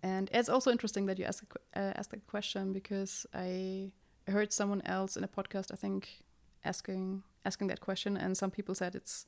and 0.03 0.29
it's 0.33 0.49
also 0.49 0.69
interesting 0.71 1.05
that 1.07 1.17
you 1.17 1.25
ask 1.25 1.43
uh, 1.75 1.93
asked 1.95 2.11
that 2.11 2.27
question 2.27 2.73
because 2.73 3.25
I 3.33 3.91
heard 4.27 4.53
someone 4.53 4.81
else 4.85 5.17
in 5.17 5.23
a 5.23 5.27
podcast 5.27 5.71
I 5.71 5.75
think 5.75 6.23
asking 6.65 7.23
asking 7.45 7.67
that 7.69 7.79
question, 7.81 8.17
and 8.17 8.37
some 8.37 8.51
people 8.51 8.75
said 8.75 8.95
it's 8.95 9.25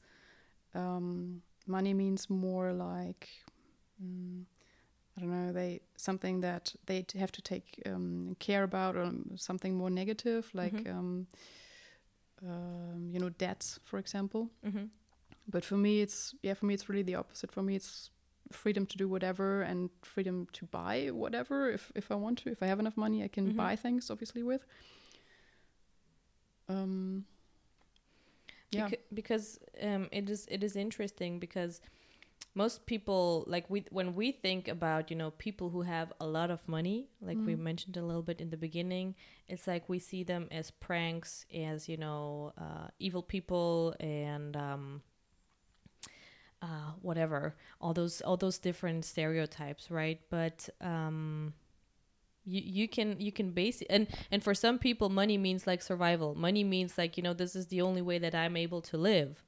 um, 0.74 1.42
money 1.68 1.94
means 1.94 2.30
more 2.30 2.72
like 2.74 3.30
mm, 4.04 4.44
I 5.18 5.22
don't 5.22 5.32
know 5.32 5.54
they 5.54 5.82
something 5.96 6.42
that 6.42 6.76
they 6.86 7.06
have 7.18 7.32
to 7.32 7.42
take 7.42 7.82
um, 7.86 8.36
care 8.40 8.64
about 8.64 8.96
or 8.96 9.12
something 9.36 9.76
more 9.76 9.90
negative 9.90 10.50
like 10.54 10.90
um, 10.90 11.28
um, 12.46 13.10
you 13.12 13.20
know 13.20 13.30
debts 13.30 13.80
for 13.84 14.00
example. 14.00 14.50
Mm-hmm. 14.66 14.86
But 15.48 15.64
for 15.64 15.78
me, 15.78 16.02
it's 16.02 16.34
yeah. 16.42 16.56
For 16.56 16.66
me, 16.66 16.74
it's 16.74 16.90
really 16.90 17.04
the 17.04 17.16
opposite. 17.16 17.52
For 17.52 17.62
me, 17.62 17.76
it's 17.76 18.10
freedom 18.52 18.86
to 18.86 18.98
do 18.98 19.08
whatever 19.08 19.62
and 19.62 19.90
freedom 20.04 20.48
to 20.54 20.66
buy 20.66 21.10
whatever 21.12 21.70
if 21.70 21.92
if 21.96 22.12
I 22.12 22.16
want 22.16 22.40
to. 22.40 22.50
If 22.52 22.64
I 22.64 22.66
have 22.68 22.80
enough 22.80 22.98
money, 22.98 23.24
I 23.24 23.28
can 23.28 23.54
Mhm. 23.54 23.56
buy 23.56 23.76
things. 23.76 24.10
Obviously, 24.10 24.44
with. 24.44 24.66
Um. 26.70 27.26
Yeah. 28.72 28.90
Beca- 28.90 29.00
because 29.14 29.60
um, 29.82 30.08
it 30.12 30.30
is 30.30 30.48
it 30.50 30.64
is 30.64 30.76
interesting 30.76 31.40
because 31.40 31.82
most 32.56 32.86
people 32.86 33.44
like 33.48 33.70
we 33.70 33.86
when 33.92 34.14
we 34.16 34.32
think 34.32 34.68
about 34.68 35.10
you 35.12 35.18
know 35.18 35.32
people 35.32 35.70
who 35.70 35.82
have 35.84 36.14
a 36.20 36.26
lot 36.28 36.52
of 36.52 36.68
money 36.68 37.10
like 37.22 37.46
we 37.46 37.56
Mm. 37.56 37.60
mentioned 37.60 37.98
a 37.98 38.04
little 38.04 38.24
bit 38.24 38.42
in 38.42 38.50
the 38.50 38.58
beginning 38.58 39.16
it's 39.48 39.68
like 39.68 39.88
we 39.90 40.00
see 40.00 40.24
them 40.24 40.48
as 40.52 40.72
pranks 40.72 41.46
as 41.54 41.88
you 41.90 41.98
know 41.98 42.54
uh, 42.58 42.88
evil 43.00 43.24
people 43.24 43.96
and 44.00 44.56
um, 44.58 45.02
uh, 46.62 46.92
whatever 47.02 47.56
all 47.82 47.94
those 47.94 48.22
all 48.22 48.38
those 48.38 48.58
different 48.58 49.06
stereotypes 49.06 49.92
right 49.92 50.22
but 50.30 50.68
um 50.82 51.54
you, 52.46 52.62
you 52.64 52.88
can 52.88 53.20
you 53.20 53.32
can 53.32 53.52
base 53.52 53.82
it 53.82 53.88
and 53.90 54.08
and 54.32 54.44
for 54.44 54.54
some 54.54 54.78
people 54.78 55.10
money 55.10 55.38
means 55.38 55.66
like 55.68 55.82
survival. 55.82 56.36
Money 56.36 56.64
means 56.64 56.98
like 56.98 57.18
you 57.18 57.24
know 57.24 57.34
this 57.34 57.56
is 57.56 57.68
the 57.68 57.82
only 57.82 58.02
way 58.02 58.18
that 58.20 58.36
i'm 58.36 58.56
able 58.56 58.82
to 58.82 58.98
live 58.98 59.44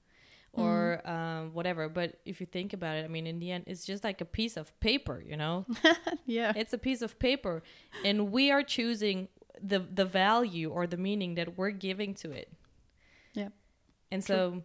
or 0.53 1.07
um, 1.07 1.53
whatever. 1.53 1.87
But 1.87 2.15
if 2.25 2.39
you 2.41 2.47
think 2.47 2.73
about 2.73 2.97
it 2.97 3.05
i 3.05 3.07
mean 3.07 3.27
in 3.27 3.39
the 3.39 3.51
end 3.51 3.65
it's 3.67 3.85
just 3.85 4.03
like 4.03 4.21
a 4.21 4.25
piece 4.25 4.57
of 4.57 4.77
paper 4.79 5.23
you 5.25 5.37
know? 5.37 5.65
Yeah. 6.25 6.51
it's 6.55 6.73
a 6.73 6.77
piece 6.77 7.01
of 7.01 7.19
paper 7.19 7.63
and 8.03 8.31
we 8.31 8.51
are 8.51 8.63
choosing 8.63 9.27
the 9.61 9.79
the 9.79 10.05
value 10.05 10.69
or 10.71 10.87
the 10.87 10.97
meaning 10.97 11.35
that 11.35 11.57
we're 11.57 11.71
giving 11.71 12.13
to 12.15 12.31
it. 12.31 12.51
Yeah. 13.33 13.49
and 14.11 14.23
so 14.23 14.63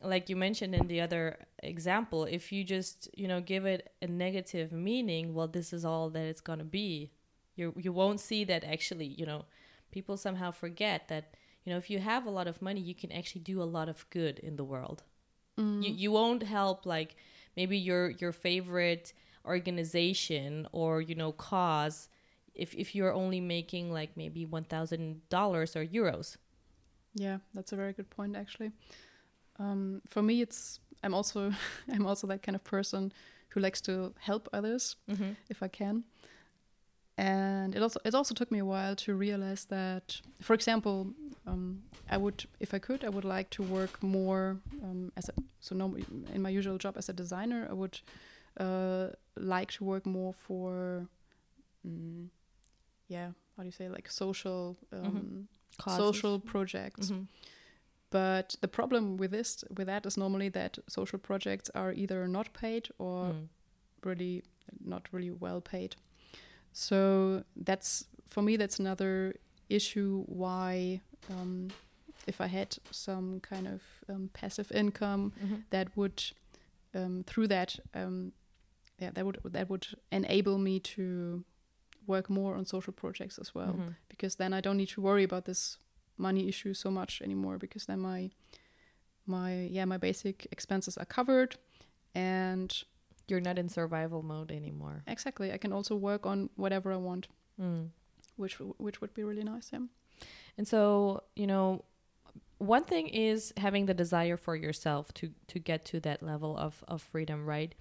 like 0.00 0.28
you 0.28 0.36
mentioned 0.36 0.74
in 0.74 0.86
the 0.86 1.00
other 1.00 1.38
example 1.62 2.24
if 2.24 2.52
you 2.52 2.64
just 2.64 3.08
you 3.16 3.28
know 3.28 3.40
give 3.40 3.66
it 3.66 3.90
a 4.00 4.06
negative 4.06 4.72
meaning 4.72 5.34
well 5.34 5.48
this 5.48 5.72
is 5.72 5.84
all 5.84 6.10
that 6.10 6.24
it's 6.24 6.40
going 6.40 6.58
to 6.58 6.64
be 6.64 7.10
you 7.54 7.72
you 7.76 7.92
won't 7.92 8.20
see 8.20 8.44
that 8.44 8.64
actually 8.64 9.06
you 9.06 9.26
know 9.26 9.44
people 9.90 10.16
somehow 10.16 10.50
forget 10.50 11.08
that 11.08 11.34
you 11.64 11.72
know 11.72 11.78
if 11.78 11.90
you 11.90 11.98
have 11.98 12.26
a 12.26 12.30
lot 12.30 12.46
of 12.46 12.60
money 12.62 12.80
you 12.80 12.94
can 12.94 13.12
actually 13.12 13.40
do 13.40 13.62
a 13.62 13.64
lot 13.64 13.88
of 13.88 14.08
good 14.10 14.38
in 14.38 14.56
the 14.56 14.64
world 14.64 15.02
Mm. 15.58 15.82
you, 15.84 15.92
you 15.92 16.10
won't 16.12 16.42
help 16.44 16.86
like 16.86 17.14
maybe 17.58 17.76
your 17.76 18.08
your 18.12 18.32
favorite 18.32 19.12
organization 19.44 20.66
or 20.72 21.02
you 21.02 21.14
know 21.14 21.32
cause 21.32 22.08
if 22.54 22.74
if 22.74 22.94
you're 22.94 23.12
only 23.12 23.38
making 23.40 23.92
like 23.92 24.16
maybe 24.16 24.46
one 24.46 24.64
thousand 24.64 25.20
dollars 25.28 25.76
or 25.76 25.84
euros 25.84 26.36
Yeah, 27.14 27.38
that's 27.54 27.72
a 27.72 27.76
very 27.76 27.92
good 27.92 28.08
point 28.08 28.36
actually. 28.36 28.72
Um, 29.58 30.00
for 30.08 30.22
me, 30.22 30.40
it's 30.40 30.80
I'm 31.02 31.14
also 31.14 31.52
I'm 31.92 32.06
also 32.06 32.26
that 32.28 32.42
kind 32.42 32.56
of 32.56 32.64
person 32.64 33.12
who 33.50 33.60
likes 33.60 33.80
to 33.82 34.14
help 34.18 34.48
others 34.52 34.96
mm-hmm. 35.10 35.32
if 35.50 35.62
I 35.62 35.68
can. 35.68 36.04
And 37.22 37.74
it 37.76 37.82
also 37.82 38.00
it 38.04 38.14
also 38.14 38.34
took 38.34 38.50
me 38.50 38.58
a 38.58 38.64
while 38.64 38.96
to 38.96 39.14
realize 39.14 39.66
that, 39.66 40.20
for 40.40 40.54
example, 40.54 41.06
um, 41.46 41.82
I 42.10 42.16
would 42.16 42.44
if 42.58 42.74
I 42.74 42.78
could 42.80 43.04
I 43.04 43.08
would 43.10 43.24
like 43.24 43.48
to 43.50 43.62
work 43.62 44.02
more 44.02 44.56
um, 44.82 45.12
as 45.16 45.28
a 45.28 45.32
so 45.60 45.76
no 45.76 45.96
in 46.34 46.42
my 46.42 46.50
usual 46.58 46.78
job 46.78 46.96
as 46.96 47.08
a 47.08 47.12
designer 47.12 47.68
I 47.70 47.74
would 47.74 48.00
uh, 48.58 49.06
like 49.36 49.70
to 49.76 49.84
work 49.84 50.04
more 50.06 50.32
for 50.32 51.06
mm, 51.86 52.28
yeah 53.08 53.30
how 53.56 53.62
do 53.62 53.66
you 53.68 53.72
say 53.72 53.88
like 53.88 54.10
social 54.10 54.76
um, 54.92 55.48
social 55.88 56.40
projects. 56.40 57.08
Hmm 57.10 57.22
but 58.10 58.56
the 58.60 58.68
problem 58.68 59.16
with 59.16 59.30
this 59.30 59.64
with 59.76 59.86
that 59.86 60.04
is 60.06 60.16
normally 60.16 60.50
that 60.50 60.78
social 60.86 61.18
projects 61.18 61.70
are 61.74 61.92
either 61.92 62.28
not 62.28 62.52
paid 62.52 62.88
or 62.98 63.32
Mm. 63.32 63.48
really 64.04 64.42
not 64.84 65.08
really 65.12 65.30
well 65.30 65.60
paid 65.60 65.96
so 66.72 67.44
that's 67.56 68.04
for 68.26 68.42
me 68.42 68.56
that's 68.56 68.78
another 68.78 69.34
issue 69.68 70.24
why 70.26 71.00
um, 71.30 71.68
if 72.26 72.40
i 72.40 72.46
had 72.46 72.76
some 72.90 73.40
kind 73.40 73.66
of 73.66 73.82
um, 74.08 74.30
passive 74.32 74.70
income 74.72 75.32
Mhm. 75.44 75.62
that 75.70 75.96
would 75.96 76.22
um, 76.94 77.24
through 77.26 77.48
that 77.48 77.78
um, 77.94 78.32
yeah 78.98 79.10
that 79.14 79.24
would 79.24 79.38
that 79.44 79.68
would 79.70 79.86
enable 80.10 80.58
me 80.58 80.78
to 80.80 81.44
work 82.06 82.28
more 82.28 82.56
on 82.56 82.64
social 82.66 82.92
projects 82.92 83.38
as 83.38 83.54
well 83.54 83.74
Mhm. 83.74 83.94
because 84.08 84.36
then 84.36 84.52
I 84.52 84.60
don't 84.60 84.76
need 84.76 84.88
to 84.94 85.00
worry 85.00 85.22
about 85.24 85.44
this 85.44 85.78
money 86.18 86.48
issue 86.48 86.74
so 86.74 86.90
much 86.90 87.22
anymore 87.22 87.58
because 87.58 87.86
then 87.86 88.00
my 88.00 88.30
my 89.26 89.66
yeah 89.70 89.84
my 89.84 89.96
basic 89.98 90.46
expenses 90.50 90.96
are 90.98 91.04
covered 91.06 91.56
and 92.14 92.84
you're 93.32 93.40
not 93.48 93.58
in 93.58 93.68
survival 93.68 94.22
mode 94.22 94.52
anymore 94.52 95.02
exactly 95.06 95.50
I 95.56 95.58
can 95.64 95.72
also 95.72 95.96
work 95.96 96.26
on 96.26 96.50
whatever 96.56 96.92
I 96.92 96.96
want 96.96 97.28
mm. 97.60 97.88
which 98.36 98.58
which 98.86 99.00
would 99.00 99.14
be 99.14 99.24
really 99.24 99.44
nice 99.44 99.70
yeah 99.72 99.86
And 100.56 100.66
so, 100.66 101.22
you 101.34 101.46
know, 101.46 101.84
one 102.58 102.84
thing 102.84 103.08
is 103.08 103.52
having 103.56 103.86
the 103.86 103.94
desire 103.94 104.36
for 104.36 104.54
yourself 104.54 105.12
to 105.14 105.30
to 105.48 105.58
get 105.58 105.84
to 105.86 106.00
that 106.00 106.22
level 106.22 106.56
of 106.56 106.84
of 106.88 107.02
freedom, 107.02 107.46
right? 107.46 107.74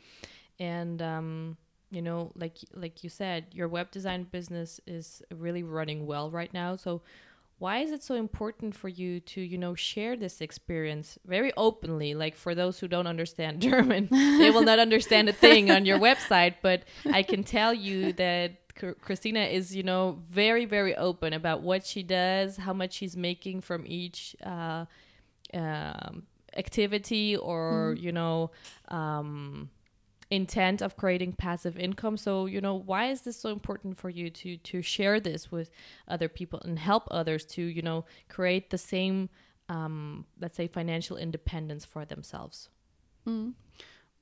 And 0.60 1.02
um, 1.02 1.58
you 1.91 2.02
know, 2.02 2.32
like 2.36 2.58
like 2.74 3.04
you 3.04 3.10
said, 3.10 3.47
your 3.52 3.68
web 3.68 3.91
design 3.91 4.24
business 4.24 4.80
is 4.88 5.22
really 5.34 5.64
running 5.64 6.06
well 6.06 6.32
right 6.32 6.54
now. 6.54 6.76
So 6.76 7.02
why 7.62 7.78
is 7.78 7.91
it 7.91 8.01
so 8.01 8.16
important 8.16 8.76
for 8.76 8.89
you 8.89 9.20
to, 9.20 9.39
you 9.39 9.55
know, 9.55 9.76
share 9.76 10.18
this 10.18 10.41
experience 10.41 11.20
very 11.28 11.53
openly? 11.55 12.16
Like 12.16 12.36
for 12.36 12.55
those 12.55 12.80
who 12.80 12.88
don't 12.88 13.05
understand 13.05 13.62
German, 13.70 14.07
they 14.09 14.49
will 14.49 14.64
not 14.64 14.80
understand 14.80 15.30
a 15.30 15.34
thing 15.34 15.70
on 15.70 15.86
your 15.86 15.99
website, 15.99 16.55
but 16.64 16.86
I 17.14 17.22
can 17.22 17.43
tell 17.43 17.72
you 17.72 18.14
that 18.14 18.53
Christina 19.01 19.41
is, 19.41 19.76
you 19.76 19.84
know, 19.84 20.18
very, 20.28 20.66
very 20.66 20.95
open 20.95 21.34
about 21.34 21.62
what 21.62 21.86
she 21.86 22.01
does, 22.01 22.57
how 22.57 22.74
much 22.74 22.93
she's 22.93 23.16
making 23.16 23.62
from 23.62 23.84
each 23.86 24.36
uh, 24.43 24.86
um, 25.53 26.24
activity 26.57 27.36
or, 27.36 27.95
you 27.95 28.12
know, 28.12 28.49
um, 28.88 29.70
intent 30.32 30.82
of 30.82 30.98
creating 30.98 31.34
passive 31.34 31.78
income. 31.78 32.18
So, 32.18 32.48
you 32.48 32.62
know, 32.62 32.74
why 32.74 33.10
is 33.12 33.22
this 33.22 33.38
so 33.38 33.50
important 33.50 33.98
for 33.98 34.10
you 34.10 34.30
to 34.32 34.58
to 34.58 34.82
share 34.82 35.20
this 35.20 35.52
with 35.52 35.70
other 36.08 36.30
people 36.30 36.60
and 36.66 36.80
help 36.80 37.04
others 37.12 37.46
to, 37.46 37.62
you 37.62 37.82
know, 37.82 38.06
create 38.30 38.70
the 38.72 38.78
same, 38.78 39.30
um, 39.70 40.26
let's 40.40 40.58
say, 40.58 40.68
financial 40.68 41.18
independence 41.18 41.86
for 41.86 42.06
themselves? 42.06 42.70
mm. 43.28 43.54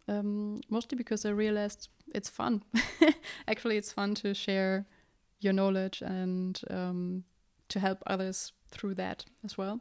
um, 0.07 0.61
mostly 0.69 0.97
because 0.97 1.25
I 1.25 1.29
realized 1.29 1.89
it's 2.13 2.29
fun 2.29 2.63
actually 3.47 3.77
it's 3.77 3.91
fun 3.91 4.15
to 4.15 4.33
share 4.33 4.87
your 5.39 5.53
knowledge 5.53 6.01
and 6.01 6.59
um, 6.69 7.23
to 7.69 7.79
help 7.79 7.99
others 8.07 8.51
through 8.71 8.95
that 8.95 9.25
as 9.43 9.57
well 9.57 9.79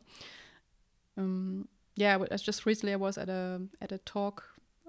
um, 1.16 1.68
yeah 1.96 2.18
I 2.30 2.36
just 2.36 2.66
recently 2.66 2.92
I 2.92 2.96
was 2.96 3.18
at 3.18 3.28
a 3.28 3.62
at 3.80 3.92
a 3.92 3.98
talk 3.98 4.44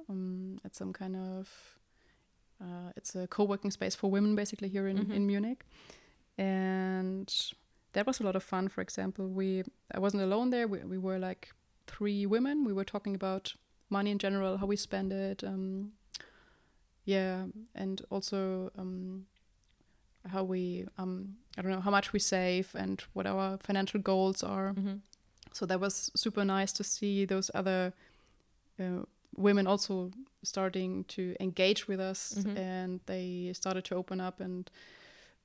um, 0.09 0.57
at 0.65 0.75
some 0.75 0.91
kind 0.93 1.15
of 1.15 1.49
uh, 2.61 2.91
it's 2.97 3.15
a 3.15 3.27
co-working 3.27 3.71
space 3.71 3.95
for 3.95 4.11
women 4.11 4.35
basically 4.35 4.67
here 4.69 4.87
in, 4.87 4.97
Mhm. 4.97 5.13
in 5.15 5.25
Munich. 5.27 5.63
And 6.37 7.33
that 7.93 8.05
was 8.07 8.19
a 8.19 8.23
lot 8.23 8.35
of 8.35 8.43
fun. 8.43 8.67
For 8.69 8.81
example 8.81 9.27
we 9.27 9.63
I 9.95 9.99
wasn't 9.99 10.23
alone 10.23 10.49
there. 10.51 10.67
We, 10.67 10.79
we 10.83 10.97
were 10.97 11.19
like 11.19 11.49
three 11.87 12.25
women. 12.25 12.65
We 12.65 12.73
were 12.73 12.85
talking 12.85 13.15
about 13.15 13.55
money 13.89 14.11
in 14.11 14.17
general 14.19 14.57
how 14.57 14.67
we 14.67 14.75
spend 14.75 15.11
it 15.11 15.43
um, 15.43 15.91
yeah 17.05 17.45
and 17.73 18.01
also 18.11 18.71
um, 18.77 19.25
how 20.31 20.43
we 20.43 20.85
um, 20.97 21.37
I 21.57 21.61
don't 21.61 21.71
know 21.71 21.81
how 21.81 21.91
much 21.91 22.13
we 22.13 22.19
save 22.19 22.75
and 22.75 23.03
what 23.13 23.25
our 23.25 23.57
financial 23.57 23.99
goals 24.01 24.43
are. 24.43 24.73
Mm-hmm. 24.73 24.97
so 25.53 25.65
that 25.65 25.79
was 25.79 26.11
super 26.15 26.45
nice 26.45 26.71
to 26.73 26.83
see 26.83 27.25
those 27.25 27.49
other 27.55 27.93
uh, 28.79 29.03
women 29.39 29.67
also 29.67 30.11
starting 30.43 31.03
to 31.05 31.35
engage 31.39 31.87
with 31.87 31.99
us 31.99 32.33
Mhm. 32.37 32.57
and 32.57 32.99
they 33.05 33.51
started 33.53 33.83
to 33.85 33.95
open 33.95 34.19
up 34.21 34.39
and 34.41 34.69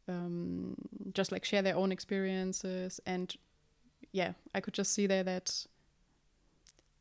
um, 0.08 0.74
just 1.14 1.32
like 1.32 1.44
share 1.46 1.62
their 1.62 1.76
own 1.76 1.92
experiences 1.92 3.00
and 3.06 3.36
yeah 4.12 4.32
i 4.54 4.60
could 4.60 4.74
just 4.78 4.92
see 4.92 5.06
there 5.08 5.24
that 5.24 5.66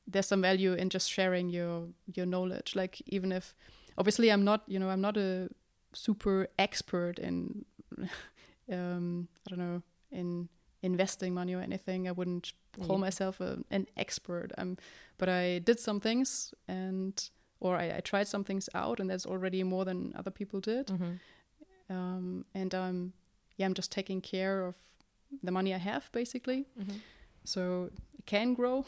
there's 0.07 0.27
some 0.27 0.41
value 0.41 0.73
in 0.73 0.89
just 0.89 1.09
sharing 1.11 1.49
your 1.49 1.87
your 2.15 2.25
knowledge 2.25 2.75
like 2.75 3.01
even 3.05 3.31
if 3.31 3.53
obviously 3.97 4.29
i'm 4.31 4.43
not 4.43 4.61
you 4.67 4.79
know 4.79 4.89
i'm 4.89 5.01
not 5.01 5.17
a 5.17 5.49
super 5.93 6.47
expert 6.57 7.19
in 7.19 7.65
um 8.71 9.27
i 9.45 9.49
don't 9.49 9.59
know 9.59 9.81
in 10.11 10.49
investing 10.81 11.33
money 11.33 11.53
or 11.55 11.61
anything 11.61 12.07
i 12.07 12.11
wouldn't 12.11 12.53
call 12.81 12.95
Yeah. 12.97 13.01
myself 13.01 13.39
a, 13.41 13.57
an 13.69 13.87
expert 13.97 14.51
um 14.57 14.77
but 15.23 15.29
i 15.43 15.59
did 15.69 15.79
some 15.79 15.99
things 15.99 16.53
and 16.67 17.29
or 17.59 17.77
I, 17.83 17.97
I 17.97 18.01
tried 18.01 18.27
some 18.27 18.43
things 18.43 18.69
out 18.73 18.99
and 18.99 19.09
that's 19.09 19.25
already 19.25 19.63
more 19.63 19.85
than 19.85 20.13
other 20.19 20.31
people 20.39 20.59
did 20.59 20.87
Mm-hmm. 20.87 21.13
um 21.95 22.45
and 22.53 22.71
um 22.75 23.13
yeah 23.57 23.65
i'm 23.67 23.73
just 23.81 23.91
taking 23.99 24.21
care 24.21 24.65
of 24.69 24.75
the 25.47 25.51
money 25.51 25.71
i 25.73 25.77
have 25.91 26.03
basically 26.11 26.65
Mm-hmm. 26.79 26.97
so 27.43 27.61
it 28.19 28.25
can 28.25 28.53
grow 28.53 28.85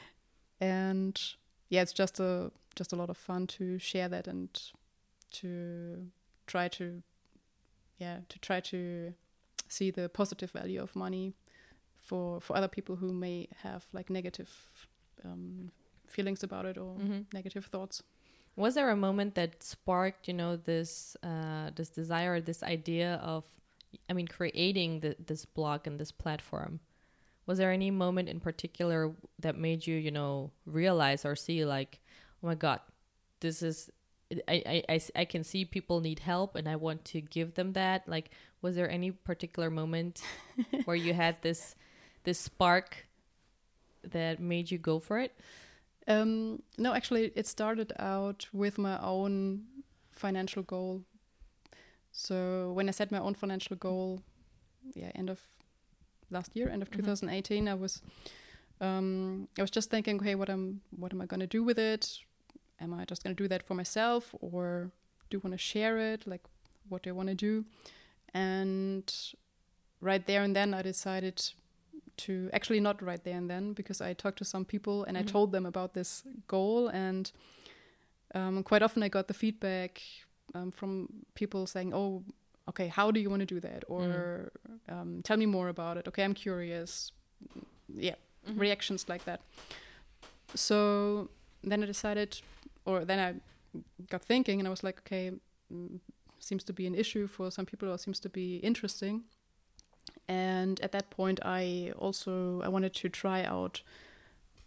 and 0.60 1.20
yeah 1.68 1.82
it's 1.82 1.92
just 1.92 2.20
a 2.20 2.50
just 2.76 2.92
a 2.92 2.96
lot 2.96 3.10
of 3.10 3.16
fun 3.16 3.46
to 3.46 3.78
share 3.78 4.08
that 4.08 4.26
and 4.28 4.48
to 5.30 6.06
try 6.46 6.68
to 6.68 7.02
yeah 7.98 8.18
to 8.28 8.38
try 8.38 8.60
to 8.60 9.12
see 9.68 9.90
the 9.90 10.08
positive 10.08 10.50
value 10.52 10.82
of 10.82 10.94
money 10.96 11.32
for 12.08 12.40
for 12.40 12.56
other 12.56 12.68
people 12.68 12.96
who 12.96 13.12
may 13.12 13.48
have 13.62 13.84
like 13.92 14.10
negative 14.12 14.50
um, 15.24 15.70
feelings 16.06 16.42
about 16.42 16.64
it 16.66 16.78
or 16.78 16.96
Mm-hmm. 16.96 17.20
negative 17.32 17.66
thoughts 17.66 18.02
Was 18.56 18.74
there 18.74 18.90
a 18.90 18.96
moment 18.96 19.34
that 19.34 19.62
sparked, 19.62 20.28
you 20.28 20.34
know, 20.34 20.54
this 20.56 21.16
uh, 21.22 21.70
this 21.74 21.88
desire, 21.90 22.40
this 22.40 22.62
idea 22.62 23.16
of, 23.22 23.42
I 24.08 24.12
mean, 24.12 24.28
creating 24.28 25.00
the, 25.00 25.16
this 25.26 25.44
blog 25.44 25.86
and 25.88 25.98
this 25.98 26.12
platform? 26.12 26.78
Was 27.46 27.58
there 27.58 27.72
any 27.72 27.90
moment 27.90 28.28
in 28.28 28.38
particular 28.40 29.12
that 29.40 29.58
made 29.58 29.86
you, 29.88 29.96
you 29.96 30.10
know, 30.10 30.50
realize 30.66 31.24
or 31.26 31.34
see 31.36 31.64
like, 31.64 31.98
oh 32.42 32.46
my 32.46 32.54
god, 32.54 32.80
this 33.40 33.60
is 33.62 33.90
I, 34.48 34.62
I, 34.66 34.82
I, 34.94 35.00
I 35.22 35.24
can 35.26 35.44
see 35.44 35.64
people 35.64 36.00
need 36.00 36.20
help 36.20 36.54
and 36.56 36.68
I 36.68 36.76
want 36.76 37.04
to 37.06 37.20
give 37.20 37.54
them 37.54 37.72
that. 37.74 38.08
Like, 38.08 38.30
was 38.62 38.74
there 38.76 38.88
any 38.90 39.10
particular 39.10 39.68
moment 39.68 40.22
where 40.86 40.96
you 40.96 41.12
had 41.12 41.36
this 41.42 41.74
this 42.24 42.38
spark 42.38 43.06
that 44.12 44.40
made 44.40 44.70
you 44.70 44.78
go 44.78 44.98
for 44.98 45.18
it? 45.18 45.32
Um, 46.06 46.62
no, 46.78 46.92
actually, 46.94 47.32
it 47.34 47.46
started 47.46 47.92
out 47.98 48.46
with 48.52 48.78
my 48.78 48.98
own 49.00 49.64
financial 50.12 50.62
goal. 50.62 51.02
So 52.12 52.72
when 52.72 52.88
I 52.88 52.92
set 52.92 53.10
my 53.10 53.18
own 53.18 53.34
financial 53.34 53.76
goal, 53.76 54.20
yeah, 54.94 55.10
end 55.14 55.30
of 55.30 55.40
last 56.30 56.54
year, 56.56 56.68
end 56.68 56.82
of 56.82 56.90
Mhm. 56.90 56.96
2018, 56.96 57.68
I 57.68 57.74
was 57.74 58.02
um, 58.80 59.48
I 59.58 59.62
was 59.62 59.70
just 59.70 59.88
thinking, 59.90 60.16
okay, 60.16 60.34
what 60.34 60.50
am 60.50 60.80
what 60.96 61.12
am 61.12 61.20
I 61.22 61.26
going 61.26 61.40
to 61.40 61.46
do 61.46 61.62
with 61.64 61.78
it? 61.78 62.18
Am 62.80 62.92
I 62.92 63.04
just 63.04 63.22
going 63.22 63.34
to 63.36 63.42
do 63.42 63.48
that 63.48 63.62
for 63.62 63.74
myself, 63.74 64.34
or 64.40 64.90
do 65.30 65.38
want 65.38 65.52
to 65.54 65.58
share 65.58 65.96
it? 66.12 66.26
Like, 66.26 66.42
what 66.88 67.02
do 67.02 67.10
I 67.10 67.12
want 67.12 67.28
to 67.28 67.34
do? 67.34 67.64
And 68.34 69.04
right 70.00 70.26
there 70.26 70.42
and 70.42 70.54
then, 70.56 70.74
I 70.74 70.82
decided 70.82 71.54
to 72.16 72.48
actually 72.52 72.80
not 72.80 73.02
right 73.02 73.22
there 73.24 73.36
and 73.36 73.48
then 73.50 73.72
because 73.74 74.00
I 74.00 74.14
talked 74.14 74.38
to 74.38 74.44
some 74.44 74.64
people 74.64 75.04
and 75.04 75.16
I 75.18 75.22
Mhm. 75.22 75.32
told 75.32 75.52
them 75.52 75.66
about 75.66 75.92
this 75.94 76.22
goal 76.48 76.88
and 76.88 77.32
um, 78.34 78.62
quite 78.62 78.82
often 78.82 79.02
I 79.02 79.08
got 79.08 79.26
the 79.28 79.34
feedback 79.34 80.02
um, 80.54 80.70
from 80.70 81.08
people 81.34 81.66
saying, 81.66 81.92
"Oh, 81.94 82.24
okay, 82.68 82.88
how 82.88 83.10
do 83.10 83.20
you 83.20 83.30
want 83.30 83.40
to 83.40 83.46
do 83.54 83.60
that?" 83.60 83.84
or 83.88 84.50
um, 84.88 85.20
"Tell 85.22 85.36
me 85.36 85.46
more 85.46 85.68
about 85.68 85.96
it." 85.98 86.08
Okay, 86.08 86.24
I'm 86.24 86.34
curious. 86.34 87.12
Yeah, 87.96 88.16
Mhm. 88.46 88.58
reactions 88.60 89.08
like 89.08 89.24
that. 89.24 89.40
So 90.54 91.28
then 91.62 91.82
I 91.82 91.86
decided, 91.86 92.40
or 92.84 93.04
then 93.04 93.18
I 93.18 93.34
got 94.10 94.22
thinking, 94.22 94.58
and 94.60 94.66
I 94.66 94.70
was 94.70 94.82
like, 94.84 94.98
okay, 95.00 95.32
mm, 95.72 96.00
seems 96.38 96.64
to 96.64 96.72
be 96.72 96.86
an 96.86 96.94
issue 96.94 97.26
for 97.26 97.50
some 97.50 97.66
people, 97.66 97.88
or 97.88 97.98
seems 97.98 98.20
to 98.20 98.28
be 98.28 98.56
interesting. 98.56 99.24
And 100.28 100.80
at 100.80 100.92
that 100.92 101.10
point, 101.10 101.40
I 101.44 101.92
also 101.98 102.60
I 102.62 102.68
wanted 102.68 102.94
to 102.94 103.08
try 103.08 103.44
out 103.44 103.82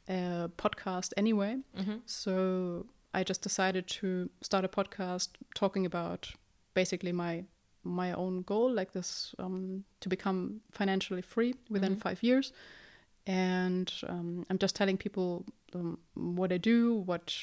a 0.07 0.49
podcast 0.57 1.13
anyway. 1.17 1.57
Mhm. 1.75 2.01
So 2.05 2.85
I 3.13 3.23
just 3.23 3.41
decided 3.41 3.87
to 3.87 4.29
start 4.41 4.65
a 4.65 4.67
podcast 4.67 5.29
talking 5.55 5.85
about 5.85 6.33
basically 6.73 7.11
my 7.11 7.45
my 7.83 8.11
own 8.13 8.41
goal, 8.41 8.69
like 8.73 8.91
this, 8.91 9.33
um, 9.39 9.85
to 10.01 10.09
become 10.09 10.59
financially 10.71 11.21
free 11.21 11.55
within 11.69 11.95
Mhm. 11.95 12.01
five 12.01 12.21
years. 12.21 12.51
And 13.25 13.91
um, 14.07 14.45
I'm 14.49 14.57
just 14.57 14.75
telling 14.75 14.97
people 14.97 15.45
um, 15.73 15.97
what 16.13 16.51
I 16.51 16.57
do, 16.57 16.93
what 16.95 17.33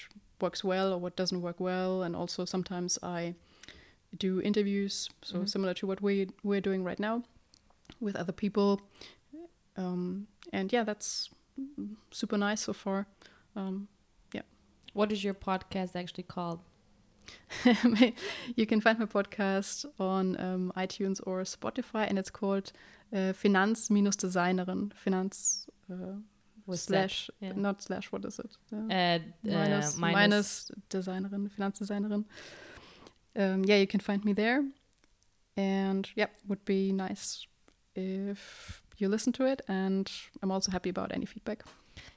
works 0.40 0.62
well 0.64 0.92
or 0.92 0.98
what 0.98 1.16
doesn't 1.16 1.40
work 1.42 1.60
well, 1.60 2.02
and 2.02 2.14
also 2.16 2.44
sometimes 2.44 2.98
I 3.02 3.34
do 4.18 4.40
interviews, 4.40 5.08
so 5.22 5.38
Mhm. 5.38 5.48
similar 5.48 5.74
to 5.74 5.86
what 5.86 6.00
we 6.02 6.28
we're 6.42 6.60
doing 6.60 6.84
right 6.84 7.00
now 7.00 7.22
with 8.00 8.16
other 8.16 8.32
people. 8.32 8.80
Um, 9.76 10.26
and 10.52 10.72
yeah, 10.72 10.84
that's 10.84 11.30
super 12.10 12.38
nice 12.38 12.62
so 12.62 12.72
far. 12.72 13.06
Um, 13.56 13.88
yeah. 14.32 14.42
What 14.92 15.12
is 15.12 15.24
your 15.24 15.34
podcast 15.34 15.96
actually 15.96 16.24
called? 16.24 16.60
you 18.56 18.66
can 18.66 18.80
find 18.80 18.98
my 18.98 19.06
podcast 19.06 19.86
on 19.98 20.38
um, 20.40 20.72
iTunes 20.76 21.20
or 21.26 21.42
Spotify, 21.42 22.08
and 22.08 22.18
it's 22.18 22.30
called 22.30 22.72
uh, 23.12 23.32
Finanz-Designerin. 23.32 24.92
Finanz 24.94 25.66
uh, 25.90 26.74
slash, 26.74 27.30
yeah. 27.40 27.52
not 27.54 27.82
slash, 27.82 28.12
what 28.12 28.24
is 28.24 28.38
it? 28.38 28.50
Uh, 28.72 28.86
Uh, 29.44 29.50
minus, 29.50 29.96
uh, 29.96 30.00
minus 30.00 30.70
Designerin, 30.90 31.50
Finanzdesignerin. 31.50 32.24
Um, 33.36 33.64
yeah, 33.64 33.76
you 33.76 33.86
can 33.86 34.00
find 34.00 34.24
me 34.24 34.32
there. 34.32 34.64
And 35.56 36.08
yeah, 36.16 36.26
would 36.48 36.64
be 36.64 36.92
nice 36.92 37.46
if 37.94 38.82
you 38.98 39.08
listen 39.08 39.32
to 39.34 39.46
it. 39.46 39.62
And 39.68 40.10
I'm 40.42 40.50
also 40.50 40.70
happy 40.70 40.90
about 40.90 41.12
any 41.12 41.26
feedback. 41.26 41.64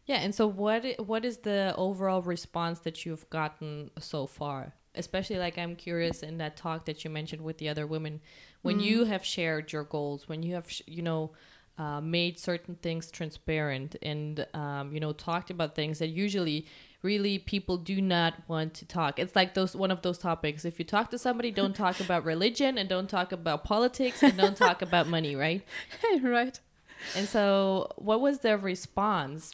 Yeah, 0.06 0.18
and 0.18 0.34
so 0.34 0.48
what 0.48 0.86
what 1.06 1.26
is 1.26 1.38
the 1.40 1.74
overall 1.78 2.22
response 2.22 2.80
that 2.80 3.06
you've 3.06 3.30
gotten 3.30 3.92
so 4.00 4.26
far? 4.26 4.74
Especially 4.96 5.38
like 5.38 5.58
I'm 5.58 5.76
curious 5.76 6.24
in 6.24 6.38
that 6.40 6.58
talk 6.58 6.86
that 6.86 7.04
you 7.04 7.12
mentioned 7.12 7.44
with 7.44 7.58
the 7.60 7.70
other 7.70 7.86
women 7.86 8.22
when 8.64 8.80
you 8.80 9.06
have 9.06 9.24
shared 9.24 9.72
your 9.72 9.84
goals, 9.84 10.28
when 10.28 10.44
you 10.44 10.56
have 10.56 10.70
sh- 10.70 10.82
you 10.88 11.02
know 11.02 11.32
uh, 11.78 12.02
made 12.02 12.40
certain 12.40 12.76
things 12.76 13.12
transparent 13.12 13.96
and 14.02 14.46
um, 14.54 14.92
you 14.92 15.00
know 15.00 15.14
talked 15.14 15.50
about 15.52 15.76
things 15.76 16.00
that 16.00 16.08
usually 16.08 16.66
really 17.04 17.38
people 17.40 17.78
do 17.78 18.02
not 18.02 18.34
want 18.48 18.74
to 18.76 18.86
talk. 18.86 19.20
It's 19.20 19.36
like 19.36 19.54
those 19.54 19.76
one 19.76 19.92
of 19.92 20.02
those 20.02 20.18
topics. 20.18 20.66
If 20.66 20.80
you 20.80 20.86
talk 20.86 21.10
to 21.12 21.18
somebody, 21.18 21.52
don't 21.52 21.76
talk 21.76 22.00
about 22.00 22.26
religion 22.26 22.78
and 22.78 22.90
don't 22.90 23.10
talk 23.10 23.32
about 23.32 23.64
politics 23.64 24.24
and 24.24 24.38
don't 24.38 24.58
talk 24.58 24.82
about 24.82 25.08
money, 25.08 25.36
right? 25.36 25.64
right. 26.22 26.60
And 27.16 27.28
so, 27.28 27.92
what 27.98 28.20
was 28.22 28.40
their 28.40 28.58
response? 28.58 29.54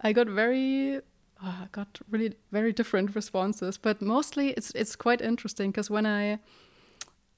I 0.00 0.12
got 0.12 0.26
very, 0.26 1.00
I 1.42 1.68
got 1.72 1.98
really 2.10 2.34
very 2.52 2.72
different 2.72 3.14
responses, 3.14 3.76
but 3.78 4.00
mostly 4.02 4.50
it's 4.50 4.70
it's 4.72 4.96
quite 4.96 5.20
interesting 5.20 5.70
because 5.70 5.90
when 5.90 6.06
I, 6.06 6.38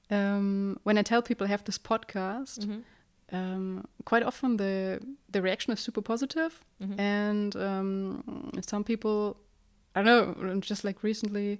um, 0.09 0.79
when 0.83 0.97
I 0.97 1.01
tell 1.01 1.21
people 1.21 1.45
I 1.47 1.49
have 1.49 1.63
this 1.65 1.77
podcast, 1.77 2.59
Mhm. 2.59 2.83
Um, 3.31 3.85
quite 4.05 4.23
often 4.23 4.57
the 4.57 4.99
the 5.33 5.41
reaction 5.41 5.73
is 5.73 5.79
super 5.79 6.01
positive, 6.01 6.63
Mhm. 6.81 6.99
and 6.99 7.55
um, 7.55 8.51
some 8.61 8.83
people, 8.83 9.37
I 9.95 10.01
don't 10.03 10.41
know, 10.41 10.59
just 10.61 10.83
like 10.83 11.03
recently, 11.03 11.59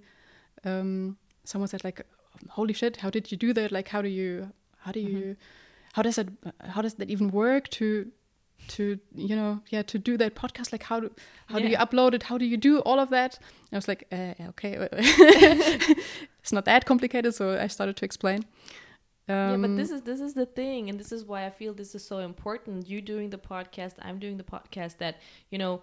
um, 0.64 1.18
someone 1.44 1.68
said 1.68 1.84
like, 1.84 2.02
"Holy 2.50 2.74
shit, 2.74 2.98
how 2.98 3.10
did 3.10 3.32
you 3.32 3.38
do 3.38 3.54
that? 3.54 3.72
Like, 3.72 3.90
how 3.90 4.02
do 4.02 4.08
you, 4.08 4.52
how 4.86 4.92
do 4.92 5.00
you, 5.00 5.36
how 5.94 6.02
does 6.04 6.16
that, 6.16 6.28
how 6.70 6.82
does 6.82 6.96
that 6.96 7.10
even 7.10 7.32
work 7.32 7.68
to?" 7.70 8.12
to 8.68 9.00
you 9.16 9.36
know 9.36 9.62
yeah 9.70 9.84
to 9.84 10.00
do 10.00 10.18
that 10.18 10.34
podcast 10.36 10.72
like 10.72 10.84
how 10.84 11.00
do 11.00 11.10
how 11.46 11.60
do 11.60 11.68
you 11.68 11.78
upload 11.78 12.14
it 12.16 12.24
how 12.24 12.38
do 12.40 12.44
you 12.46 12.58
do 12.58 12.80
all 12.80 13.00
of 13.00 13.10
that 13.12 13.40
i 13.72 13.76
was 13.76 13.88
like 13.88 14.04
uh, 14.12 14.34
okay 14.50 14.90
it's 16.42 16.52
not 16.52 16.66
that 16.66 16.86
complicated 16.86 17.34
so 17.36 17.58
i 17.58 17.68
started 17.68 17.96
to 17.96 18.04
explain 18.06 18.44
yeah, 19.28 19.56
but 19.58 19.66
Um, 19.66 19.76
this 19.76 19.92
is 19.92 20.02
this 20.04 20.20
is 20.22 20.34
the 20.34 20.46
thing, 20.46 20.90
and 20.90 21.00
this 21.00 21.12
is 21.12 21.26
why 21.26 21.46
I 21.46 21.50
feel 21.50 21.74
this 21.74 21.94
is 21.96 22.04
so 22.06 22.20
important. 22.20 22.88
You 22.88 23.02
doing 23.02 23.30
the 23.30 23.38
podcast, 23.38 23.94
I'm 24.02 24.20
doing 24.20 24.38
the 24.38 24.44
podcast. 24.44 24.98
That 25.00 25.18
you 25.50 25.58
know, 25.58 25.82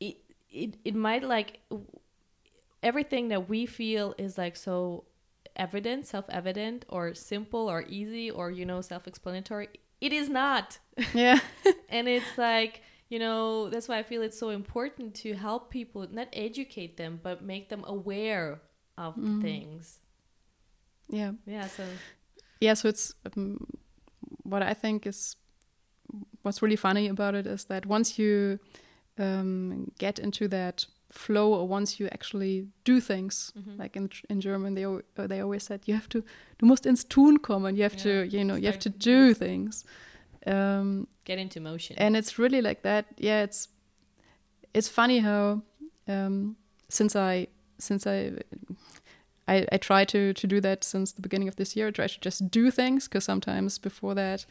it 0.00 0.16
it 0.50 0.76
it 0.84 0.94
might 0.94 1.22
like 1.22 1.60
everything 2.82 3.28
that 3.28 3.48
we 3.48 3.66
feel 3.66 4.14
is 4.18 4.38
like 4.38 4.56
so 4.56 5.04
evident, 5.56 6.06
self 6.06 6.24
evident, 6.28 6.84
or 6.88 7.14
simple, 7.14 7.68
or 7.70 7.82
easy, 7.88 8.30
or 8.30 8.50
you 8.50 8.64
know, 8.66 8.80
self 8.80 9.06
explanatory. 9.06 9.68
It 10.00 10.12
is 10.12 10.28
not. 10.28 10.78
yeah 11.14 11.40
and 11.90 12.08
it's 12.08 12.38
like 12.38 12.80
you 13.10 13.18
know 13.18 13.68
that's 13.68 13.86
why 13.86 13.98
i 13.98 14.02
feel 14.02 14.22
it's 14.22 14.38
so 14.38 14.48
important 14.48 15.14
to 15.14 15.34
help 15.34 15.68
people 15.70 16.06
not 16.10 16.26
educate 16.32 16.96
them 16.96 17.20
but 17.22 17.42
make 17.42 17.68
them 17.68 17.84
aware 17.86 18.60
of 18.96 19.14
Mm. 19.14 19.42
things 19.42 19.98
yeah 21.10 21.32
yeah 21.46 21.66
so 21.66 21.84
yeah 22.60 22.74
so 22.74 22.88
it's 22.88 23.14
um, 23.36 23.58
what 24.44 24.62
i 24.62 24.74
think 24.74 25.06
is 25.06 25.36
what's 26.42 26.62
really 26.62 26.76
funny 26.76 27.08
about 27.08 27.34
it 27.34 27.46
is 27.46 27.64
that 27.64 27.86
once 27.86 28.18
you 28.18 28.58
um, 29.18 29.90
get 29.98 30.18
into 30.18 30.48
that 30.48 30.86
flow 31.10 31.54
or 31.54 31.68
once 31.68 31.98
you 32.00 32.08
actually 32.12 32.66
do 32.84 33.00
things 33.00 33.52
Mhm. 33.56 33.78
like 33.78 33.96
in 33.98 34.10
in 34.28 34.40
german 34.40 34.74
they 34.74 34.84
uh, 34.84 35.26
they 35.28 35.40
always 35.42 35.62
said 35.64 35.80
you 35.86 35.94
have 35.94 36.08
to 36.08 36.22
du 36.58 36.66
musst 36.66 36.86
ins 36.86 37.04
tun 37.04 37.38
kommen. 37.38 37.76
You 37.76 37.82
have 37.82 37.96
to 37.96 38.08
you 38.36 38.44
know 38.44 38.56
you 38.56 38.66
have 38.66 38.78
to 38.80 38.90
do 38.90 39.34
things. 39.34 39.84
Um, 40.46 41.06
get 41.24 41.38
into 41.38 41.60
motion. 41.60 41.96
and 41.98 42.16
it's 42.16 42.38
really 42.38 42.60
like 42.62 42.82
that. 42.82 43.04
Yeah 43.18 43.42
it's 43.44 43.68
it's 44.74 44.88
funny 44.88 45.18
how 45.20 45.62
um 46.08 46.56
since 46.88 47.16
i 47.16 47.46
since 47.78 48.06
i 48.06 48.32
i, 49.48 49.66
I 49.72 49.76
try 49.78 50.04
to 50.04 50.32
to 50.32 50.46
do 50.46 50.60
that 50.60 50.84
since 50.84 51.12
the 51.12 51.22
beginning 51.22 51.48
of 51.48 51.56
this 51.56 51.76
year 51.76 51.88
i 51.88 51.90
try 51.90 52.06
to 52.06 52.20
just 52.20 52.50
do 52.50 52.70
things 52.70 53.08
because 53.08 53.24
sometimes 53.24 53.78
before 53.78 54.14
that 54.14 54.46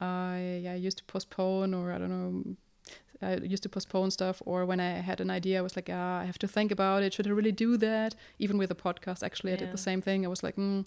i 0.00 0.60
yeah, 0.62 0.72
I 0.72 0.76
used 0.76 0.98
to 0.98 1.04
postpone 1.04 1.74
or 1.74 1.92
i 1.92 1.98
don't 1.98 2.10
know 2.10 2.56
I 3.22 3.36
used 3.36 3.62
to 3.62 3.68
postpone 3.70 4.10
stuff, 4.10 4.42
or 4.44 4.66
when 4.66 4.80
I 4.80 4.90
had 5.00 5.18
an 5.20 5.30
idea, 5.30 5.58
I 5.58 5.62
was 5.62 5.76
like, 5.76 5.88
ah, 5.90 6.18
I 6.20 6.24
have 6.26 6.38
to 6.40 6.48
think 6.48 6.70
about 6.72 7.02
it. 7.02 7.14
Should 7.14 7.26
I 7.26 7.30
really 7.30 7.52
do 7.52 7.78
that? 7.78 8.14
Even 8.38 8.58
with 8.58 8.68
the 8.68 8.74
podcast, 8.74 9.22
actually, 9.22 9.52
I 9.54 9.56
did 9.56 9.70
the 9.72 9.78
same 9.78 10.02
thing. 10.02 10.26
I 10.26 10.28
was 10.28 10.42
like, 10.42 10.56
mm, 10.56 10.86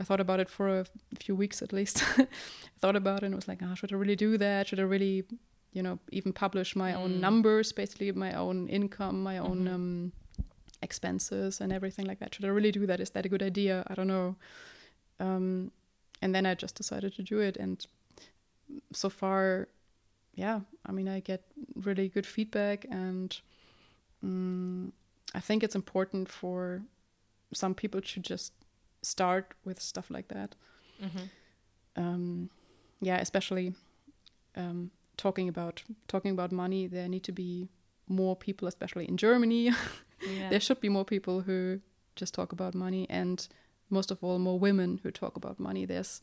I 0.00 0.04
thought 0.04 0.20
about 0.20 0.40
it 0.40 0.48
for 0.48 0.80
a 0.80 0.86
few 1.20 1.36
weeks 1.36 1.62
at 1.62 1.72
least. 1.72 2.02
I 2.18 2.26
thought 2.80 2.96
about 2.96 3.22
it 3.22 3.26
and 3.26 3.34
was 3.36 3.46
like, 3.46 3.60
ah, 3.62 3.74
should 3.74 3.92
I 3.92 3.96
really 3.96 4.16
do 4.16 4.36
that? 4.38 4.66
Should 4.68 4.80
I 4.80 4.84
really, 4.84 5.22
you 5.72 5.82
know, 5.82 5.98
even 6.10 6.32
publish 6.32 6.74
my 6.74 6.92
Mm. 6.92 6.96
own 6.96 7.20
numbers, 7.20 7.70
basically 7.72 8.10
my 8.10 8.32
own 8.32 8.66
income, 8.68 9.22
my 9.22 9.38
own 9.38 9.66
Mhm. 9.66 9.74
um, 9.74 10.12
expenses, 10.82 11.60
and 11.60 11.72
everything 11.72 12.06
like 12.06 12.18
that? 12.20 12.34
Should 12.34 12.44
I 12.44 12.48
really 12.48 12.72
do 12.72 12.86
that? 12.86 13.00
Is 13.00 13.10
that 13.10 13.26
a 13.26 13.28
good 13.28 13.42
idea? 13.42 13.84
I 13.86 13.94
don't 13.94 14.08
know. 14.08 14.36
Um, 15.18 15.70
and 16.22 16.34
then 16.34 16.46
I 16.46 16.54
just 16.54 16.74
decided 16.74 17.14
to 17.14 17.22
do 17.22 17.40
it, 17.40 17.56
and 17.56 17.84
so 18.92 19.10
far, 19.10 19.68
yeah, 20.34 20.60
I 20.86 20.92
mean, 20.92 21.08
I 21.08 21.20
get 21.20 21.44
really 21.74 22.08
good 22.08 22.26
feedback, 22.26 22.86
and 22.90 23.36
mm, 24.24 24.92
I 25.34 25.40
think 25.40 25.62
it's 25.62 25.74
important 25.74 26.28
for 26.28 26.82
some 27.52 27.74
people 27.74 28.00
to 28.00 28.20
just 28.20 28.52
start 29.02 29.54
with 29.64 29.80
stuff 29.80 30.10
like 30.10 30.28
that. 30.28 30.54
Mm-hmm. 31.02 31.24
Um, 31.96 32.50
yeah, 33.00 33.18
especially 33.18 33.74
um, 34.56 34.90
talking 35.16 35.48
about 35.48 35.82
talking 36.08 36.32
about 36.32 36.52
money. 36.52 36.86
There 36.86 37.08
need 37.08 37.24
to 37.24 37.32
be 37.32 37.68
more 38.08 38.36
people, 38.36 38.68
especially 38.68 39.06
in 39.06 39.16
Germany. 39.16 39.70
Yeah. 40.22 40.50
there 40.50 40.60
should 40.60 40.80
be 40.80 40.88
more 40.88 41.04
people 41.04 41.40
who 41.42 41.80
just 42.16 42.34
talk 42.34 42.52
about 42.52 42.74
money, 42.74 43.06
and 43.10 43.46
most 43.88 44.10
of 44.10 44.22
all, 44.22 44.38
more 44.38 44.58
women 44.58 45.00
who 45.02 45.10
talk 45.10 45.36
about 45.36 45.58
money. 45.58 45.86
There's 45.86 46.20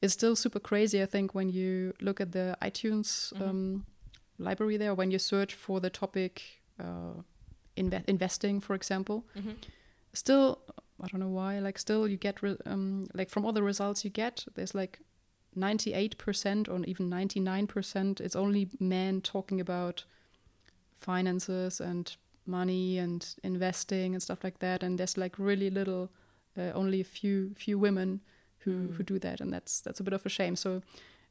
it's 0.00 0.14
still 0.14 0.36
super 0.36 0.60
crazy. 0.60 1.02
I 1.02 1.06
think 1.06 1.34
when 1.34 1.48
you 1.48 1.92
look 2.00 2.20
at 2.20 2.30
the 2.32 2.56
iTunes 2.62 3.32
Mhm. 3.34 3.42
um, 3.48 3.86
library 4.38 4.76
there, 4.78 4.94
when 4.94 5.10
you 5.10 5.18
search 5.18 5.54
for 5.54 5.80
the 5.80 5.90
topic 5.90 6.42
uh, 6.80 7.22
inve- 7.76 8.04
investing, 8.08 8.60
for 8.60 8.74
example, 8.76 9.24
Mhm. 9.36 9.56
still 10.12 10.58
I 11.00 11.06
don't 11.08 11.20
know 11.20 11.28
why. 11.28 11.58
Like 11.60 11.78
still, 11.78 12.08
you 12.08 12.16
get 12.16 12.42
re- 12.42 12.56
um, 12.66 13.08
like 13.14 13.30
from 13.30 13.44
all 13.44 13.52
the 13.52 13.62
results 13.62 14.04
you 14.04 14.10
get, 14.10 14.44
there's 14.54 14.74
like 14.74 14.98
98% 15.56 16.68
or 16.68 16.84
even 16.86 17.08
99%. 17.08 18.20
It's 18.20 18.36
only 18.36 18.68
men 18.80 19.20
talking 19.20 19.60
about 19.60 20.04
finances 20.94 21.80
and 21.80 22.16
money 22.48 22.98
and 22.98 23.34
investing 23.44 24.14
and 24.14 24.22
stuff 24.22 24.42
like 24.42 24.58
that. 24.58 24.82
And 24.82 24.98
there's 24.98 25.16
like 25.16 25.38
really 25.38 25.70
little, 25.70 26.10
uh, 26.56 26.72
only 26.74 27.00
a 27.00 27.04
few 27.04 27.54
few 27.54 27.78
women 27.78 28.20
who 28.64 28.72
Mm. 28.72 28.94
who 28.96 29.02
do 29.04 29.18
that, 29.20 29.40
and 29.40 29.52
that's 29.52 29.80
that's 29.80 30.00
a 30.00 30.02
bit 30.02 30.12
of 30.14 30.26
a 30.26 30.28
shame. 30.28 30.56
So 30.56 30.82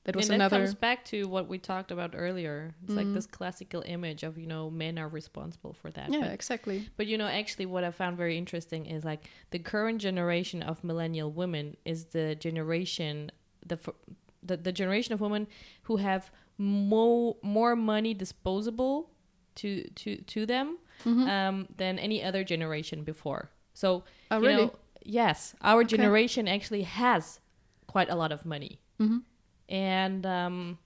that 0.05 0.15
was 0.15 0.29
and 0.29 0.39
that 0.39 0.45
another. 0.45 0.63
comes 0.65 0.75
back 0.75 1.03
to 1.05 1.27
what 1.27 1.49
we 1.49 1.57
talked 1.57 1.91
about 1.91 2.11
earlier. 2.15 2.73
It's 2.83 2.95
like 2.95 3.07
Mhm. 3.07 3.13
this 3.15 3.27
classical 3.27 3.81
image 3.85 4.23
of 4.27 4.37
you 4.37 4.47
know 4.47 4.69
men 4.69 4.97
are 4.97 5.09
responsible 5.09 5.73
for 5.73 5.91
that. 5.91 6.09
yeah, 6.13 6.21
But, 6.21 6.31
exactly. 6.33 6.87
but 6.97 7.05
you 7.07 7.17
know, 7.17 7.27
actually, 7.27 7.65
what 7.65 7.83
I 7.83 7.91
found 7.91 8.15
very 8.17 8.37
interesting 8.37 8.85
is 8.85 9.03
like 9.03 9.21
the 9.49 9.59
current 9.59 10.01
generation 10.01 10.63
of 10.63 10.83
millennial 10.83 11.31
women 11.31 11.75
is 11.83 12.05
the 12.05 12.35
generation 12.35 13.31
the 13.65 13.75
f- 13.75 13.95
the, 14.41 14.55
the 14.55 14.71
generation 14.71 15.13
of 15.13 15.19
women 15.19 15.47
who 15.87 15.97
have 15.97 16.31
more 16.57 17.35
more 17.41 17.75
money 17.75 18.13
disposable 18.13 19.09
to 19.55 19.83
to 20.01 20.09
to 20.33 20.45
them 20.45 20.77
Mhm. 21.05 21.27
um, 21.27 21.67
than 21.77 21.99
any 21.99 22.23
other 22.23 22.43
generation 22.43 23.03
before. 23.03 23.49
So 23.73 24.03
oh, 24.31 24.39
you 24.41 24.47
really? 24.47 24.65
know, 24.65 24.75
yes, 25.03 25.55
our 25.61 25.81
Okay. 25.81 25.95
generation 25.97 26.47
actually 26.47 26.83
has 26.83 27.39
quite 27.87 28.09
a 28.09 28.15
lot 28.15 28.31
of 28.31 28.45
money. 28.45 28.79
Mhm. 28.99 29.21
And 29.69 30.25
um, 30.25 30.77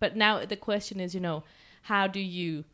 but 0.00 0.16
now 0.16 0.44
the 0.44 0.56
question 0.56 1.00
is, 1.00 1.14
you 1.14 1.20
know, 1.20 1.44
how 1.82 2.06
do 2.06 2.20
you 2.20 2.64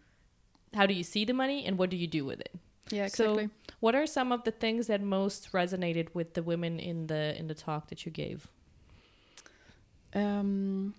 how 0.74 0.86
do 0.86 0.95
you 0.95 1.03
see 1.05 1.24
the 1.24 1.32
money 1.34 1.64
and 1.66 1.78
what 1.78 1.91
do 1.91 1.97
you 1.97 2.07
do 2.07 2.24
with 2.24 2.41
it? 2.41 2.53
Yeah, 2.91 3.07
So- 3.09 3.34
exactly. 3.34 3.51
What 3.80 3.95
are 3.95 4.07
some 4.07 4.30
of 4.32 4.45
the 4.45 4.51
things 4.51 4.86
that 4.88 5.01
most 5.01 5.53
resonated 5.53 6.09
with 6.14 6.34
the 6.34 6.43
women 6.43 6.78
in 6.78 7.07
the 7.07 7.34
in 7.38 7.47
the 7.47 7.55
talk 7.55 7.88
that 7.88 8.05
you 8.05 8.12
gave? 8.12 8.49
Um, 10.12 10.95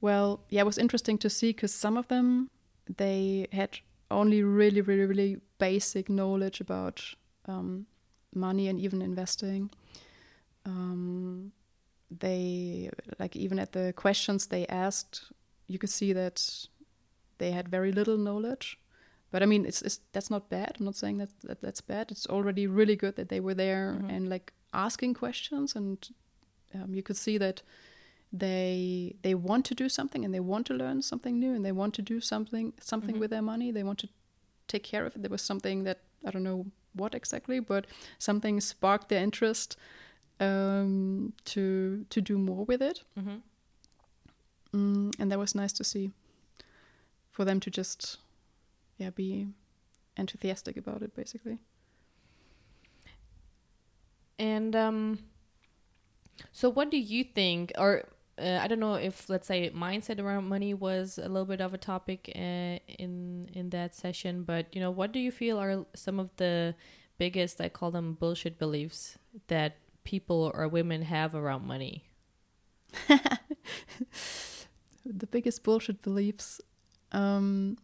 well, 0.00 0.40
yeah, 0.48 0.60
it 0.62 0.66
was 0.66 0.78
interesting 0.78 1.18
to 1.18 1.30
see 1.30 1.50
because 1.50 1.72
some 1.74 1.96
of 1.96 2.08
them 2.08 2.50
they 2.96 3.46
had 3.52 3.78
only 4.10 4.42
really, 4.42 4.80
really, 4.80 5.06
really 5.06 5.36
basic 5.58 6.08
knowledge 6.08 6.60
about 6.60 7.02
um, 7.46 7.86
money 8.34 8.68
and 8.68 8.80
even 8.80 9.02
investing. 9.02 9.70
Um, 10.66 11.52
they 12.10 12.90
like 13.18 13.36
even 13.36 13.58
at 13.58 13.72
the 13.72 13.92
questions 13.96 14.46
they 14.46 14.66
asked, 14.66 15.32
you 15.66 15.78
could 15.78 15.90
see 15.90 16.12
that 16.12 16.66
they 17.38 17.52
had 17.52 17.68
very 17.68 17.92
little 17.92 18.18
knowledge. 18.18 18.78
But 19.30 19.42
I 19.42 19.46
mean, 19.46 19.64
it's, 19.64 19.82
it's 19.82 20.00
that's 20.12 20.30
not 20.30 20.48
bad. 20.50 20.76
I'm 20.78 20.84
not 20.86 20.96
saying 20.96 21.18
that, 21.18 21.28
that 21.44 21.60
that's 21.62 21.80
bad. 21.80 22.10
It's 22.10 22.26
already 22.26 22.66
really 22.66 22.96
good 22.96 23.14
that 23.16 23.28
they 23.28 23.40
were 23.40 23.54
there 23.54 23.96
Mhm. 24.00 24.16
and 24.16 24.28
like 24.28 24.52
asking 24.72 25.14
questions, 25.14 25.76
and 25.76 26.08
um, 26.74 26.94
you 26.94 27.02
could 27.02 27.16
see 27.16 27.38
that 27.38 27.62
they 28.32 29.16
they 29.22 29.34
want 29.34 29.64
to 29.66 29.74
do 29.74 29.88
something 29.88 30.24
and 30.24 30.32
they 30.32 30.40
want 30.40 30.66
to 30.66 30.74
learn 30.74 31.02
something 31.02 31.38
new 31.40 31.52
and 31.54 31.64
they 31.64 31.72
want 31.72 31.94
to 31.94 32.02
do 32.02 32.20
something 32.20 32.72
something 32.80 33.16
Mhm. 33.16 33.20
with 33.20 33.30
their 33.30 33.42
money. 33.42 33.72
They 33.72 33.82
want 33.82 33.98
to 34.00 34.08
take 34.68 34.84
care 34.84 35.04
of 35.06 35.16
it. 35.16 35.22
There 35.22 35.30
was 35.30 35.42
something 35.42 35.84
that 35.84 35.98
I 36.24 36.30
don't 36.30 36.44
know 36.44 36.66
what 36.94 37.14
exactly, 37.14 37.60
but 37.60 37.86
something 38.18 38.60
sparked 38.60 39.08
their 39.08 39.22
interest 39.22 39.76
um, 40.40 41.32
to 41.44 42.06
to 42.10 42.20
do 42.20 42.38
more 42.38 42.64
with 42.64 42.82
it, 42.82 43.02
Mm-hmm. 43.18 43.38
mm, 44.72 45.12
and 45.18 45.30
that 45.30 45.38
was 45.38 45.54
nice 45.54 45.72
to 45.74 45.84
see. 45.84 46.10
For 47.30 47.44
them 47.44 47.60
to 47.60 47.70
just 47.70 48.18
yeah 48.98 49.10
be 49.10 49.48
enthusiastic 50.16 50.76
about 50.76 51.02
it, 51.02 51.14
basically. 51.14 51.58
And 54.38 54.74
um, 54.74 55.18
so, 56.52 56.70
what 56.70 56.90
do 56.90 56.96
you 56.96 57.24
think, 57.24 57.72
or 57.78 58.04
uh, 58.40 58.60
I 58.62 58.66
don't 58.68 58.80
know 58.80 58.94
if, 58.94 59.28
let's 59.28 59.46
say, 59.46 59.70
mindset 59.70 60.20
around 60.20 60.48
money 60.48 60.74
was 60.74 61.18
a 61.18 61.28
little 61.28 61.44
bit 61.44 61.60
of 61.60 61.74
a 61.74 61.78
topic 61.78 62.32
uh, 62.34 62.78
in 62.98 63.48
in 63.52 63.70
that 63.70 63.94
session, 63.94 64.44
but 64.44 64.66
you 64.74 64.80
know, 64.80 64.90
what 64.90 65.12
do 65.12 65.20
you 65.20 65.30
feel 65.30 65.58
are 65.58 65.84
some 65.94 66.18
of 66.18 66.30
the 66.36 66.74
biggest, 67.18 67.60
I 67.60 67.68
call 67.68 67.90
them 67.90 68.14
bullshit 68.14 68.58
beliefs 68.58 69.18
that 69.48 69.76
people 70.04 70.50
or 70.54 70.66
women 70.68 71.02
have 71.02 71.34
around 71.34 71.66
money? 71.66 72.04
the 75.04 75.26
biggest 75.30 75.62
bullshit 75.62 76.02
beliefs. 76.02 76.60
Um, 77.12 77.76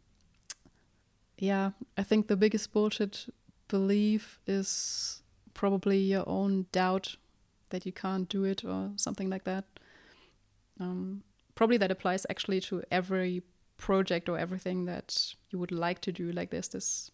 yeah, 1.38 1.72
I 1.98 2.02
think 2.02 2.28
the 2.28 2.36
biggest 2.36 2.72
bullshit 2.72 3.26
belief 3.68 4.40
is 4.46 5.22
probably 5.54 5.98
your 5.98 6.24
own 6.28 6.66
doubt 6.72 7.16
that 7.70 7.84
you 7.84 7.92
can't 7.92 8.28
do 8.28 8.44
it 8.44 8.64
or 8.64 8.90
something 8.96 9.28
like 9.28 9.44
that. 9.44 9.64
Um, 10.80 11.22
probably 11.54 11.78
that 11.78 11.90
applies 11.90 12.26
actually 12.28 12.60
to 12.62 12.82
every 12.90 13.42
project 13.78 14.28
or 14.28 14.38
everything 14.38 14.86
that 14.86 15.34
you 15.50 15.58
would 15.58 15.72
like 15.72 16.00
to 16.02 16.12
do. 16.12 16.32
Like 16.32 16.50
there's 16.50 16.68
this, 16.68 17.10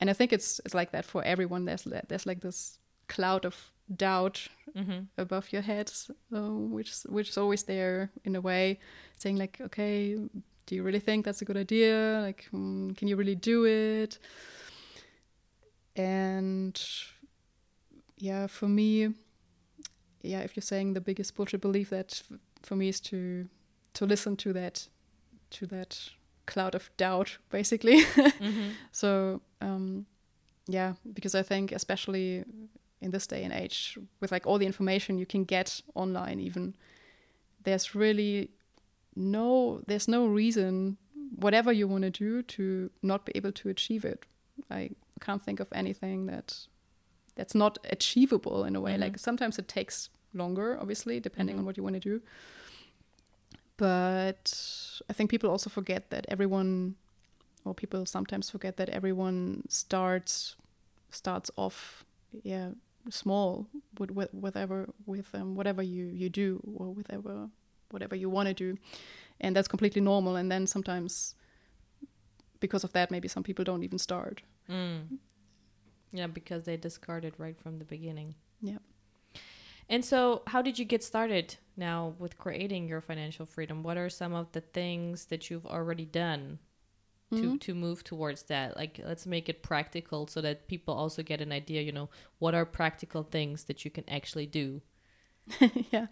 and 0.00 0.10
I 0.10 0.12
think 0.12 0.32
it's 0.32 0.60
it's 0.64 0.74
like 0.74 0.92
that 0.92 1.04
for 1.04 1.22
everyone. 1.24 1.64
There's 1.64 1.86
there's 2.08 2.26
like 2.26 2.40
this 2.40 2.78
cloud 3.08 3.44
of 3.44 3.72
doubt 3.94 4.48
Mm-hmm. 4.76 5.04
above 5.16 5.50
your 5.50 5.62
head, 5.62 5.90
uh, 6.32 6.50
which 6.50 6.92
which 7.08 7.30
is 7.30 7.38
always 7.38 7.62
there 7.64 8.10
in 8.24 8.36
a 8.36 8.40
way, 8.40 8.78
saying 9.16 9.38
like, 9.38 9.58
okay, 9.60 10.14
do 10.66 10.74
you 10.74 10.82
really 10.82 11.00
think 11.00 11.24
that's 11.24 11.40
a 11.42 11.44
good 11.46 11.56
idea? 11.56 12.20
Like, 12.22 12.46
mm, 12.52 12.94
can 12.96 13.08
you 13.08 13.16
really 13.16 13.34
do 13.34 13.64
it? 13.64 14.18
And 15.96 16.80
yeah, 18.18 18.46
for 18.46 18.68
me, 18.68 19.14
yeah, 20.22 20.40
if 20.40 20.54
you're 20.54 20.62
saying 20.62 20.92
the 20.92 21.00
biggest 21.00 21.34
bullshit 21.34 21.60
belief, 21.60 21.90
that 21.90 22.22
for 22.62 22.76
me 22.76 22.88
is 22.88 23.00
to 23.00 23.48
to 23.94 24.06
listen 24.06 24.36
to 24.36 24.52
that 24.52 24.88
to 25.50 25.66
that 25.66 26.10
cloud 26.46 26.74
of 26.74 26.90
doubt, 26.96 27.38
basically. 27.50 28.00
mm-hmm. 28.04 28.70
So 28.92 29.40
um, 29.60 30.06
yeah, 30.66 30.94
because 31.12 31.34
I 31.34 31.42
think 31.42 31.72
especially 31.72 32.44
in 33.00 33.10
this 33.10 33.26
day 33.26 33.44
and 33.44 33.52
age, 33.52 33.98
with 34.20 34.32
like 34.32 34.46
all 34.46 34.58
the 34.58 34.66
information 34.66 35.18
you 35.18 35.26
can 35.26 35.44
get 35.44 35.80
online, 35.94 36.40
even 36.40 36.74
there's 37.64 37.94
really 37.94 38.50
no 39.14 39.82
there's 39.86 40.08
no 40.08 40.26
reason 40.26 40.96
whatever 41.36 41.72
you 41.72 41.86
want 41.86 42.02
to 42.02 42.10
do 42.10 42.42
to 42.42 42.90
not 43.02 43.24
be 43.24 43.32
able 43.34 43.52
to 43.52 43.68
achieve 43.68 44.04
it. 44.04 44.26
I 44.70 44.90
can't 45.20 45.42
think 45.42 45.60
of 45.60 45.68
anything 45.72 46.26
that 46.26 46.66
that's 47.34 47.54
not 47.54 47.78
achievable 47.90 48.64
in 48.64 48.74
a 48.74 48.80
way. 48.80 48.94
Mhm. 48.94 49.00
Like 49.00 49.18
sometimes 49.18 49.58
it 49.58 49.68
takes 49.68 50.10
longer, 50.34 50.78
obviously, 50.80 51.20
depending 51.20 51.56
Mhm. 51.56 51.60
on 51.60 51.64
what 51.66 51.76
you 51.76 51.82
want 51.82 51.94
to 51.94 52.00
do. 52.00 52.20
But 53.76 54.52
I 55.08 55.12
think 55.12 55.30
people 55.30 55.50
also 55.50 55.70
forget 55.70 56.10
that 56.10 56.26
everyone 56.28 56.96
or 57.64 57.74
people 57.74 58.06
sometimes 58.06 58.50
forget 58.50 58.76
that 58.76 58.88
everyone 58.88 59.62
starts 59.68 60.56
starts 61.10 61.50
off 61.56 62.04
yeah 62.42 62.70
small 63.10 63.66
with, 63.98 64.10
with 64.10 64.32
whatever 64.34 64.88
with 65.06 65.34
um, 65.34 65.54
whatever 65.54 65.82
you 65.82 66.06
you 66.06 66.28
do 66.28 66.60
or 66.76 66.86
whatever 66.92 67.48
whatever 67.90 68.14
you 68.16 68.28
want 68.30 68.48
to 68.48 68.54
do 68.54 68.76
and 69.40 69.54
that's 69.56 69.68
completely 69.68 70.00
normal 70.02 70.36
and 70.36 70.50
then 70.52 70.66
sometimes 70.66 71.34
because 72.60 72.84
of 72.84 72.92
that 72.92 73.10
maybe 73.10 73.28
some 73.28 73.42
people 73.42 73.64
don't 73.64 73.82
even 73.82 73.98
start 73.98 74.42
Mm. 74.68 75.18
Yeah, 76.12 76.26
because 76.26 76.64
they 76.64 76.76
discard 76.76 77.24
it 77.24 77.34
right 77.38 77.58
from 77.58 77.78
the 77.78 77.84
beginning. 77.86 78.34
Yeah. 78.60 78.78
And 79.88 80.04
so, 80.04 80.42
how 80.46 80.60
did 80.62 80.78
you 80.78 80.84
get 80.84 81.02
started 81.02 81.56
now 81.76 82.14
with 82.18 82.36
creating 82.38 82.88
your 82.88 83.00
financial 83.00 83.46
freedom? 83.46 83.82
What 83.82 83.96
are 83.96 84.10
some 84.10 84.34
of 84.34 84.52
the 84.52 84.60
things 84.60 85.26
that 85.26 85.48
you've 85.50 85.66
already 85.66 86.04
done 86.04 86.58
to 87.36 87.52
Mhm. 87.56 87.60
to 87.60 87.74
move 87.74 88.04
towards 88.04 88.42
that? 88.44 88.76
Like, 88.76 89.00
let's 89.04 89.26
make 89.26 89.48
it 89.48 89.62
practical 89.62 90.26
so 90.26 90.40
that 90.42 90.68
people 90.68 90.94
also 90.94 91.22
get 91.22 91.40
an 91.40 91.52
idea. 91.52 91.80
You 91.82 91.92
know, 91.92 92.10
what 92.38 92.54
are 92.54 92.66
practical 92.66 93.22
things 93.22 93.64
that 93.64 93.84
you 93.84 93.90
can 93.90 94.04
actually 94.08 94.46
do? 94.46 94.82
yeah 95.92 96.08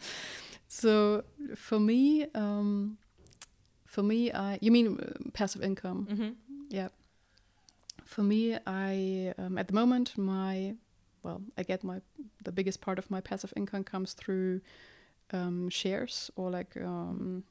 so 0.66 1.22
for 1.54 1.78
me 1.78 2.24
um 2.34 2.96
for 3.84 4.02
me 4.02 4.32
i 4.32 4.58
you 4.62 4.72
mean 4.72 4.98
uh, 4.98 5.12
passive 5.34 5.62
income 5.62 6.08
Mm-hmm. 6.10 6.30
yeah 6.70 6.88
For 8.04 8.22
me, 8.22 8.56
I 8.66 9.34
um, 9.36 9.58
at 9.58 9.66
the 9.68 9.74
moment 9.74 10.16
my 10.16 10.76
well, 11.26 11.42
I 11.58 11.62
get 11.64 11.82
my 11.84 12.00
the 12.44 12.52
biggest 12.52 12.80
part 12.80 12.98
of 12.98 13.10
my 13.10 13.20
passive 13.20 13.52
income 13.56 13.84
comes 13.84 14.14
through 14.14 14.60
um, 15.32 15.68
shares 15.70 16.30
or 16.36 16.50
like 16.50 16.76
um, 16.76 17.42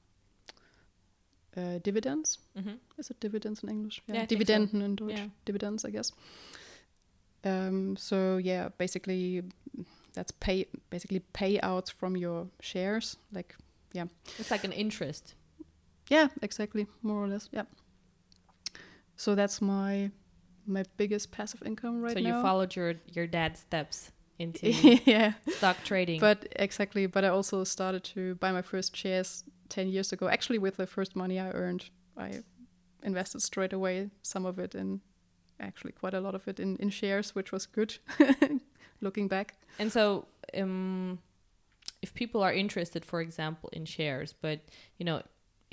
uh, 1.57 1.79
dividends. 1.83 2.39
Mm-hmm. 2.57 2.75
Is 2.97 3.09
it 3.09 3.19
dividends 3.19 3.63
in 3.63 3.69
English? 3.69 4.01
Yeah, 4.07 4.21
I 4.23 4.25
think 4.25 4.29
so. 4.29 4.35
Dividenden 4.35 4.81
in 4.81 4.95
Deutsch. 4.95 5.17
Yeah. 5.17 5.27
Dividends, 5.45 5.85
I 5.85 5.89
guess. 5.91 6.11
Um, 7.43 7.95
so 7.97 8.37
yeah, 8.37 8.69
basically 8.77 9.43
that's 10.13 10.31
pay 10.31 10.65
basically 10.89 11.21
payouts 11.33 11.91
from 11.91 12.15
your 12.17 12.47
shares. 12.61 13.17
Like 13.33 13.55
yeah, 13.93 14.07
It's 14.39 14.51
like 14.51 14.63
an 14.65 14.71
interest. 14.73 15.35
yeah, 16.09 16.27
exactly, 16.41 16.87
more 17.01 17.23
or 17.23 17.27
less. 17.27 17.49
Yeah. 17.51 17.65
So 19.17 19.35
that's 19.35 19.61
my 19.61 20.11
my 20.67 20.83
biggest 20.97 21.31
passive 21.31 21.61
income 21.65 22.01
right 22.01 22.13
so 22.13 22.19
now. 22.19 22.37
you 22.37 22.41
followed 22.41 22.75
your 22.75 22.95
your 23.13 23.27
dad's 23.27 23.59
steps 23.59 24.11
into 24.39 24.69
yeah, 25.05 25.33
stock 25.49 25.77
trading. 25.83 26.19
but 26.19 26.47
exactly. 26.57 27.05
But 27.07 27.23
I 27.23 27.29
also 27.29 27.63
started 27.63 28.03
to 28.15 28.35
buy 28.35 28.51
my 28.51 28.61
first 28.61 28.95
shares 28.95 29.43
ten 29.69 29.87
years 29.87 30.11
ago. 30.11 30.27
Actually, 30.27 30.59
with 30.59 30.77
the 30.77 30.87
first 30.87 31.15
money 31.15 31.39
I 31.39 31.51
earned, 31.51 31.89
I 32.17 32.41
invested 33.03 33.41
straight 33.41 33.73
away 33.73 34.09
some 34.23 34.45
of 34.45 34.59
it 34.59 34.75
in, 34.75 35.01
actually 35.59 35.93
quite 35.93 36.13
a 36.13 36.19
lot 36.19 36.35
of 36.35 36.47
it 36.47 36.59
in 36.59 36.75
in 36.77 36.89
shares, 36.89 37.35
which 37.35 37.51
was 37.51 37.65
good. 37.65 37.97
Looking 39.01 39.27
back, 39.27 39.55
And 39.77 39.91
so, 39.91 40.25
um, 40.57 41.19
if 42.01 42.13
people 42.13 42.41
are 42.41 42.53
interested, 42.53 43.03
for 43.03 43.19
example, 43.21 43.69
in 43.73 43.85
shares, 43.85 44.33
but 44.41 44.59
you 44.97 45.05
know, 45.05 45.21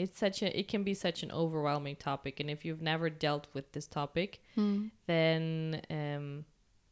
it's 0.03 0.19
such 0.19 0.43
a 0.43 0.49
it 0.59 0.67
can 0.69 0.83
be 0.83 0.95
such 0.95 1.23
an 1.23 1.31
overwhelming 1.31 1.97
topic, 1.97 2.41
and 2.41 2.51
if 2.51 2.65
you've 2.65 2.83
never 2.83 3.09
dealt 3.11 3.47
with 3.55 3.67
this 3.73 3.87
topic, 3.87 4.31
then 5.07 5.81
um, 5.91 6.45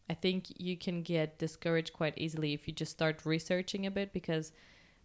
I 0.09 0.15
think 0.15 0.41
you 0.69 0.77
can 0.77 1.03
get 1.03 1.39
discouraged 1.39 1.93
quite 1.93 2.17
easily 2.17 2.53
if 2.55 2.67
you 2.67 2.73
just 2.75 2.93
start 2.93 3.27
researching 3.27 3.87
a 3.87 3.91
bit 3.91 4.13
because 4.13 4.53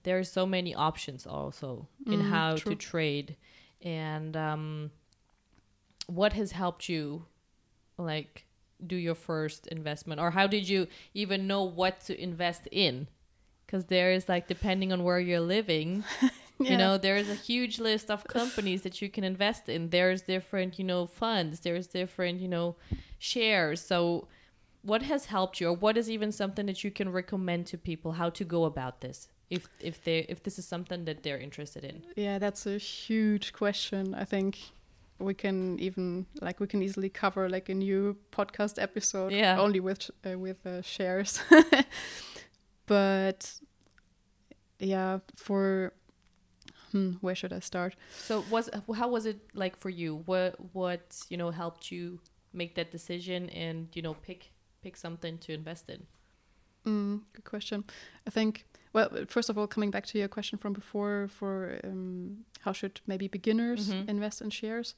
there 0.04 0.18
are 0.20 0.24
so 0.24 0.46
many 0.46 0.74
options 0.76 1.26
also 1.28 1.88
in 2.06 2.20
Mm, 2.22 2.30
how 2.30 2.56
true. 2.56 2.72
to 2.72 2.76
trade, 2.76 3.36
and 3.82 4.38
um, 4.38 4.92
what 6.08 6.34
has 6.34 6.52
helped 6.52 6.90
you, 6.90 7.26
like 7.98 8.46
do 8.86 8.96
your 8.96 9.16
first 9.16 9.68
investment? 9.68 10.20
Or 10.22 10.32
how 10.32 10.48
did 10.48 10.68
you 10.70 10.88
even 11.14 11.48
know 11.48 11.64
what 11.64 12.02
to 12.02 12.14
invest 12.22 12.68
in? 12.72 13.08
Because 13.66 13.86
there 13.86 14.12
is 14.12 14.30
like 14.30 14.48
depending 14.48 14.92
on 14.94 15.04
where 15.04 15.20
you're 15.20 15.40
living 15.40 16.04
you 16.70 16.78
know 16.78 16.98
there's 16.98 17.30
a 17.30 17.36
huge 17.36 17.80
list 17.80 18.10
of 18.10 18.24
companies 18.28 18.82
that 18.84 19.02
you 19.02 19.10
can 19.10 19.24
invest 19.24 19.68
in 19.68 19.90
there's 19.90 20.22
different 20.22 20.80
you 20.80 20.86
know 20.86 21.06
funds 21.06 21.60
there's 21.62 21.88
different 21.88 22.40
you 22.40 22.48
know 22.48 22.76
shares 23.20 23.82
so 23.82 24.28
what 24.84 25.02
has 25.02 25.26
helped 25.26 25.60
you 25.60 25.68
or 25.70 25.74
what 25.74 25.98
is 25.98 26.10
even 26.10 26.32
something 26.32 26.66
that 26.68 26.84
you 26.84 26.92
can 26.92 27.12
recommend 27.12 27.66
to 27.66 27.78
people 27.78 28.14
how 28.14 28.30
to 28.30 28.44
go 28.46 28.66
about 28.66 29.02
this 29.02 29.28
if 29.50 29.68
if 29.80 30.04
they 30.04 30.20
if 30.30 30.44
this 30.44 30.58
is 30.58 30.66
something 30.68 31.06
that 31.06 31.24
they're 31.24 31.40
interested 31.40 31.84
in 31.84 32.04
Yeah, 32.16 32.40
that's 32.40 32.66
a 32.66 32.78
huge 32.78 33.54
question. 33.54 34.16
I 34.16 34.26
think 34.26 34.58
we 35.20 35.34
can 35.34 35.80
even 35.80 36.26
like 36.42 36.60
we 36.60 36.68
can 36.68 36.82
easily 36.82 37.10
cover 37.10 37.48
like 37.50 37.70
a 37.70 37.74
new 37.74 38.18
podcast 38.32 38.82
episode 38.82 39.32
Yeah. 39.34 39.60
only 39.60 39.80
with 39.80 40.10
uh, 40.26 40.38
with 40.38 40.66
uh, 40.66 40.82
shares. 40.82 41.40
but 42.86 43.54
yeah, 44.80 45.20
for 45.36 45.94
hmm, 46.96 47.12
where 47.22 47.36
should 47.36 47.52
I 47.52 47.60
start? 47.62 47.96
so 48.30 48.44
was 48.50 48.70
how 49.02 49.10
was 49.10 49.26
it 49.26 49.38
like 49.54 49.76
for 49.84 49.90
you 49.92 50.24
what 50.32 50.56
what 50.74 51.06
you 51.30 51.38
know 51.38 51.52
helped 51.52 51.92
you 51.92 52.20
make 52.54 52.72
that 52.76 52.90
decision 52.92 53.50
and 53.50 53.88
you 53.96 54.02
know 54.02 54.14
pick 54.28 54.52
pick 54.84 54.96
something 54.98 55.38
to 55.46 55.52
invest 55.54 55.90
in 55.90 56.02
Mm, 56.88 57.22
good 57.34 57.44
question. 57.46 57.84
I 58.28 58.30
think, 58.30 58.64
well, 58.94 59.10
first 59.28 59.50
of 59.50 59.58
all, 59.58 59.66
coming 59.68 59.92
back 59.92 60.06
to 60.06 60.20
your 60.20 60.28
question 60.28 60.60
from 60.60 60.74
before, 60.74 61.28
for 61.40 61.80
um, 61.84 62.46
how 62.64 62.74
should 62.74 63.02
maybe 63.08 63.28
beginners 63.28 63.88
Mhm. 63.90 64.08
invest 64.08 64.42
in 64.42 64.52
shares? 64.52 64.94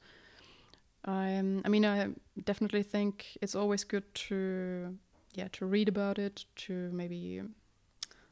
Um, 1.04 1.62
I 1.64 1.68
mean, 1.68 1.84
I 1.84 2.08
definitely 2.44 2.82
think 2.82 3.38
it's 3.40 3.54
always 3.54 3.84
good 3.84 4.04
to, 4.28 4.98
yeah, 5.34 5.48
to 5.52 5.64
read 5.66 5.88
about 5.88 6.18
it, 6.18 6.44
to 6.66 6.72
maybe 6.92 7.40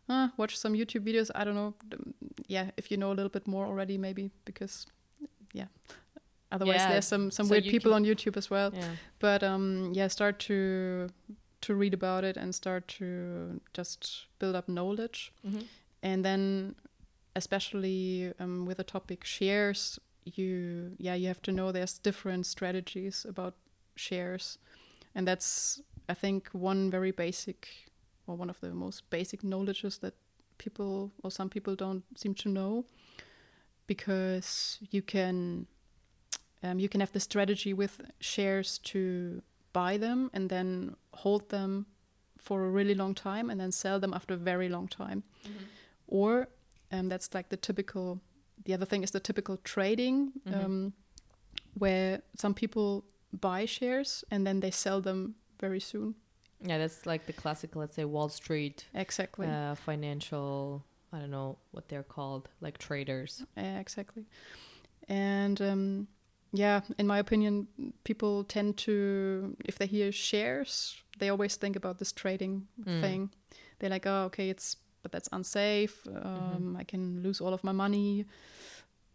uh, 0.08 0.28
watch 0.36 0.56
some 0.58 0.74
YouTube 0.74 1.04
videos. 1.04 1.30
I 1.34 1.44
don't 1.44 1.54
know, 1.54 1.74
um, 1.92 2.14
yeah, 2.46 2.70
if 2.76 2.90
you 2.90 2.96
know 2.96 3.10
a 3.12 3.16
little 3.16 3.28
bit 3.30 3.46
more 3.46 3.66
already, 3.66 3.98
maybe 3.98 4.30
because, 4.44 4.86
yeah. 5.52 5.66
Otherwise, 6.52 6.80
Yeah, 6.82 6.88
there's 6.92 7.08
some 7.08 7.30
some 7.30 7.46
so 7.46 7.50
weird 7.52 7.64
people 7.64 7.90
can- 7.92 8.04
on 8.04 8.04
YouTube 8.04 8.36
as 8.36 8.48
well 8.50 8.70
yeah 8.72 8.94
but 9.18 9.42
um 9.42 9.90
yeah 9.94 10.06
start 10.08 10.38
to 10.38 11.08
to 11.62 11.74
read 11.74 11.92
about 11.92 12.22
it 12.24 12.36
and 12.36 12.54
start 12.54 12.86
to 12.98 13.60
just 13.74 14.26
build 14.38 14.54
up 14.54 14.68
knowledge 14.68 15.32
hmm 15.42 15.62
and 16.02 16.24
then 16.24 16.74
especially 17.34 18.32
um, 18.38 18.64
with 18.66 18.76
the 18.76 18.84
topic 18.84 19.24
shares 19.24 19.98
you 20.24 20.92
yeah 20.98 21.14
you 21.14 21.26
have 21.28 21.42
to 21.42 21.52
know 21.52 21.72
there's 21.72 21.98
different 21.98 22.46
strategies 22.46 23.26
about 23.28 23.54
shares 23.96 24.58
and 25.14 25.26
that's 25.26 25.80
i 26.08 26.14
think 26.14 26.48
one 26.52 26.90
very 26.90 27.10
basic 27.10 27.68
or 28.26 28.36
one 28.36 28.50
of 28.50 28.60
the 28.60 28.72
most 28.74 29.08
basic 29.10 29.42
knowledges 29.42 29.98
that 29.98 30.14
people 30.58 31.12
or 31.22 31.30
some 31.30 31.48
people 31.48 31.74
don't 31.76 32.04
seem 32.16 32.34
to 32.34 32.48
know 32.48 32.84
because 33.86 34.78
you 34.90 35.02
can 35.02 35.66
um, 36.62 36.78
you 36.78 36.88
can 36.88 37.00
have 37.00 37.12
the 37.12 37.20
strategy 37.20 37.72
with 37.72 38.00
shares 38.20 38.78
to 38.78 39.42
buy 39.72 39.96
them 39.98 40.30
and 40.32 40.48
then 40.50 40.96
hold 41.12 41.48
them 41.50 41.86
for 42.38 42.64
a 42.64 42.70
really 42.70 42.94
long 42.94 43.14
time 43.14 43.50
and 43.50 43.60
then 43.60 43.70
sell 43.72 44.00
them 44.00 44.14
after 44.14 44.34
a 44.34 44.36
very 44.38 44.68
long 44.68 44.88
time. 44.88 45.22
Or 46.08 46.48
um, 46.92 47.08
that's 47.08 47.34
like 47.34 47.48
the 47.50 47.56
typical 47.56 48.20
the 48.64 48.72
other 48.74 48.86
thing 48.86 49.02
is 49.02 49.10
the 49.10 49.20
typical 49.20 49.58
trading 49.58 50.32
Mhm. 50.46 50.64
um, 50.64 50.92
where 51.78 52.22
some 52.36 52.54
people 52.54 53.04
buy 53.32 53.66
shares 53.66 54.24
and 54.30 54.46
then 54.46 54.60
they 54.60 54.70
sell 54.70 55.00
them 55.02 55.34
very 55.60 55.78
soon 55.80 56.14
yeah 56.66 56.78
that's 56.78 57.06
like 57.06 57.26
the 57.26 57.32
classic 57.32 57.74
let's 57.76 57.94
say 57.94 58.04
wall 58.04 58.28
street 58.28 58.86
exactly 58.94 59.46
uh, 59.46 59.74
financial 59.74 60.84
i 61.12 61.18
don't 61.18 61.30
know 61.30 61.56
what 61.72 61.88
they're 61.88 62.02
called 62.16 62.48
like 62.60 62.78
traders 62.78 63.44
Yeah, 63.56 63.78
exactly. 63.80 64.24
And 65.08 65.60
um, 65.60 66.08
yeah, 66.52 66.80
in 66.98 67.06
my 67.06 67.18
opinion, 67.18 67.68
people 68.04 68.44
tend 68.44 68.76
to, 68.78 69.56
if 69.64 69.78
they 69.78 69.86
hear 69.86 70.10
shares, 70.12 70.96
they 71.18 71.28
always 71.28 71.56
think 71.56 71.76
about 71.76 71.98
this 71.98 72.12
trading 72.12 72.66
Mm. 72.84 73.00
thing. 73.00 73.30
They're 73.78 73.90
like, 73.90 74.06
oh, 74.06 74.24
okay, 74.26 74.50
it's, 74.50 74.76
but 75.02 75.12
that's 75.12 75.28
unsafe. 75.32 76.06
Um, 76.08 76.76
I 76.80 76.84
can 76.84 77.22
lose 77.22 77.40
all 77.40 77.54
of 77.54 77.62
my 77.62 77.72
money. 77.72 78.24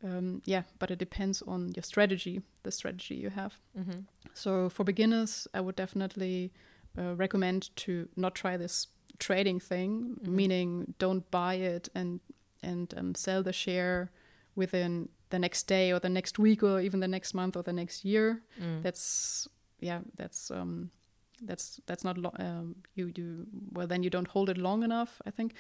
Um, 0.04 0.42
yeah, 0.46 0.64
but 0.80 0.92
it 0.92 1.00
depends 1.00 1.42
on 1.42 1.72
your 1.76 1.84
strategy, 1.84 2.42
the 2.64 2.72
strategy 2.72 3.16
you 3.16 3.30
have. 3.30 3.54
mm-hmm. 3.78 4.00
So 4.34 4.70
for 4.70 4.84
beginners, 4.86 5.48
I 5.54 5.60
would 5.60 5.76
definitely 5.76 6.52
uh, 6.98 7.16
recommend 7.16 7.76
to 7.76 8.08
not 8.16 8.36
try 8.36 8.58
this 8.58 8.88
trading 9.18 9.60
thing, 9.60 10.18
Mhm. 10.22 10.28
meaning 10.28 10.94
don't 11.00 11.30
buy 11.32 11.56
it 11.56 11.90
and 11.96 12.20
and 12.64 12.94
um, 12.98 13.16
sell 13.16 13.44
the 13.44 13.54
share 13.54 14.12
within 14.56 15.10
the 15.30 15.40
next 15.40 15.68
day 15.68 15.92
or 15.94 16.00
the 16.00 16.10
next 16.10 16.38
week 16.40 16.62
or 16.64 16.82
even 16.82 17.00
the 17.00 17.08
next 17.08 17.34
month 17.34 17.56
or 17.56 17.64
the 17.64 17.74
next 17.74 18.04
year. 18.06 18.44
mm. 18.60 18.82
That's 18.84 19.48
yeah, 19.80 20.02
that's 20.16 20.52
um, 20.52 20.92
that's 21.48 21.80
that's 21.88 22.04
not 22.04 22.18
lo- 22.18 22.36
um, 22.40 22.76
you 22.94 23.12
you 23.16 23.48
well 23.72 23.88
then 23.88 24.04
you 24.04 24.10
don't 24.10 24.28
hold 24.28 24.50
it 24.50 24.58
long 24.58 24.84
enough. 24.84 25.22
I 25.26 25.32
think. 25.32 25.54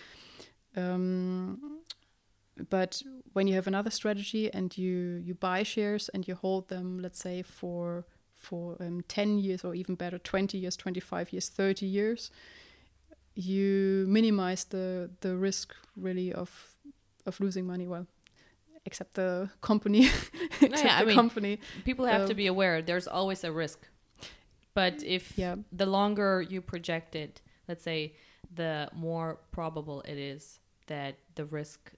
Um, 0.75 1.79
but 2.69 3.01
when 3.33 3.47
you 3.47 3.55
have 3.55 3.67
another 3.67 3.89
strategy 3.89 4.51
and 4.53 4.77
you 4.77 5.21
you 5.25 5.33
buy 5.33 5.63
shares 5.63 6.09
and 6.13 6.27
you 6.27 6.35
hold 6.35 6.67
them, 6.67 6.99
let's 6.99 7.19
say 7.19 7.41
for 7.43 8.05
for 8.41 8.75
um, 8.79 9.01
10 9.07 9.37
years 9.37 9.63
or 9.63 9.75
even 9.75 9.95
better 9.95 10.17
20 10.17 10.57
years 10.57 10.75
25 10.75 11.31
years 11.31 11.49
30 11.49 11.85
years 11.85 12.31
you 13.35 14.05
minimize 14.09 14.65
the 14.65 15.09
the 15.21 15.35
risk 15.35 15.75
really 15.95 16.33
of 16.33 16.77
of 17.25 17.39
losing 17.39 17.65
money 17.65 17.87
well 17.87 18.07
except 18.85 19.13
the 19.13 19.49
company. 19.61 20.05
Except 20.61 20.85
yeah, 20.85 20.97
I 20.97 21.01
the 21.01 21.07
mean, 21.07 21.15
company. 21.15 21.59
people 21.85 22.05
have 22.05 22.25
to 22.25 22.33
um, 22.33 22.37
be 22.37 22.47
aware 22.47 22.81
there's 22.81 23.07
always 23.07 23.43
a 23.43 23.51
risk. 23.51 23.87
But 24.73 25.03
if 25.03 25.37
yeah. 25.37 25.55
the 25.71 25.85
longer 25.85 26.41
you 26.41 26.61
project 26.61 27.15
it 27.15 27.41
let's 27.67 27.83
say 27.83 28.15
the 28.55 28.89
more 28.93 29.39
probable 29.51 30.01
it 30.01 30.17
is 30.17 30.59
that 30.87 31.15
the 31.35 31.45
risk 31.45 31.91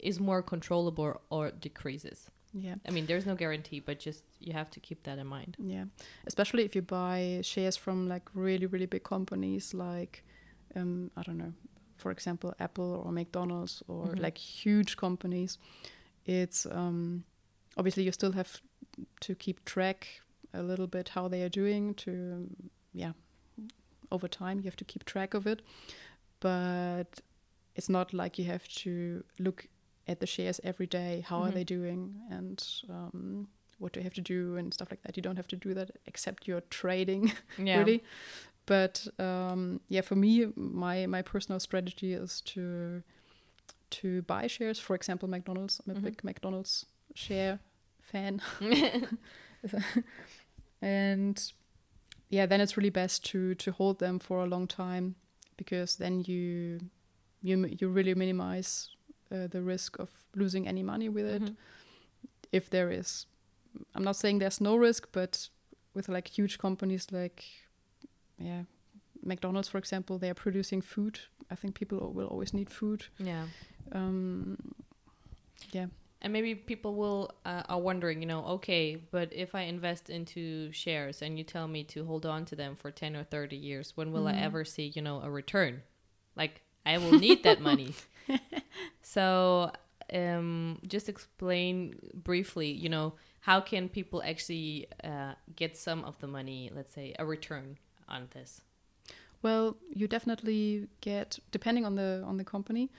is 0.00 0.20
more 0.20 0.42
controllable 0.42 1.20
or 1.30 1.50
decreases 1.50 2.30
yeah 2.58 2.74
i 2.88 2.90
mean 2.90 3.06
there's 3.06 3.26
no 3.26 3.34
guarantee 3.34 3.80
but 3.80 3.98
just 3.98 4.24
you 4.40 4.52
have 4.52 4.70
to 4.70 4.80
keep 4.80 5.02
that 5.02 5.18
in 5.18 5.26
mind 5.26 5.56
Yeah, 5.58 5.84
especially 6.26 6.64
if 6.64 6.74
you 6.74 6.82
buy 6.82 7.40
shares 7.42 7.76
from 7.76 8.08
like 8.08 8.22
really, 8.34 8.66
really 8.66 8.86
big 8.86 9.02
companies 9.02 9.74
like, 9.74 10.22
um, 10.74 11.10
I 11.16 11.22
don't 11.22 11.36
know, 11.38 11.52
for 11.96 12.10
example, 12.12 12.52
Apple 12.58 13.02
or 13.04 13.12
McDonald's 13.12 13.82
or 13.88 14.08
Mhm. 14.14 14.20
like 14.20 14.38
huge 14.38 14.96
companies. 14.96 15.58
It's 16.24 16.66
um, 16.66 17.24
obviously 17.76 18.04
you 18.04 18.12
still 18.12 18.32
have 18.32 18.60
to 19.20 19.34
keep 19.34 19.64
track 19.64 20.06
a 20.52 20.62
little 20.62 20.86
bit 20.86 21.08
how 21.10 21.28
they 21.28 21.42
are 21.42 21.50
doing 21.62 21.94
to, 21.94 22.10
yeah, 22.94 23.12
over 24.10 24.28
time 24.28 24.56
you 24.60 24.64
have 24.64 24.76
to 24.76 24.84
keep 24.84 25.04
track 25.04 25.34
of 25.34 25.46
it. 25.46 25.62
But 26.40 27.20
it's 27.74 27.88
not 27.88 28.12
like 28.12 28.38
you 28.42 28.44
have 28.50 28.66
to 28.84 29.22
look 29.38 29.68
at 30.08 30.20
the 30.20 30.26
shares 30.26 30.60
every 30.64 30.86
day. 30.86 31.22
How 31.26 31.40
Mhm. 31.40 31.48
are 31.48 31.50
they 31.52 31.64
doing? 31.64 32.14
And 32.30 32.64
um, 32.88 33.48
what 33.78 33.92
do 33.92 34.00
you 34.00 34.04
have 34.04 34.14
to 34.14 34.20
do 34.22 34.56
and 34.56 34.72
stuff 34.72 34.88
like 34.90 35.02
that. 35.02 35.16
You 35.16 35.22
don't 35.22 35.36
have 35.36 35.48
to 35.48 35.56
do 35.56 35.74
that 35.74 35.90
except 36.06 36.48
you're 36.48 36.62
trading 36.70 37.32
Yeah. 37.58 37.78
really. 37.78 38.02
But 38.66 39.06
um, 39.18 39.80
yeah, 39.88 40.02
for 40.02 40.16
me, 40.16 40.46
my 40.56 41.06
my 41.06 41.22
personal 41.22 41.60
strategy 41.60 42.12
is 42.14 42.40
to 42.52 43.02
to 43.90 44.22
buy 44.22 44.46
shares. 44.48 44.78
For 44.80 44.94
example, 44.96 45.28
McDonald's. 45.28 45.80
I'm 45.86 45.92
a 45.92 46.00
Mhm. 46.00 46.04
big 46.04 46.24
McDonald's 46.24 46.86
share 47.14 47.58
fan, 48.00 48.40
and 50.82 51.52
yeah, 52.28 52.46
then 52.46 52.60
it's 52.60 52.76
really 52.76 52.90
best 52.90 53.24
to 53.26 53.54
to 53.54 53.72
hold 53.72 53.98
them 53.98 54.18
for 54.18 54.42
a 54.42 54.46
long 54.46 54.66
time 54.66 55.14
because 55.56 55.96
then 55.96 56.20
you 56.26 56.80
you 57.42 57.66
you 57.78 57.88
really 57.88 58.14
minimize 58.14 58.88
uh, 59.32 59.46
the 59.48 59.62
risk 59.62 59.98
of 59.98 60.10
losing 60.34 60.66
any 60.68 60.82
money 60.82 61.08
with 61.08 61.26
it 61.26 61.42
Mhm. 61.42 61.56
if 62.52 62.68
there 62.70 62.90
is 62.90 63.26
i'm 63.94 64.04
not 64.04 64.16
saying 64.16 64.38
there's 64.40 64.60
no 64.60 64.76
risk 64.76 65.08
but 65.12 65.50
with 65.94 66.08
like 66.08 66.28
huge 66.38 66.58
companies 66.58 67.06
like 67.12 67.44
yeah 68.38 68.62
mcdonald's 69.22 69.68
for 69.68 69.78
example 69.78 70.18
they 70.18 70.30
are 70.30 70.34
producing 70.42 70.82
food 70.82 71.20
i 71.50 71.54
think 71.54 71.74
people 71.74 72.12
will 72.14 72.26
always 72.28 72.52
need 72.54 72.70
food 72.70 73.06
Yeah. 73.18 73.46
um 73.92 74.56
yeah 75.72 75.86
And 76.22 76.32
maybe 76.32 76.54
people 76.54 76.94
will 76.94 77.30
uh, 77.44 77.62
are 77.68 77.80
wondering, 77.80 78.22
you 78.22 78.26
know, 78.26 78.42
okay, 78.56 78.96
but 79.12 79.28
if 79.32 79.54
I 79.54 79.62
invest 79.68 80.08
into 80.10 80.72
shares 80.72 81.22
and 81.22 81.38
you 81.38 81.44
tell 81.44 81.68
me 81.68 81.84
to 81.84 82.04
hold 82.06 82.24
on 82.26 82.44
to 82.46 82.56
them 82.56 82.74
for 82.74 82.90
ten 82.90 83.14
or 83.14 83.22
thirty 83.24 83.56
years, 83.56 83.92
when 83.96 84.12
will 84.12 84.26
I 84.26 84.32
Mhm. 84.32 84.42
ever 84.46 84.64
see, 84.64 84.86
you 84.96 85.02
know, 85.02 85.20
a 85.22 85.30
return? 85.30 85.82
Like 86.34 86.62
I 86.86 86.98
will 86.98 87.18
need 87.18 87.42
that 87.42 87.60
money. 87.60 87.94
So, 89.02 89.70
um, 90.12 90.78
just 90.86 91.08
explain 91.08 91.94
briefly, 92.24 92.70
you 92.72 92.88
know, 92.88 93.14
how 93.40 93.60
can 93.60 93.88
people 93.88 94.22
actually 94.22 94.86
uh, 95.04 95.34
get 95.54 95.76
some 95.76 96.04
of 96.04 96.18
the 96.18 96.26
money, 96.26 96.70
let's 96.74 96.92
say, 96.92 97.14
a 97.18 97.24
return 97.24 97.78
on 98.08 98.28
this? 98.32 98.60
well 99.42 99.76
you 99.94 100.08
definitely 100.08 100.88
get 101.02 101.38
depending 101.52 101.84
on 101.84 101.94
the 101.94 102.22
on 102.26 102.38
the 102.38 102.44
company 102.44 102.90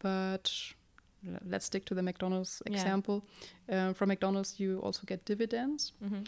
but 0.00 0.52
let's 1.46 1.64
stick 1.64 1.84
to 1.86 1.94
the 1.94 2.02
mcdonald's 2.02 2.62
Yeah. 2.66 2.72
example 2.74 3.24
um, 3.70 3.94
from 3.94 4.08
mcdonald's 4.10 4.60
you 4.60 4.80
also 4.80 5.02
get 5.06 5.24
dividends 5.24 5.92
Mm-hmm. 6.04 6.22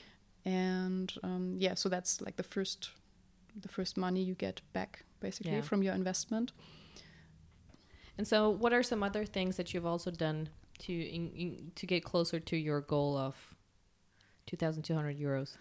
and 0.47 1.13
um, 1.23 1.57
yeah 1.59 1.75
so 1.75 1.89
that's 1.91 2.21
like 2.23 2.37
the 2.37 2.43
first 2.43 2.91
the 3.61 3.69
first 3.69 3.97
money 3.99 4.23
you 4.23 4.35
get 4.35 4.63
back 4.73 5.05
basically 5.21 5.57
Yeah. 5.57 5.63
from 5.69 5.83
your 5.83 5.95
investment 5.95 6.53
And 8.21 8.29
so, 8.29 8.51
what 8.51 8.75
are 8.75 8.83
some 8.83 9.03
other 9.03 9.25
things 9.25 9.57
that 9.57 9.73
you've 9.73 9.87
also 9.87 10.11
done 10.11 10.51
to 10.81 10.93
in, 10.93 11.31
in, 11.33 11.73
to 11.77 11.87
get 11.87 12.05
closer 12.05 12.39
to 12.39 12.55
your 12.55 12.83
goal 12.83 13.17
of 13.17 13.35
two 14.47 14.59
thousand 14.59 14.83
two 14.83 14.95
hundred 14.95 15.19
euros? 15.19 15.57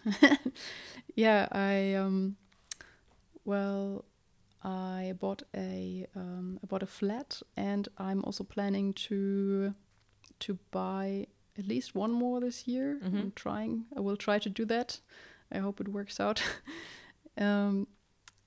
yeah 1.14 1.48
i 1.52 1.94
um 1.94 2.36
well 3.44 4.04
i 4.62 5.14
bought 5.18 5.42
a 5.56 6.06
um 6.14 6.58
i 6.62 6.66
bought 6.66 6.82
a 6.82 6.86
flat 6.86 7.40
and 7.56 7.88
i'm 7.96 8.22
also 8.24 8.44
planning 8.44 8.92
to 8.92 9.74
to 10.38 10.58
buy 10.70 11.26
at 11.58 11.66
least 11.66 11.94
one 11.94 12.12
more 12.12 12.40
this 12.40 12.68
year 12.68 12.98
i'm 13.02 13.12
Mhm. 13.12 13.34
trying 13.34 13.84
i 13.96 14.00
will 14.00 14.16
try 14.18 14.38
to 14.38 14.50
do 14.50 14.66
that 14.66 15.00
i 15.50 15.58
hope 15.58 15.80
it 15.80 15.88
works 15.88 16.20
out 16.20 16.42
um 17.38 17.86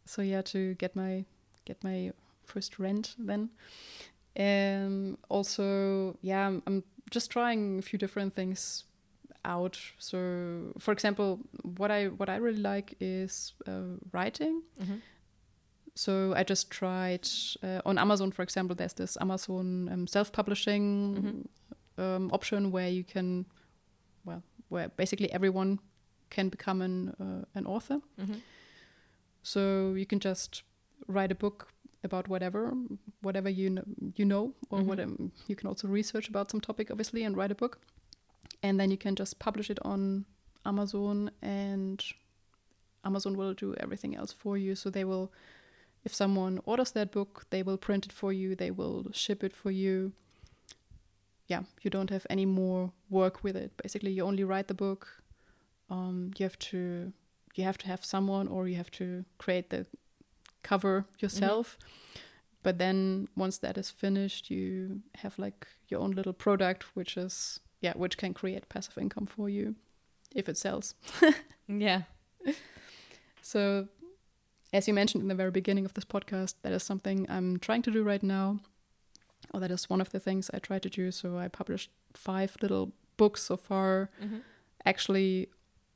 so 0.06 0.22
yeah 0.22 0.44
to 0.44 0.76
get 0.76 0.96
my 0.96 1.26
get 1.66 1.84
my 1.84 2.12
first 2.46 2.80
rent 2.80 3.16
then. 3.18 3.50
Um 4.40 5.18
also 5.30 6.18
yeah 6.22 6.48
i'm, 6.48 6.62
I'm 6.68 6.84
just 7.12 7.30
trying 7.32 7.80
a 7.80 7.82
few 7.82 8.00
different 8.00 8.34
things 8.34 8.86
out. 9.46 9.78
So 10.00 10.74
for 10.80 10.92
example 10.92 11.40
what 11.78 11.92
i 11.92 12.08
what 12.08 12.30
i 12.30 12.38
really 12.38 12.62
like 12.62 12.96
is 13.00 13.54
uh, 13.68 13.98
writing. 14.12 14.64
Mm-hmm. 14.82 14.96
so 15.96 16.34
i 16.36 16.44
just 16.44 16.72
tried 16.72 17.28
uh, 17.62 17.82
on 17.86 17.98
amazon 18.00 18.32
for 18.32 18.42
example 18.42 18.76
there's 18.76 18.94
this 18.94 19.16
amazon 19.22 19.90
um, 19.94 20.08
self-publishing 20.08 21.48
um, 21.98 22.32
option 22.34 22.72
where 22.72 22.90
you 22.90 23.04
can 23.04 23.46
well 24.26 24.42
where 24.70 24.90
basically 24.98 25.32
everyone 25.32 25.78
can 26.32 26.50
become 26.50 26.82
an 26.82 27.10
uh, 27.20 27.46
an 27.60 27.66
author. 27.68 28.00
Mm-hmm. 28.20 28.40
so 29.44 29.94
you 29.96 30.06
can 30.06 30.20
just 30.20 30.64
write 31.08 31.32
a 31.32 31.36
book 31.36 31.68
about 32.04 32.28
whatever 32.28 32.74
whatever 33.22 33.50
you 33.50 33.70
know, 33.70 33.84
you 34.16 34.26
know 34.26 34.54
or 34.70 34.80
Mhm. 34.80 34.86
whatever 34.86 35.16
you 35.48 35.56
can 35.56 35.68
also 35.68 35.88
research 35.88 36.28
about 36.30 36.52
some 36.52 36.60
topic 36.62 36.92
obviously 36.92 37.24
and 37.24 37.38
write 37.38 37.52
a 37.52 37.56
book. 37.56 37.80
And 38.62 38.80
then 38.80 38.92
you 38.92 38.98
can 38.98 39.16
just 39.16 39.40
publish 39.40 39.70
it 39.70 39.80
on 39.84 40.26
Amazon 40.66 41.32
and 41.42 42.04
Amazon 43.04 43.36
will 43.38 43.54
do 43.54 43.74
everything 43.76 44.16
else 44.16 44.32
for 44.34 44.58
you. 44.58 44.76
So 44.76 44.90
they 44.90 45.04
will 45.06 45.32
if 46.06 46.14
someone 46.14 46.60
orders 46.66 46.92
that 46.92 47.12
book 47.12 47.46
they 47.50 47.64
will 47.64 47.78
print 47.78 48.06
it 48.06 48.12
for 48.12 48.34
you 48.34 48.56
they 48.56 48.72
will 48.72 49.12
ship 49.14 49.44
it 49.44 49.54
for 49.56 49.72
you. 49.72 50.12
Yeah 51.48 51.64
you 51.82 51.90
don't 51.90 52.10
have 52.10 52.26
any 52.30 52.46
more 52.46 52.92
work 53.10 53.44
with 53.44 53.56
it. 53.56 53.72
Basically 53.78 54.12
you 54.12 54.24
only 54.24 54.44
write 54.44 54.68
the 54.68 54.74
book 54.74 55.24
um, 55.90 56.32
you 56.38 56.44
have 56.44 56.58
to 56.60 57.14
you 57.56 57.64
have 57.64 57.78
to 57.78 57.88
have 57.88 58.04
someone 58.04 58.48
or 58.48 58.68
you 58.68 58.76
have 58.76 58.92
to 58.92 59.26
create 59.38 59.70
the 59.70 59.86
cover 60.64 61.06
yourself. 61.20 61.78
But 62.64 62.78
then 62.78 63.28
once 63.36 63.58
that 63.60 63.78
is 63.78 63.90
finished 63.92 64.50
you 64.50 65.02
have 65.16 65.38
like 65.38 65.68
your 65.90 66.00
own 66.02 66.12
little 66.12 66.34
product 66.34 66.96
which 66.96 67.18
is 67.18 67.60
yeah 67.82 67.94
which 67.98 68.18
can 68.18 68.34
create 68.34 68.70
passive 68.70 68.98
income 68.98 69.26
for 69.26 69.50
you 69.50 69.76
if 70.36 70.48
it 70.50 70.58
sells. 70.58 70.96
Yeah. 71.68 72.02
so 73.42 73.88
as 74.74 74.88
you 74.88 74.94
mentioned 74.94 75.22
in 75.22 75.28
the 75.30 75.36
very 75.36 75.52
beginning 75.52 75.86
of 75.86 75.94
this 75.94 76.06
podcast 76.06 76.56
that 76.62 76.74
is 76.74 76.84
something 76.84 77.26
i'm 77.30 77.58
trying 77.60 77.82
to 77.84 77.92
do 77.92 78.04
right 78.04 78.24
now 78.24 78.60
or 79.54 79.60
that 79.60 79.72
is 79.72 79.90
one 79.90 80.02
of 80.02 80.10
the 80.12 80.20
things 80.20 80.50
i 80.54 80.60
try 80.60 80.80
to 80.80 80.90
do. 80.90 81.12
So 81.12 81.38
i 81.38 81.48
published 81.48 81.90
five 82.14 82.56
little 82.62 82.92
books 83.18 83.44
so 83.44 83.58
far. 83.58 84.10
Mm-hmm. 84.24 84.40
actually 84.86 85.48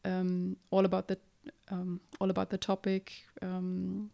um, 0.06 0.56
all 0.72 0.86
about 0.86 1.08
the 1.08 1.18
um, 1.70 2.00
all 2.22 2.30
about 2.30 2.50
the 2.50 2.58
topic 2.58 3.12
um, 3.42 4.12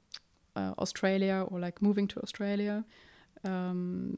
uh, 0.55 0.73
Australia 0.77 1.45
or 1.47 1.59
like 1.59 1.81
moving 1.81 2.07
to 2.09 2.19
Australia. 2.21 2.83
Um, 3.43 4.15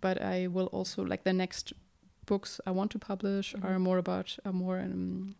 but 0.00 0.20
I 0.20 0.48
will 0.48 0.66
also 0.72 1.02
like 1.02 1.22
the 1.24 1.32
next 1.32 1.72
books 2.26 2.60
I 2.66 2.70
want 2.70 2.90
to 2.90 2.98
publish 2.98 3.54
Mhm. 3.54 3.64
are 3.64 3.78
more 3.78 3.98
about 3.98 4.38
are 4.44 4.52
more 4.52 4.78
um, 4.80 5.34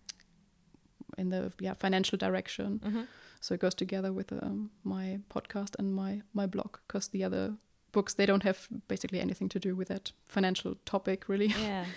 in 1.19 1.31
the 1.31 1.53
yeah 1.61 1.75
financial 1.77 2.19
direction. 2.19 2.81
Mm-hmm. 2.85 3.03
So 3.41 3.55
it 3.55 3.61
goes 3.61 3.75
together 3.75 4.13
with 4.13 4.33
um, 4.33 4.71
my 4.83 5.21
podcast 5.29 5.77
and 5.79 5.95
my 5.95 6.23
my 6.33 6.47
blog 6.47 6.79
because 6.87 7.11
the 7.11 7.25
other 7.27 7.55
books 7.93 8.15
they 8.15 8.27
don't 8.27 8.43
have 8.43 8.69
basically 8.89 9.21
anything 9.21 9.49
to 9.51 9.59
do 9.59 9.77
with 9.77 9.89
that 9.89 10.13
financial 10.29 10.75
topic 10.85 11.29
really. 11.29 11.47
Yeah. 11.63 11.85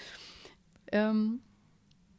Um, 0.94 1.42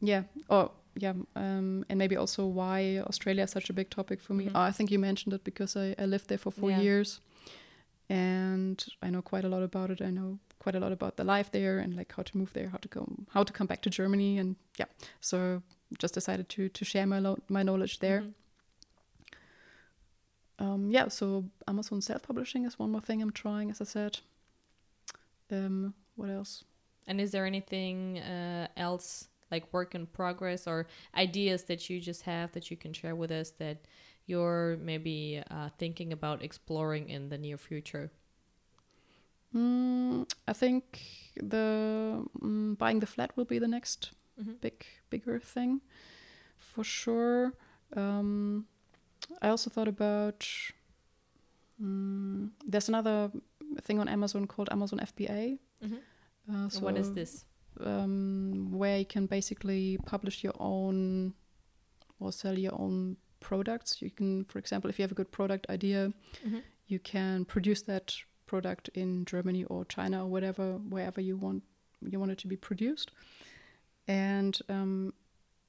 yeah. 0.03 0.25
Oh, 0.51 0.71
yeah. 1.03 1.15
Um, 1.37 1.85
and 1.89 1.99
maybe 1.99 2.17
also 2.17 2.47
why 2.47 2.99
Australia 3.07 3.45
is 3.45 3.51
such 3.51 3.71
a 3.71 3.73
big 3.73 3.89
topic 3.91 4.21
for 4.21 4.35
me. 4.35 4.45
Mhm. 4.45 4.53
Oh, 4.55 4.61
I 4.69 4.73
think 4.73 4.91
you 4.91 4.99
mentioned 4.99 5.35
it 5.35 5.45
because 5.45 5.77
I, 5.77 5.95
I 6.03 6.07
lived 6.07 6.27
there 6.29 6.39
for 6.39 6.53
four 6.53 6.71
Yeah. 6.71 6.81
years, 6.83 7.21
and 8.09 8.85
I 9.03 9.11
know 9.11 9.23
quite 9.23 9.45
a 9.47 9.49
lot 9.49 9.63
about 9.63 9.91
it. 9.91 10.01
I 10.01 10.11
know 10.11 10.39
quite 10.59 10.77
a 10.77 10.81
lot 10.81 10.93
about 10.93 11.17
the 11.17 11.25
life 11.25 11.51
there 11.51 11.79
and 11.79 11.95
like 11.97 12.13
how 12.17 12.23
to 12.25 12.37
move 12.39 12.53
there, 12.53 12.69
how 12.69 12.79
to 12.79 12.89
go, 12.89 13.07
how 13.35 13.45
to 13.45 13.53
come 13.53 13.67
back 13.69 13.81
to 13.83 13.91
Germany, 13.91 14.39
and 14.41 14.57
yeah. 14.79 14.89
So 15.21 15.63
just 15.99 16.15
decided 16.15 16.49
to 16.49 16.69
to 16.69 16.85
share 16.85 17.07
my 17.07 17.21
lo- 17.21 17.39
my 17.49 17.63
knowledge 17.63 17.99
there. 17.99 18.21
Mhm. 18.21 18.35
Um, 20.59 20.91
yeah. 20.91 21.09
So 21.09 21.45
Amazon 21.67 22.01
self 22.01 22.23
publishing 22.23 22.65
is 22.67 22.79
one 22.79 22.91
more 22.91 23.01
thing 23.01 23.23
I'm 23.23 23.33
trying, 23.33 23.71
as 23.71 23.81
I 23.81 23.85
said. 23.85 24.19
Um, 25.51 25.95
what 26.17 26.29
else? 26.31 26.65
And 27.07 27.21
is 27.21 27.31
there 27.31 27.47
anything 27.47 28.19
uh, 28.19 28.67
else 28.77 29.29
like 29.51 29.73
work 29.73 29.95
in 29.95 30.07
progress 30.07 30.67
or 30.67 30.87
ideas 31.15 31.65
that 31.65 31.89
you 31.89 32.01
just 32.01 32.23
have 32.23 32.53
that 32.53 32.71
you 32.71 32.77
can 32.77 32.93
share 32.93 33.15
with 33.17 33.31
us 33.31 33.51
that 33.59 33.87
you're 34.27 34.77
maybe 34.81 35.43
uh, 35.51 35.71
thinking 35.79 36.13
about 36.13 36.43
exploring 36.43 37.09
in 37.09 37.29
the 37.29 37.39
near 37.39 37.57
future? 37.57 38.11
Mm, 39.55 40.31
I 40.47 40.53
think 40.53 41.01
the 41.37 42.23
mm, 42.41 42.77
buying 42.77 43.01
the 43.01 43.07
flat 43.07 43.35
will 43.37 43.47
be 43.47 43.59
the 43.59 43.69
next 43.69 44.13
Mhm. 44.39 44.61
big 44.61 44.85
bigger 45.11 45.41
thing 45.41 45.81
for 46.59 46.85
sure. 46.85 47.55
Um, 47.97 48.67
I 49.41 49.49
also 49.49 49.71
thought 49.71 49.89
about 49.89 50.47
mm, 51.81 52.51
there's 52.67 52.89
another 52.89 53.31
thing 53.83 54.01
on 54.01 54.09
Amazon 54.09 54.47
called 54.47 54.69
Amazon 54.71 55.01
FBA. 55.01 55.59
Mhm. 55.83 56.01
Uh, 56.49 56.69
So 56.69 56.81
what 56.81 56.97
is 56.99 57.13
this? 57.13 57.45
Um, 57.81 58.73
where 58.73 58.99
you 58.99 59.05
can 59.07 59.27
basically 59.27 59.99
publish 60.07 60.43
your 60.45 60.55
own 60.59 61.35
or 62.21 62.33
sell 62.33 62.59
your 62.59 62.75
own 62.75 63.17
products. 63.41 64.03
You 64.03 64.11
can, 64.11 64.45
for 64.45 64.59
example, 64.59 64.91
if 64.91 64.99
you 64.99 65.03
have 65.05 65.13
a 65.13 65.15
good 65.15 65.31
product 65.31 65.67
idea, 65.71 66.13
Mhm. 66.45 66.63
you 66.87 66.99
can 66.99 67.45
produce 67.45 67.83
that 67.83 68.15
product 68.47 68.89
in 68.95 69.25
Germany 69.25 69.65
or 69.65 69.85
China 69.85 70.25
or 70.25 70.29
whatever, 70.31 70.79
wherever 70.79 71.21
you 71.21 71.37
want 71.37 71.63
you 72.01 72.19
want 72.21 72.31
it 72.33 72.39
to 72.39 72.47
be 72.49 72.57
produced. 72.57 73.11
And 74.07 74.59
um, 74.69 75.13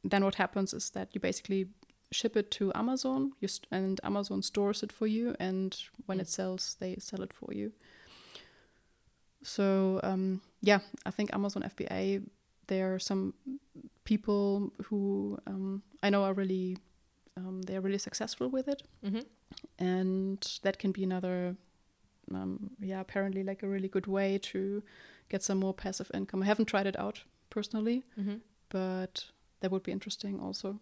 then 0.03 0.23
what 0.23 0.35
happens 0.35 0.73
is 0.73 0.91
that 0.91 1.09
you 1.13 1.19
basically 1.21 1.67
ship 2.11 2.35
it 2.37 2.51
to 2.51 2.71
Amazon, 2.75 3.33
you 3.39 3.47
st- 3.47 3.67
and 3.71 3.99
Amazon 4.03 4.41
stores 4.43 4.83
it 4.83 4.91
for 4.91 5.07
you, 5.07 5.35
and 5.39 5.75
when 6.05 6.19
it 6.19 6.27
sells, 6.27 6.75
they 6.79 6.95
sell 6.99 7.21
it 7.23 7.33
for 7.33 7.53
you. 7.53 7.71
So 9.43 9.99
um, 10.03 10.41
yeah, 10.61 10.79
I 11.05 11.11
think 11.11 11.33
Amazon 11.33 11.63
FBA. 11.63 12.23
There 12.67 12.93
are 12.93 12.99
some 12.99 13.33
people 14.03 14.71
who 14.85 15.37
um, 15.47 15.81
I 16.03 16.09
know 16.09 16.23
are 16.23 16.33
really 16.33 16.77
um, 17.37 17.61
they 17.63 17.75
are 17.75 17.81
really 17.81 17.97
successful 17.97 18.49
with 18.49 18.67
it, 18.67 18.83
Mm-hmm. 19.05 19.19
and 19.77 20.59
that 20.63 20.77
can 20.79 20.91
be 20.91 21.03
another 21.03 21.55
um, 22.33 22.71
yeah 22.79 22.99
apparently 22.99 23.43
like 23.43 23.63
a 23.63 23.67
really 23.67 23.87
good 23.87 24.05
way 24.07 24.37
to 24.37 24.83
get 25.29 25.43
some 25.43 25.59
more 25.59 25.73
passive 25.73 26.11
income. 26.13 26.43
I 26.43 26.45
haven't 26.45 26.65
tried 26.67 26.87
it 26.87 26.99
out 26.99 27.23
personally, 27.49 28.03
Mm-hmm. 28.19 28.37
but 28.69 29.25
that 29.61 29.71
would 29.71 29.83
be 29.83 29.91
interesting 29.91 30.39
also. 30.39 30.79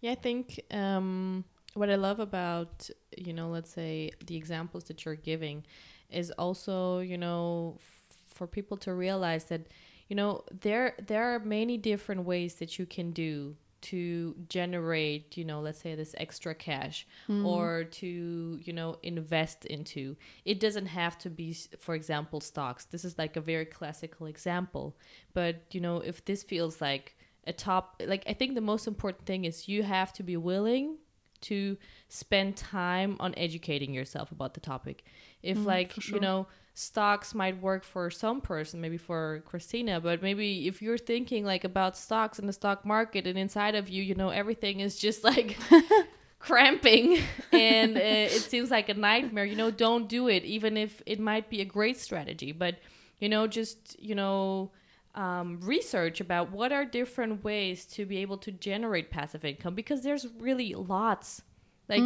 Yeah, 0.00 0.12
I 0.12 0.16
think 0.16 0.60
um, 0.70 1.44
what 1.74 1.88
I 1.90 1.94
love 1.94 2.20
about, 2.20 2.90
you 3.16 3.32
know, 3.32 3.48
let's 3.48 3.70
say 3.70 4.10
the 4.26 4.36
examples 4.36 4.84
that 4.84 5.04
you're 5.04 5.14
giving 5.14 5.64
is 6.10 6.30
also, 6.32 6.98
you 6.98 7.16
know, 7.16 7.76
f- 7.78 8.01
for 8.32 8.46
people 8.46 8.76
to 8.78 8.94
realize 8.94 9.44
that, 9.44 9.68
you 10.08 10.16
know, 10.16 10.44
there 10.60 10.94
there 11.06 11.34
are 11.34 11.38
many 11.40 11.76
different 11.78 12.24
ways 12.24 12.54
that 12.56 12.78
you 12.78 12.86
can 12.86 13.12
do 13.12 13.56
to 13.82 14.36
generate, 14.48 15.36
you 15.36 15.44
know, 15.44 15.60
let's 15.60 15.80
say 15.80 15.96
this 15.96 16.14
extra 16.16 16.54
cash 16.54 17.04
or 17.44 17.82
to, 17.82 18.60
you 18.62 18.72
know, 18.72 18.96
invest 19.02 19.64
into. 19.64 20.16
It 20.44 20.60
doesn't 20.60 20.86
have 20.86 21.18
to 21.18 21.30
be, 21.30 21.52
for 21.80 21.96
example, 21.96 22.40
stocks. 22.40 22.84
This 22.84 23.04
is 23.04 23.18
like 23.18 23.36
a 23.36 23.40
very 23.40 23.64
classical 23.66 24.26
example. 24.26 24.96
But, 25.34 25.62
you 25.72 25.80
know, 25.80 25.96
if 25.98 26.24
this 26.24 26.44
feels 26.44 26.80
like 26.80 27.16
a 27.46 27.52
top 27.52 28.00
like 28.06 28.22
i 28.28 28.32
think 28.32 28.54
the 28.54 28.60
most 28.60 28.86
important 28.86 29.26
thing 29.26 29.44
is 29.44 29.68
you 29.68 29.82
have 29.82 30.12
to 30.12 30.22
be 30.22 30.36
willing 30.36 30.96
to 31.40 31.76
spend 32.08 32.56
time 32.56 33.16
on 33.18 33.34
educating 33.36 33.92
yourself 33.92 34.30
about 34.30 34.54
the 34.54 34.60
topic 34.60 35.04
if 35.42 35.58
Mm, 35.58 35.66
like 35.66 35.92
for 35.92 36.14
you 36.14 36.20
know 36.20 36.46
stocks 36.74 37.34
might 37.34 37.60
work 37.60 37.84
for 37.84 38.10
some 38.10 38.40
person 38.40 38.80
maybe 38.80 38.96
for 38.96 39.42
christina 39.46 40.00
but 40.00 40.22
maybe 40.22 40.66
if 40.66 40.80
you're 40.80 40.96
thinking 40.96 41.44
like 41.44 41.64
about 41.64 41.96
stocks 41.96 42.38
in 42.38 42.46
the 42.46 42.52
stock 42.52 42.84
market 42.86 43.26
and 43.26 43.38
inside 43.38 43.74
of 43.74 43.90
you 43.90 44.02
you 44.02 44.14
know 44.14 44.30
everything 44.30 44.80
is 44.80 44.98
just 44.98 45.22
like 45.32 45.58
cramping 46.38 47.18
and 47.52 47.96
uh, 47.96 48.00
it 48.00 48.30
seems 48.30 48.70
like 48.70 48.88
a 48.88 48.94
nightmare 48.94 49.44
you 49.44 49.56
know 49.56 49.70
don't 49.70 50.08
do 50.08 50.28
it 50.28 50.44
even 50.44 50.76
if 50.76 51.02
it 51.06 51.20
might 51.20 51.50
be 51.50 51.60
a 51.60 51.64
great 51.64 51.98
strategy 51.98 52.52
but 52.52 52.76
you 53.20 53.28
know 53.28 53.46
just 53.46 54.00
you 54.00 54.14
know 54.14 54.70
um, 55.14 55.60
research 55.62 56.20
about 56.20 56.50
what 56.52 56.72
are 56.72 56.86
different 56.86 57.44
ways 57.44 57.84
to 57.84 58.06
be 58.06 58.18
able 58.18 58.38
to 58.38 58.50
generate 58.50 59.10
passive 59.10 59.44
income 59.44 59.74
because 59.74 60.02
there's 60.02 60.26
really 60.38 60.74
lots 60.74 61.42
like 61.88 62.00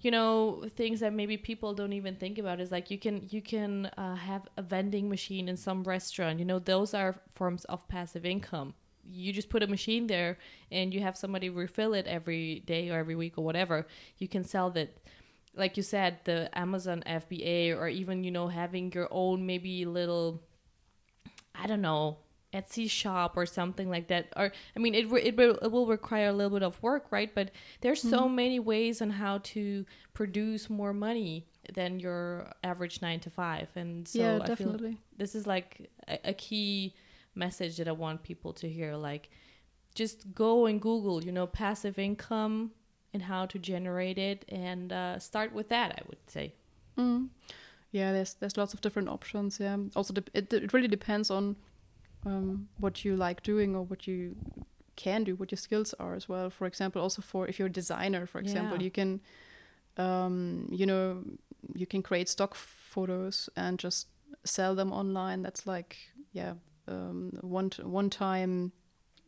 you 0.00 0.10
know 0.10 0.64
things 0.76 1.00
that 1.00 1.12
maybe 1.12 1.36
people 1.36 1.74
don't 1.74 1.92
even 1.92 2.16
think 2.16 2.38
about 2.38 2.60
is 2.60 2.70
like 2.70 2.90
you 2.90 2.98
can 2.98 3.26
you 3.30 3.40
can 3.40 3.86
uh, 3.96 4.14
have 4.16 4.48
a 4.56 4.62
vending 4.62 5.08
machine 5.08 5.48
in 5.48 5.56
some 5.56 5.84
restaurant. 5.84 6.38
You 6.38 6.44
know 6.44 6.58
those 6.58 6.94
are 6.94 7.14
forms 7.34 7.64
of 7.66 7.86
passive 7.88 8.24
income. 8.24 8.74
You 9.10 9.32
just 9.32 9.48
put 9.48 9.62
a 9.62 9.66
machine 9.66 10.06
there 10.06 10.38
and 10.70 10.94
you 10.94 11.00
have 11.00 11.16
somebody 11.16 11.50
refill 11.50 11.94
it 11.94 12.06
every 12.06 12.60
day 12.60 12.90
or 12.90 12.98
every 12.98 13.16
week 13.16 13.36
or 13.36 13.44
whatever. 13.44 13.86
You 14.18 14.28
can 14.28 14.44
sell 14.44 14.70
that. 14.70 14.96
Like 15.54 15.76
you 15.76 15.82
said 15.82 16.20
the 16.24 16.48
amazon 16.58 17.02
fba 17.06 17.76
or 17.76 17.86
even 17.86 18.24
you 18.24 18.30
know 18.30 18.48
having 18.48 18.90
your 18.90 19.06
own 19.10 19.44
maybe 19.44 19.84
little 19.84 20.40
i 21.54 21.66
don't 21.66 21.82
know 21.82 22.16
etsy 22.52 22.88
shop 22.88 23.36
or 23.36 23.46
something 23.46 23.88
like 23.88 24.08
that 24.08 24.26
or 24.36 24.52
i 24.76 24.78
mean 24.78 24.94
it, 24.94 25.10
it, 25.12 25.36
will, 25.36 25.56
it 25.62 25.68
will 25.68 25.86
require 25.86 26.28
a 26.28 26.32
little 26.32 26.50
bit 26.50 26.62
of 26.62 26.82
work 26.82 27.06
right 27.10 27.34
but 27.34 27.50
there's 27.80 28.02
so 28.02 28.28
many 28.28 28.60
ways 28.60 29.00
on 29.00 29.08
how 29.10 29.38
to 29.38 29.86
produce 30.12 30.68
more 30.68 30.92
money 30.92 31.46
than 31.72 31.98
your 31.98 32.46
average 32.62 33.00
nine 33.00 33.18
to 33.20 33.30
five 33.30 33.68
and 33.74 34.06
so 34.06 34.18
yeah, 34.18 34.38
I 34.42 34.54
feel 34.54 34.78
this 35.16 35.34
is 35.34 35.46
like 35.46 35.90
a, 36.08 36.30
a 36.30 36.34
key 36.34 36.94
message 37.34 37.76
that 37.76 37.88
I 37.88 37.92
want 37.92 38.22
people 38.22 38.52
to 38.54 38.68
hear. 38.68 38.96
Like, 38.96 39.30
just 39.94 40.34
go 40.34 40.66
and 40.66 40.80
Google, 40.80 41.24
you 41.24 41.32
know, 41.32 41.46
passive 41.46 41.98
income 41.98 42.72
and 43.12 43.22
how 43.22 43.46
to 43.46 43.58
generate 43.58 44.18
it, 44.18 44.44
and 44.48 44.92
uh, 44.92 45.18
start 45.18 45.52
with 45.52 45.68
that. 45.68 45.92
I 45.92 46.02
would 46.08 46.18
say. 46.28 46.54
Mm. 46.98 47.28
Yeah, 47.90 48.12
there's 48.12 48.34
there's 48.34 48.56
lots 48.56 48.74
of 48.74 48.80
different 48.80 49.08
options. 49.08 49.60
Yeah. 49.60 49.76
Also, 49.94 50.14
dep- 50.14 50.30
it 50.34 50.52
it 50.52 50.72
really 50.72 50.88
depends 50.88 51.30
on 51.30 51.56
um, 52.26 52.68
what 52.78 53.04
you 53.04 53.16
like 53.16 53.42
doing 53.42 53.74
or 53.76 53.82
what 53.82 54.06
you 54.06 54.36
can 54.96 55.24
do, 55.24 55.34
what 55.36 55.50
your 55.50 55.56
skills 55.58 55.94
are 55.98 56.14
as 56.14 56.28
well. 56.28 56.50
For 56.50 56.66
example, 56.66 57.02
also 57.02 57.22
for 57.22 57.48
if 57.48 57.58
you're 57.58 57.68
a 57.68 57.72
designer, 57.72 58.26
for 58.26 58.38
example, 58.40 58.76
Yeah. 58.78 58.84
you 58.84 58.90
can, 58.90 59.20
um, 59.96 60.68
you 60.70 60.86
know, 60.86 61.24
you 61.74 61.86
can 61.86 62.02
create 62.02 62.28
stock 62.28 62.54
photos 62.54 63.48
and 63.56 63.78
just 63.78 64.08
sell 64.44 64.74
them 64.74 64.92
online. 64.92 65.42
That's 65.42 65.66
like 65.66 65.96
yeah, 66.32 66.54
um, 66.88 67.38
one 67.42 67.70
t- 67.70 67.82
one 67.82 68.10
time 68.10 68.72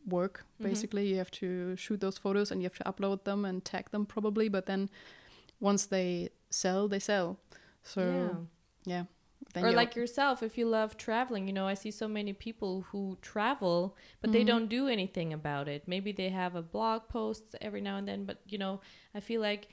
work 0.07 0.45
Mhm. 0.59 0.63
basically. 0.69 1.07
You 1.07 1.17
have 1.17 1.31
to 1.31 1.75
shoot 1.75 1.99
those 1.99 2.17
photos 2.19 2.51
and 2.51 2.61
you 2.61 2.65
have 2.69 2.77
to 2.77 2.83
upload 2.91 3.23
them 3.23 3.45
and 3.45 3.63
tag 3.63 3.89
them 3.91 4.05
probably, 4.05 4.49
but 4.49 4.65
then 4.65 4.89
once 5.59 5.87
they 5.87 6.29
sell, 6.49 6.87
they 6.87 6.99
sell. 6.99 7.37
So 7.83 8.01
yeah, 8.85 9.05
then 9.55 9.65
or 9.65 9.71
like 9.71 9.95
yourself, 9.95 10.43
if 10.43 10.57
you 10.57 10.67
love 10.67 10.95
traveling, 10.97 11.47
you 11.47 11.53
know, 11.53 11.67
I 11.67 11.73
see 11.73 11.91
so 11.91 12.07
many 12.07 12.33
people 12.33 12.81
who 12.91 13.17
travel, 13.21 13.95
but 14.21 14.31
they 14.31 14.43
Mhm. 14.43 14.47
don't 14.47 14.67
do 14.69 14.87
anything 14.87 15.33
about 15.33 15.67
it. 15.67 15.87
Maybe 15.87 16.11
they 16.11 16.29
have 16.29 16.55
a 16.55 16.61
blog 16.61 17.07
post 17.09 17.55
every 17.61 17.81
now 17.81 17.97
and 17.97 18.07
then, 18.07 18.25
but 18.25 18.37
you 18.47 18.57
know, 18.57 18.81
I 19.13 19.19
feel 19.19 19.41
like 19.41 19.67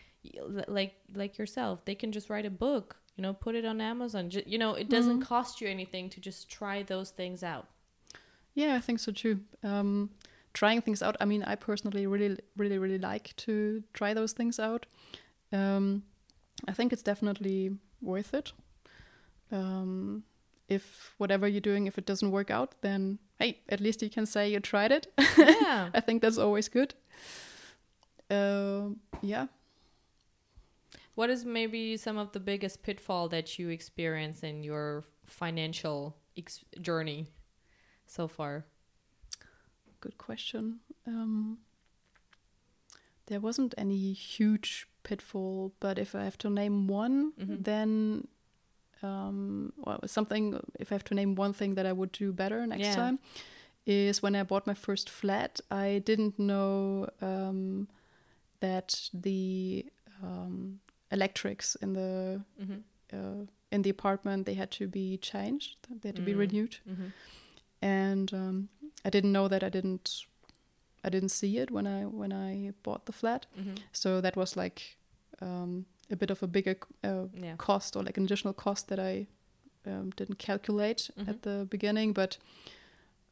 like 0.68 0.94
like 1.14 1.36
yourself, 1.38 1.84
they 1.84 1.94
can 1.96 2.12
just 2.12 2.30
write 2.30 2.46
a 2.46 2.50
book, 2.50 2.96
you 3.16 3.22
know, 3.22 3.34
put 3.34 3.54
it 3.54 3.64
on 3.64 3.80
Amazon. 3.80 4.30
Ju- 4.30 4.44
you 4.46 4.58
know, 4.58 4.74
it 4.74 4.88
doesn't 4.88 5.20
Mhm. 5.20 5.26
cost 5.26 5.60
you 5.60 5.68
anything 5.68 6.08
to 6.10 6.20
just 6.20 6.48
try 6.48 6.82
those 6.84 7.10
things 7.10 7.42
out. 7.42 7.66
Yeah, 8.54 8.76
I 8.76 8.80
think 8.80 9.00
so 9.00 9.12
too. 9.12 9.40
Um, 9.62 10.10
trying 10.52 10.80
things 10.82 11.02
out. 11.02 11.16
I 11.20 11.24
mean, 11.24 11.42
I 11.42 11.56
personally 11.56 12.06
really, 12.06 12.38
really, 12.56 12.78
really 12.78 12.98
like 12.98 13.34
to 13.36 13.82
try 13.94 14.14
those 14.14 14.32
things 14.34 14.58
out. 14.60 14.86
Um, 15.50 16.02
I 16.68 16.72
think 16.72 16.92
it's 16.92 17.02
definitely 17.02 17.78
worth 18.00 18.34
it. 18.34 18.52
Um, 19.52 20.24
if 20.68 21.14
whatever 21.18 21.46
you're 21.46 21.60
doing, 21.60 21.86
if 21.86 21.98
it 21.98 22.06
doesn't 22.06 22.30
work 22.30 22.50
out, 22.50 22.74
then 22.80 23.18
hey, 23.38 23.60
at 23.68 23.80
least 23.80 24.02
you 24.02 24.08
can 24.10 24.24
say 24.26 24.50
you 24.50 24.60
tried 24.60 24.90
it. 24.92 25.06
Yeah. 25.36 25.90
I 25.94 26.00
think 26.00 26.22
that's 26.22 26.38
always 26.38 26.68
good. 26.68 26.94
Uh, 28.30 28.90
yeah. 29.20 29.46
What 31.14 31.28
is 31.28 31.44
maybe 31.44 31.96
some 31.98 32.16
of 32.16 32.32
the 32.32 32.40
biggest 32.40 32.82
pitfall 32.82 33.28
that 33.28 33.58
you 33.58 33.68
experience 33.68 34.42
in 34.42 34.62
your 34.62 35.04
financial 35.26 36.16
ex- 36.38 36.64
journey 36.80 37.26
so 38.06 38.26
far? 38.28 38.64
Good 40.00 40.16
question. 40.16 40.80
Um, 41.06 41.58
there 43.26 43.40
wasn't 43.40 43.74
any 43.76 44.14
huge 44.14 44.86
pitfall, 45.02 45.74
but 45.80 45.98
if 45.98 46.14
I 46.14 46.24
have 46.24 46.38
to 46.38 46.48
name 46.50 46.86
one, 46.88 47.32
Mhm. 47.38 47.62
then 47.64 48.28
um, 49.02 49.72
well, 49.76 50.00
something. 50.06 50.58
If 50.78 50.90
I 50.92 50.94
have 50.94 51.04
to 51.04 51.14
name 51.14 51.34
one 51.34 51.52
thing 51.52 51.74
that 51.76 51.86
I 51.86 51.92
would 51.92 52.12
do 52.12 52.32
better 52.32 52.66
next 52.66 52.86
Yeah. 52.88 52.94
time, 52.96 53.18
is 53.86 54.22
when 54.22 54.34
I 54.36 54.42
bought 54.44 54.66
my 54.66 54.74
first 54.74 55.10
flat. 55.10 55.60
I 55.70 56.02
didn't 56.04 56.38
know 56.38 57.08
um, 57.20 57.88
that 58.60 59.10
the 59.12 59.84
um, 60.22 60.80
electrics 61.10 61.74
in 61.82 61.92
the 61.94 62.40
Mm-hmm. 62.60 62.80
uh, 63.12 63.46
in 63.70 63.82
the 63.82 63.90
apartment 63.90 64.46
they 64.46 64.54
had 64.54 64.70
to 64.70 64.86
be 64.86 65.16
changed. 65.18 65.76
They 66.00 66.08
had 66.08 66.16
to 66.16 66.22
be 66.22 66.32
Mm. 66.34 66.38
renewed 66.38 66.76
Mm-hmm. 66.88 67.08
and 67.80 68.32
um, 68.34 68.68
I 69.04 69.10
didn't 69.10 69.32
know 69.32 69.48
that 69.48 69.62
I 69.64 69.68
didn't 69.68 70.26
I 71.04 71.08
didn't 71.10 71.30
see 71.30 71.58
it 71.58 71.70
when 71.70 71.86
I 71.86 72.04
when 72.06 72.32
I 72.32 72.72
bought 72.82 73.06
the 73.06 73.12
flat. 73.12 73.46
Mm-hmm. 73.58 73.74
So 73.92 74.20
that 74.20 74.36
was 74.36 74.56
like 74.56 74.96
um, 75.40 75.86
a 76.12 76.16
bit 76.16 76.30
of 76.30 76.42
a 76.42 76.46
bigger 76.46 76.76
uh, 77.04 77.26
Yeah. 77.34 77.56
cost 77.56 77.96
or 77.96 78.02
like 78.02 78.16
an 78.18 78.24
additional 78.24 78.54
cost 78.54 78.88
that 78.88 78.98
I 78.98 79.26
um, 79.86 80.10
didn't 80.16 80.38
calculate 80.38 81.10
Mhm. 81.16 81.28
at 81.28 81.42
the 81.42 81.66
beginning. 81.70 82.12
But 82.14 82.38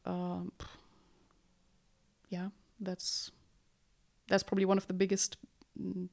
um, 0.05 0.51
yeah, 2.29 2.49
that's 2.79 3.31
that's 4.27 4.43
probably 4.43 4.65
one 4.65 4.77
of 4.77 4.87
the 4.87 4.93
biggest 4.93 5.37
mm, 5.79 6.09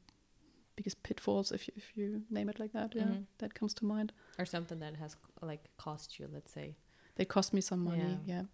biggest 0.77 1.03
pitfalls 1.03 1.53
if 1.53 1.67
you, 1.69 1.75
if 1.77 1.97
you 1.97 2.23
name 2.31 2.49
it 2.49 2.59
like 2.61 2.73
that. 2.73 2.95
Yeah, 2.95 3.05
Mhm. 3.05 3.27
that 3.39 3.55
comes 3.55 3.75
to 3.75 3.85
mind. 3.85 4.13
Or 4.39 4.45
something 4.47 4.79
that 4.81 4.97
has 4.97 5.17
like 5.43 5.65
cost 5.77 6.19
you, 6.19 6.29
let's 6.33 6.53
say. 6.53 6.77
they 7.17 7.25
cost 7.25 7.53
me 7.53 7.61
some 7.61 7.83
money 7.83 8.19
Yeah. 8.25 8.35
yeah, 8.37 8.45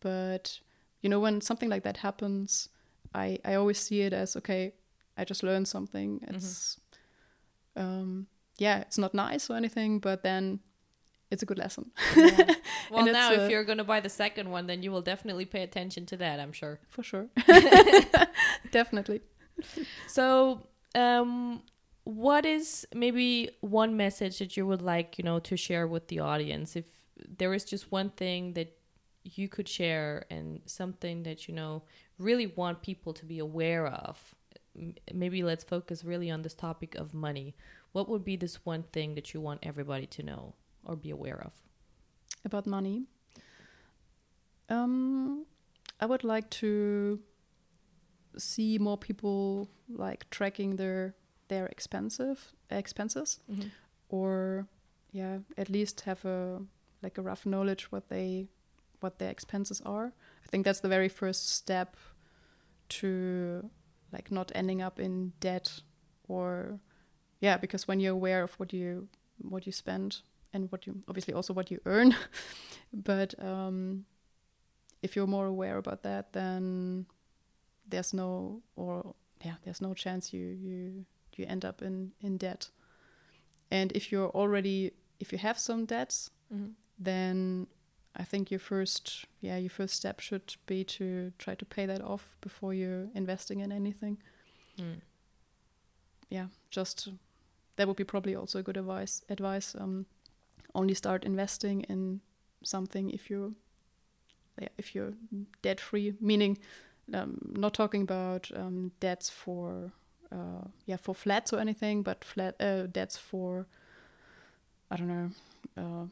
but 0.00 0.60
you 1.00 1.08
know 1.08 1.20
when 1.20 1.40
something 1.40 1.70
like 1.72 1.82
that 1.82 1.96
happens 1.96 2.68
i 3.14 3.38
i 3.44 3.54
always 3.54 3.78
see 3.78 4.02
it 4.06 4.12
as 4.12 4.36
okay 4.36 4.72
I 5.16 5.24
just 5.24 5.42
learned 5.42 5.68
something. 5.68 6.20
Mm-hmm. 6.20 6.34
It's 6.36 6.80
um, 7.76 8.26
yeah, 8.58 8.80
it's 8.80 8.98
not 8.98 9.14
nice 9.14 9.50
or 9.50 9.56
anything, 9.56 9.98
but 9.98 10.22
then 10.22 10.60
it's 11.30 11.42
a 11.42 11.46
good 11.46 11.58
lesson. 11.58 11.90
Yeah. 12.16 12.54
Well, 12.90 13.06
now 13.06 13.32
if 13.32 13.50
you're 13.50 13.64
gonna 13.64 13.84
buy 13.84 14.00
the 14.00 14.10
second 14.10 14.50
one, 14.50 14.66
then 14.66 14.82
you 14.82 14.92
will 14.92 15.00
definitely 15.00 15.46
pay 15.46 15.62
attention 15.62 16.04
to 16.06 16.16
that. 16.18 16.38
I'm 16.38 16.52
sure. 16.52 16.78
For 16.88 17.02
sure. 17.02 17.28
Definitely. 18.70 19.22
So, 20.08 20.66
um, 20.94 21.62
what 22.04 22.44
is 22.44 22.86
maybe 22.94 23.48
one 23.62 23.96
message 23.96 24.40
that 24.40 24.58
you 24.58 24.66
would 24.66 24.82
like, 24.82 25.16
you 25.16 25.24
know, 25.24 25.38
to 25.38 25.56
share 25.56 25.86
with 25.86 26.08
the 26.08 26.18
audience? 26.18 26.76
If 26.76 26.84
there 27.38 27.54
is 27.54 27.64
just 27.64 27.90
one 27.90 28.10
thing 28.10 28.52
that 28.54 28.76
you 29.24 29.48
could 29.48 29.68
share 29.68 30.26
and 30.30 30.60
something 30.66 31.22
that 31.22 31.48
you 31.48 31.54
know 31.54 31.84
really 32.18 32.48
want 32.48 32.82
people 32.82 33.14
to 33.14 33.24
be 33.24 33.38
aware 33.38 33.86
of, 33.86 34.34
maybe 35.12 35.42
let's 35.42 35.64
focus 35.64 36.04
really 36.04 36.30
on 36.30 36.42
this 36.42 36.54
topic 36.54 36.94
of 36.94 37.14
money. 37.14 37.54
What 37.92 38.08
would 38.08 38.24
be 38.24 38.36
this 38.36 38.64
one 38.64 38.84
thing 38.84 39.14
that 39.14 39.34
you 39.34 39.40
want 39.40 39.60
everybody 39.62 40.06
to 40.06 40.22
know 40.22 40.54
or 40.84 40.96
be 40.96 41.10
aware 41.10 41.40
of? 41.40 41.52
about 42.44 42.66
money. 42.66 43.04
Um, 44.68 45.46
I 46.00 46.06
would 46.06 46.24
like 46.24 46.50
to 46.50 47.20
see 48.36 48.78
more 48.78 48.96
people 48.96 49.68
like 49.88 50.28
tracking 50.30 50.76
their 50.76 51.14
their 51.48 51.66
expensive 51.66 52.52
expenses, 52.70 53.40
or 54.08 54.66
yeah, 55.12 55.38
at 55.58 55.68
least 55.68 56.02
have 56.02 56.24
a 56.24 56.62
like 57.02 57.18
a 57.18 57.22
rough 57.22 57.44
knowledge 57.44 57.92
what 57.92 58.08
they 58.08 58.48
what 59.00 59.18
their 59.18 59.30
expenses 59.30 59.82
are. 59.84 60.12
I 60.44 60.48
think 60.48 60.64
that's 60.64 60.80
the 60.80 60.88
very 60.88 61.08
first 61.08 61.50
step 61.50 61.96
to 62.88 63.70
like 64.12 64.30
not 64.30 64.52
ending 64.54 64.82
up 64.82 65.00
in 65.00 65.32
debt 65.40 65.80
or 66.28 66.78
yeah, 67.40 67.56
because 67.56 67.88
when 67.88 67.98
you're 67.98 68.12
aware 68.12 68.42
of 68.42 68.54
what 68.54 68.72
you 68.72 69.08
what 69.38 69.66
you 69.66 69.72
spend 69.72 70.18
and 70.52 70.70
what 70.70 70.86
you 70.86 71.02
obviously 71.08 71.34
also 71.34 71.52
what 71.52 71.70
you 71.70 71.80
earn 71.86 72.14
but 72.92 73.34
um, 73.42 74.04
if 75.02 75.16
you're 75.16 75.26
more 75.26 75.46
aware 75.46 75.78
about 75.78 76.02
that 76.02 76.32
then 76.32 77.06
there's 77.88 78.14
no 78.14 78.62
or 78.76 79.14
yeah 79.44 79.54
there's 79.64 79.80
no 79.80 79.94
chance 79.94 80.32
you 80.32 80.46
you 80.46 81.04
you 81.36 81.46
end 81.46 81.64
up 81.64 81.82
in 81.82 82.12
in 82.20 82.36
debt. 82.36 82.70
And 83.70 83.90
if 83.92 84.12
you're 84.12 84.30
already 84.30 84.92
if 85.18 85.32
you 85.32 85.38
have 85.38 85.58
some 85.58 85.86
debts 85.86 86.30
then 86.98 87.66
i 88.16 88.24
think 88.24 88.50
your 88.50 88.60
first 88.60 89.24
yeah 89.40 89.56
your 89.56 89.70
first 89.70 89.94
step 89.94 90.20
should 90.20 90.54
be 90.66 90.84
to 90.84 91.32
try 91.38 91.54
to 91.54 91.64
pay 91.64 91.86
that 91.86 92.00
off 92.02 92.36
before 92.40 92.74
you're 92.74 93.08
investing 93.14 93.60
in 93.60 93.72
anything 93.72 94.18
Mm. 94.78 95.00
yeah 96.30 96.46
just 96.70 97.08
that 97.76 97.86
would 97.86 97.96
be 97.96 98.04
probably 98.04 98.34
also 98.34 98.58
a 98.58 98.62
good 98.62 98.76
advice 98.78 99.22
advice 99.28 99.74
um 99.78 100.06
only 100.74 100.94
start 100.94 101.24
investing 101.24 101.82
in 101.82 102.20
something 102.64 103.10
if 103.10 103.28
you're 103.30 103.52
yeah, 104.60 104.68
if 104.78 104.94
you're 104.94 105.12
debt 105.62 105.80
free 105.80 106.14
meaning 106.20 106.56
um, 107.14 107.36
not 107.58 107.74
talking 107.74 108.02
about 108.02 108.50
um, 108.54 108.92
debts 109.00 109.28
for 109.28 109.92
uh, 110.30 110.64
yeah 110.86 110.96
for 110.96 111.14
flats 111.14 111.52
or 111.52 111.58
anything 111.60 112.02
but 112.02 112.24
flat 112.24 112.54
uh, 112.60 112.86
debts 112.86 113.18
for 113.18 113.66
i 114.90 114.96
don't 114.96 115.08
know 115.08 115.30
uh, 115.76 116.06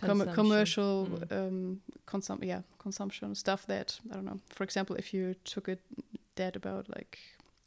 com- 0.00 0.32
commercial 0.34 1.06
Mm. 1.06 1.32
um, 1.32 1.80
consum- 2.06 2.44
yeah 2.44 2.62
consumption 2.78 3.34
stuff 3.34 3.66
that 3.66 3.98
i 4.10 4.14
don't 4.14 4.24
know 4.24 4.40
for 4.50 4.64
example 4.64 4.96
if 4.96 5.12
you 5.14 5.34
took 5.44 5.68
a 5.68 5.76
debt 6.36 6.56
about 6.56 6.88
like 6.96 7.18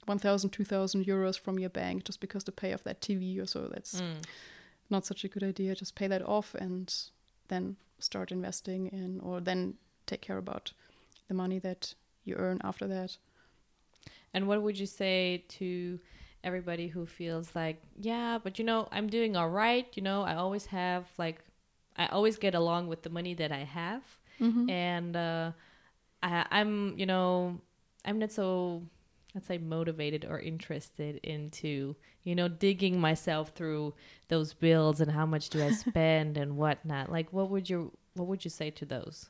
1000 0.05 0.49
2000 0.49 1.05
euros 1.05 1.37
from 1.39 1.59
your 1.59 1.69
bank 1.69 2.03
just 2.05 2.19
because 2.19 2.43
to 2.43 2.51
pay 2.51 2.73
off 2.73 2.83
that 2.83 3.01
tv 3.01 3.39
or 3.41 3.45
so 3.45 3.67
that's 3.73 4.01
Mm. 4.01 4.23
not 4.89 5.05
such 5.05 5.23
a 5.25 5.27
good 5.27 5.43
idea 5.43 5.75
just 5.75 5.95
pay 5.95 6.07
that 6.07 6.21
off 6.21 6.55
and 6.55 6.93
then 7.47 7.75
start 7.99 8.31
investing 8.31 8.87
in 8.87 9.19
or 9.21 9.41
then 9.41 9.75
take 10.05 10.21
care 10.21 10.37
about 10.37 10.73
the 11.27 11.33
money 11.33 11.59
that 11.59 11.93
you 12.25 12.35
earn 12.35 12.59
after 12.63 12.87
that 12.87 13.17
And 14.33 14.47
what 14.47 14.61
would 14.61 14.79
you 14.79 14.85
say 14.87 15.43
to 15.59 15.99
everybody 16.43 16.87
who 16.87 17.05
feels 17.05 17.53
like, 17.53 17.77
yeah, 17.99 18.39
but 18.43 18.57
you 18.59 18.65
know, 18.65 18.87
I'm 18.91 19.07
doing 19.07 19.35
all 19.35 19.49
right. 19.49 19.87
You 19.97 20.03
know, 20.03 20.23
I 20.23 20.35
always 20.35 20.65
have 20.67 21.03
like, 21.17 21.39
I 21.97 22.07
always 22.07 22.37
get 22.37 22.55
along 22.55 22.87
with 22.87 23.03
the 23.03 23.09
money 23.09 23.33
that 23.35 23.51
I 23.51 23.63
have, 23.63 24.03
and 24.69 25.15
uh, 25.15 25.51
I, 26.23 26.45
I'm, 26.51 26.97
you 26.97 27.05
know, 27.05 27.59
I'm 28.05 28.17
not 28.19 28.31
so, 28.31 28.83
let's 29.35 29.47
say, 29.47 29.57
motivated 29.57 30.25
or 30.25 30.39
interested 30.39 31.19
into, 31.23 31.95
you 32.23 32.35
know, 32.35 32.47
digging 32.47 32.99
myself 32.99 33.49
through 33.55 33.93
those 34.29 34.53
bills 34.53 35.01
and 35.01 35.11
how 35.11 35.25
much 35.25 35.49
do 35.49 35.63
I 35.63 35.71
spend 35.85 36.37
and 36.37 36.57
whatnot. 36.57 37.11
Like, 37.11 37.31
what 37.31 37.49
would 37.49 37.69
you, 37.69 37.91
what 38.15 38.27
would 38.27 38.43
you 38.43 38.49
say 38.49 38.71
to 38.71 38.85
those? 38.85 39.29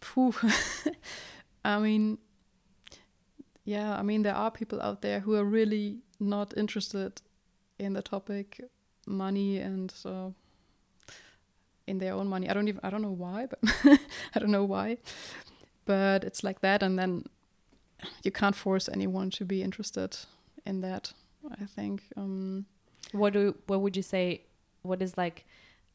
Phew. 0.00 0.34
I 1.64 1.78
mean, 1.78 2.18
yeah, 3.64 3.96
I 3.96 4.02
mean, 4.02 4.22
there 4.22 4.34
are 4.34 4.50
people 4.50 4.80
out 4.82 5.02
there 5.02 5.20
who 5.20 5.34
are 5.34 5.44
really 5.44 5.98
not 6.18 6.56
interested 6.56 7.22
in 7.78 7.92
the 7.92 8.02
topic 8.02 8.60
money 9.06 9.58
and 9.58 9.92
uh, 10.04 10.30
in 11.86 11.98
their 11.98 12.14
own 12.14 12.28
money. 12.28 12.48
I 12.48 12.54
don't 12.54 12.68
even, 12.68 12.80
I 12.82 12.90
don't 12.90 13.02
know 13.02 13.10
why, 13.10 13.46
but 13.46 13.58
I 14.34 14.38
don't 14.38 14.50
know 14.50 14.64
why. 14.64 14.98
But 15.84 16.24
it's 16.24 16.44
like 16.44 16.60
that, 16.60 16.82
and 16.82 16.98
then 16.98 17.24
you 18.22 18.30
can't 18.30 18.54
force 18.54 18.88
anyone 18.88 19.30
to 19.30 19.44
be 19.44 19.62
interested 19.62 20.16
in 20.64 20.80
that. 20.82 21.12
I 21.60 21.64
think. 21.64 22.02
Um, 22.16 22.66
what 23.12 23.32
do 23.32 23.54
what 23.66 23.80
would 23.80 23.96
you 23.96 24.02
say 24.02 24.42
what 24.82 25.02
is 25.02 25.16
like 25.16 25.44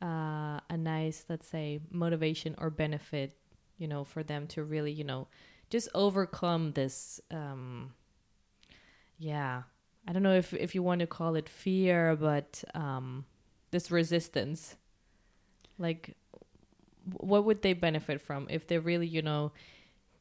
uh, 0.01 0.59
a 0.69 0.77
nice 0.77 1.25
let's 1.29 1.47
say 1.47 1.79
motivation 1.89 2.55
or 2.57 2.69
benefit 2.69 3.35
you 3.77 3.87
know 3.87 4.03
for 4.03 4.23
them 4.23 4.47
to 4.47 4.63
really 4.63 4.91
you 4.91 5.03
know 5.03 5.27
just 5.69 5.89
overcome 5.95 6.71
this 6.73 7.19
um 7.31 7.93
yeah 9.17 9.63
i 10.07 10.13
don't 10.13 10.23
know 10.23 10.35
if 10.35 10.53
if 10.53 10.75
you 10.75 10.83
want 10.83 10.99
to 10.99 11.07
call 11.07 11.35
it 11.35 11.49
fear 11.49 12.15
but 12.15 12.63
um 12.75 13.25
this 13.71 13.89
resistance 13.89 14.75
like 15.79 16.15
what 17.17 17.45
would 17.45 17.61
they 17.61 17.73
benefit 17.73 18.21
from 18.21 18.47
if 18.49 18.67
they 18.67 18.77
really 18.77 19.07
you 19.07 19.21
know 19.21 19.51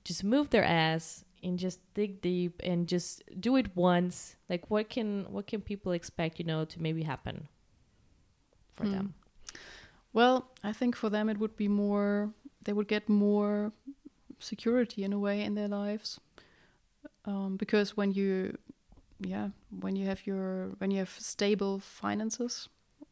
just 0.04 0.24
move 0.24 0.50
their 0.50 0.64
ass 0.64 1.24
and 1.42 1.58
just 1.58 1.80
dig 1.94 2.20
deep 2.20 2.60
and 2.64 2.88
just 2.88 3.22
do 3.40 3.56
it 3.56 3.74
once 3.76 4.36
like 4.48 4.70
what 4.70 4.88
can 4.88 5.26
what 5.30 5.46
can 5.46 5.60
people 5.60 5.92
expect 5.92 6.38
you 6.38 6.44
know 6.44 6.64
to 6.64 6.80
maybe 6.82 7.02
happen 7.02 7.48
for 8.74 8.86
Hmm. 8.86 8.92
them 8.92 9.14
Well, 10.12 10.50
I 10.64 10.72
think 10.72 10.96
for 10.96 11.10
them 11.10 11.28
it 11.28 11.38
would 11.38 11.56
be 11.56 11.68
more, 11.68 12.32
they 12.64 12.72
would 12.72 12.88
get 12.88 13.08
more 13.08 13.72
security 14.38 15.04
in 15.04 15.12
a 15.12 15.18
way 15.18 15.42
in 15.42 15.54
their 15.54 15.68
lives. 15.68 16.20
Um, 17.24 17.56
because 17.56 17.96
when 17.96 18.12
you, 18.12 18.56
yeah, 19.20 19.50
when 19.80 19.96
you 19.96 20.06
have 20.06 20.26
your, 20.26 20.68
when 20.78 20.90
you 20.90 20.98
have 20.98 21.10
stable 21.10 21.78
finances, 21.80 22.68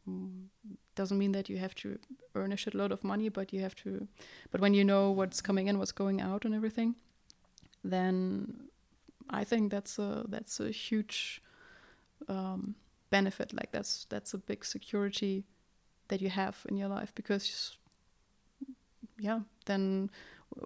mm, 0.09 0.45
doesn't 0.95 1.17
mean 1.17 1.31
that 1.33 1.49
you 1.49 1.57
have 1.57 1.75
to 1.75 1.99
earn 2.35 2.51
a 2.51 2.55
shitload 2.55 2.91
of 2.91 3.03
money, 3.03 3.29
but 3.29 3.53
you 3.53 3.61
have 3.61 3.75
to, 3.75 4.07
but 4.51 4.61
when 4.61 4.73
you 4.73 4.83
know 4.83 5.11
what's 5.11 5.41
coming 5.41 5.67
in, 5.67 5.77
what's 5.77 5.91
going 5.91 6.21
out 6.21 6.45
and 6.45 6.53
everything, 6.53 6.95
then 7.83 8.67
I 9.29 9.43
think 9.43 9.71
that's 9.71 9.99
a, 9.99 10.25
that's 10.27 10.59
a 10.59 10.71
huge 10.71 11.41
um, 12.27 12.75
benefit. 13.09 13.53
Like 13.53 13.71
that's, 13.71 14.05
that's 14.09 14.33
a 14.33 14.37
big 14.37 14.65
security 14.65 15.43
that 16.07 16.21
you 16.21 16.29
have 16.29 16.65
in 16.69 16.77
your 16.77 16.87
life 16.87 17.13
because 17.15 17.77
yeah 19.17 19.39
then 19.65 20.09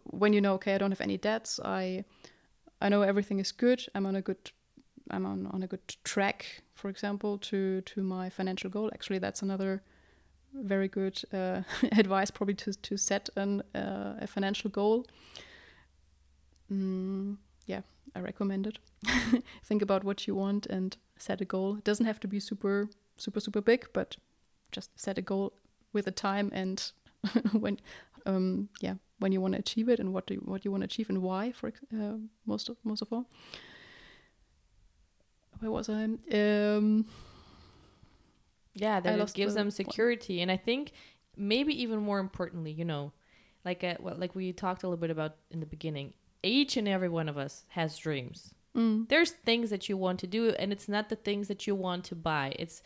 when 0.04 0.34
you 0.34 0.42
know 0.42 0.54
okay 0.54 0.76
i 0.76 0.78
don't 0.78 0.92
have 0.92 1.02
any 1.02 1.18
debts 1.18 1.60
i 1.64 2.04
i 2.82 2.90
know 2.90 3.02
everything 3.02 3.40
is 3.40 3.52
good 3.52 3.86
i'm 3.96 4.06
on 4.06 4.16
a 4.16 4.22
good 4.22 4.52
i'm 5.12 5.26
on, 5.26 5.48
on 5.48 5.64
a 5.64 5.68
good 5.68 5.96
track 6.04 6.62
for 6.74 6.90
example 6.90 7.38
to 7.38 7.82
to 7.82 8.02
my 8.02 8.30
financial 8.30 8.70
goal 8.70 8.90
actually 8.94 9.20
that's 9.20 9.42
another 9.42 9.82
very 10.54 10.88
good 10.88 11.22
uh, 11.34 11.62
advice 11.98 12.32
probably 12.32 12.56
to 12.56 12.74
to 12.74 12.98
set 12.98 13.30
an 13.36 13.62
uh, 13.76 14.16
a 14.22 14.28
financial 14.28 14.70
goal. 14.70 15.06
Mm, 16.72 17.38
yeah 17.66 17.82
i 18.16 18.20
recommend 18.20 18.68
it. 18.68 18.80
Think 19.64 19.82
about 19.82 20.04
what 20.04 20.28
you 20.28 20.36
want 20.36 20.66
and 20.68 20.98
set 21.18 21.42
a 21.42 21.46
goal. 21.46 21.78
It 21.78 21.84
doesn't 21.84 22.06
have 22.06 22.20
to 22.20 22.28
be 22.28 22.40
super 22.40 22.90
super 23.18 23.40
super 23.40 23.62
big 23.62 23.88
but 23.94 24.18
just 24.72 25.00
set 25.00 25.18
a 25.18 25.22
goal 25.22 25.54
with 25.94 26.08
a 26.08 26.12
time 26.12 26.50
and 26.54 26.92
when 27.52 27.80
um 28.26 28.70
yeah 28.82 28.96
when 29.20 29.32
you 29.32 29.42
want 29.42 29.54
to 29.54 29.60
achieve 29.60 29.90
it 29.90 30.00
and 30.00 30.14
what 30.14 30.28
do 30.28 30.36
you, 30.36 30.42
what 30.46 30.64
you 30.64 30.72
want 30.72 30.82
to 30.82 30.86
achieve 30.86 31.10
and 31.10 31.22
why 31.22 31.52
for 31.52 31.72
uh, 31.94 32.16
most 32.46 32.70
of 32.70 32.78
most 32.84 33.02
of 33.02 33.12
all. 33.12 33.26
Where 35.60 35.72
was 35.72 35.90
i? 35.90 36.04
Um 36.32 37.06
yeah 38.80 39.00
that 39.00 39.20
it 39.20 39.34
gives 39.34 39.54
the 39.54 39.60
them 39.60 39.72
security 39.72 40.42
and 40.42 40.52
i 40.52 40.58
think 40.58 40.92
maybe 41.38 41.82
even 41.82 42.00
more 42.00 42.20
importantly 42.20 42.72
you 42.72 42.86
know 42.86 43.12
like 43.66 43.84
uh, 43.84 43.96
well, 44.00 44.16
like 44.18 44.36
we 44.36 44.52
talked 44.54 44.84
a 44.84 44.88
little 44.88 45.00
bit 45.00 45.12
about 45.12 45.36
in 45.52 45.60
the 45.60 45.66
beginning 45.66 46.14
each 46.44 46.78
and 46.78 46.88
every 46.88 47.10
one 47.10 47.28
of 47.28 47.38
us 47.38 47.66
has 47.70 47.98
dreams 47.98 48.54
Mm. 48.76 49.08
There's 49.10 49.32
things 49.32 49.70
that 49.72 49.90
you 49.90 49.98
want 49.98 50.20
to 50.20 50.28
do, 50.28 50.50
and 50.52 50.72
it's 50.72 50.88
not 50.88 51.10
the 51.10 51.16
things 51.16 51.48
that 51.48 51.68
you 51.68 51.76
want 51.76 52.06
to 52.06 52.16
buy. 52.16 52.54
It's 52.58 52.82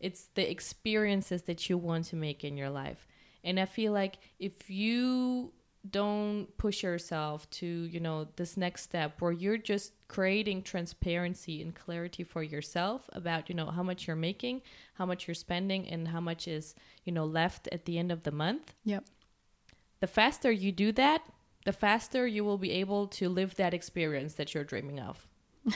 it's 0.00 0.28
the 0.34 0.50
experiences 0.50 1.42
that 1.42 1.70
you 1.70 1.78
want 1.78 2.06
to 2.06 2.16
make 2.16 2.44
in 2.44 2.56
your 2.56 2.70
life. 2.70 3.06
And 3.44 3.58
I 3.58 3.66
feel 3.66 3.92
like 3.92 4.18
if 4.38 4.68
you 4.68 5.52
don't 5.90 6.46
push 6.58 6.82
yourself 6.82 7.48
to 7.50 7.66
you 7.66 7.98
know 7.98 8.28
this 8.36 8.56
next 8.56 8.82
step 8.82 9.20
where 9.20 9.32
you're 9.32 9.56
just 9.58 9.92
creating 10.06 10.62
transparency 10.62 11.60
and 11.60 11.74
clarity 11.74 12.22
for 12.22 12.42
yourself 12.42 13.10
about 13.12 13.48
you 13.48 13.54
know 13.54 13.66
how 13.66 13.82
much 13.82 14.06
you're 14.06 14.14
making 14.14 14.62
how 14.94 15.04
much 15.04 15.26
you're 15.26 15.34
spending 15.34 15.88
and 15.88 16.08
how 16.08 16.20
much 16.20 16.46
is 16.46 16.74
you 17.04 17.12
know 17.12 17.24
left 17.24 17.68
at 17.72 17.84
the 17.84 17.98
end 17.98 18.12
of 18.12 18.22
the 18.22 18.30
month 18.30 18.74
Yep. 18.84 19.04
the 19.98 20.06
faster 20.06 20.52
you 20.52 20.70
do 20.70 20.92
that 20.92 21.22
the 21.64 21.72
faster 21.72 22.26
you 22.28 22.44
will 22.44 22.58
be 22.58 22.70
able 22.70 23.08
to 23.08 23.28
live 23.28 23.56
that 23.56 23.74
experience 23.74 24.34
that 24.34 24.54
you're 24.54 24.64
dreaming 24.64 25.00
of 25.00 25.26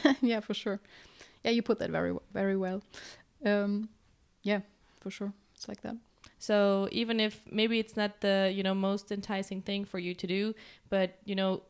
yeah, 0.20 0.40
for 0.40 0.52
sure. 0.52 0.80
Yeah, 1.44 1.52
you 1.52 1.62
put 1.62 1.78
that 1.78 1.90
very 1.90 2.12
very 2.32 2.56
well. 2.56 2.82
Um, 3.44 3.88
yeah, 4.42 4.62
for 5.00 5.10
sure. 5.10 5.32
It's 5.54 5.68
like 5.68 5.80
that. 5.82 5.94
So 6.38 6.88
even 6.92 7.20
if 7.20 7.40
maybe 7.50 7.78
it's 7.78 7.96
not 7.96 8.20
the 8.20 8.52
you 8.54 8.62
know 8.62 8.74
most 8.74 9.10
enticing 9.12 9.62
thing 9.62 9.84
for 9.84 9.98
you 9.98 10.14
to 10.14 10.26
do, 10.26 10.54
but 10.88 11.18
you 11.24 11.34
know 11.34 11.62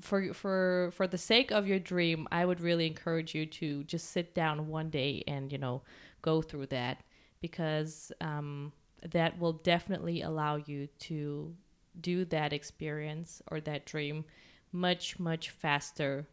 for 0.00 0.32
for 0.34 0.90
for 0.92 1.06
the 1.06 1.18
sake 1.18 1.50
of 1.50 1.66
your 1.66 1.78
dream, 1.78 2.28
I 2.30 2.44
would 2.44 2.60
really 2.60 2.86
encourage 2.86 3.34
you 3.34 3.46
to 3.46 3.84
just 3.84 4.10
sit 4.10 4.34
down 4.34 4.68
one 4.68 4.90
day 4.90 5.24
and 5.26 5.50
you 5.50 5.58
know 5.58 5.82
go 6.22 6.42
through 6.42 6.66
that 6.66 7.02
because 7.40 8.12
um, 8.20 8.72
that 9.10 9.38
will 9.38 9.54
definitely 9.54 10.22
allow 10.22 10.56
you 10.56 10.86
to 10.98 11.54
do 12.00 12.24
that 12.26 12.52
experience 12.52 13.42
or 13.50 13.60
that 13.60 13.86
dream 13.86 14.24
much 14.72 15.18
much 15.18 15.50
faster 15.50 16.26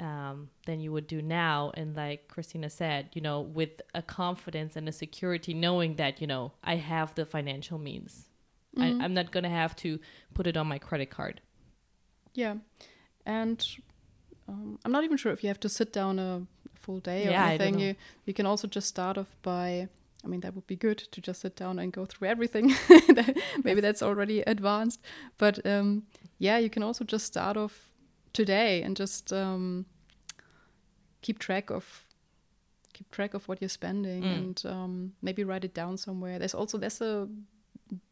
um, 0.00 0.50
than 0.66 0.80
you 0.80 0.92
would 0.92 1.06
do 1.06 1.20
now. 1.22 1.70
And 1.74 1.96
like 1.96 2.28
Christina 2.28 2.70
said, 2.70 3.08
you 3.14 3.20
know, 3.20 3.40
with 3.40 3.80
a 3.94 4.02
confidence 4.02 4.76
and 4.76 4.88
a 4.88 4.92
security, 4.92 5.54
knowing 5.54 5.96
that, 5.96 6.20
you 6.20 6.26
know, 6.26 6.52
I 6.62 6.76
have 6.76 7.14
the 7.14 7.24
financial 7.26 7.78
means. 7.78 8.28
Mhm. 8.76 8.82
I, 9.00 9.04
I'm 9.04 9.14
not 9.14 9.30
going 9.32 9.44
to 9.44 9.50
have 9.50 9.74
to 9.76 9.98
put 10.34 10.46
it 10.46 10.56
on 10.56 10.66
my 10.66 10.78
credit 10.78 11.10
card. 11.10 11.40
Yeah, 12.34 12.56
and 13.26 13.66
um, 14.48 14.78
I'm 14.84 14.92
not 14.92 15.04
even 15.04 15.16
sure 15.16 15.32
if 15.32 15.42
you 15.42 15.48
have 15.48 15.60
to 15.60 15.68
sit 15.68 15.92
down 15.92 16.18
a 16.18 16.46
full 16.74 17.00
day 17.00 17.26
or 17.26 17.30
Yeah, 17.30 17.46
anything. 17.48 17.78
You 17.80 17.94
you 18.26 18.34
can 18.34 18.46
also 18.46 18.68
just 18.68 18.88
start 18.88 19.18
off 19.18 19.36
by. 19.42 19.88
I 20.24 20.26
mean, 20.26 20.40
that 20.40 20.54
would 20.54 20.66
be 20.66 20.76
good 20.76 20.98
to 20.98 21.20
just 21.20 21.40
sit 21.40 21.54
down 21.56 21.78
and 21.78 21.92
go 21.92 22.04
through 22.04 22.28
everything. 22.28 22.74
Maybe 23.64 23.80
that's 23.80 24.02
already 24.02 24.40
advanced, 24.42 25.00
but 25.38 25.64
um, 25.64 26.06
yeah, 26.38 26.58
you 26.58 26.68
can 26.70 26.82
also 26.82 27.04
just 27.04 27.24
start 27.26 27.56
off 27.56 27.87
today 28.32 28.82
and 28.82 28.96
just 28.96 29.32
um, 29.32 29.86
keep 31.22 31.38
track 31.38 31.70
of 31.70 32.04
keep 32.92 33.10
track 33.10 33.34
of 33.34 33.46
what 33.48 33.60
you're 33.62 33.68
spending 33.68 34.22
Mm. 34.22 34.34
and 34.36 34.62
um, 34.66 35.12
maybe 35.22 35.44
write 35.44 35.64
it 35.64 35.74
down 35.74 35.96
somewhere. 35.96 36.38
There's 36.38 36.54
also 36.54 36.78
there's 36.78 37.00
a 37.00 37.28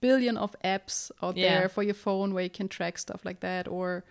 billion 0.00 0.36
of 0.36 0.54
apps 0.64 1.10
out 1.22 1.36
Yeah. 1.36 1.58
there 1.58 1.68
for 1.68 1.82
your 1.82 1.94
phone 1.94 2.32
where 2.34 2.44
you 2.44 2.50
can 2.50 2.68
track 2.68 2.98
stuff 2.98 3.24
like 3.24 3.40
that 3.40 3.68
or 3.68 4.04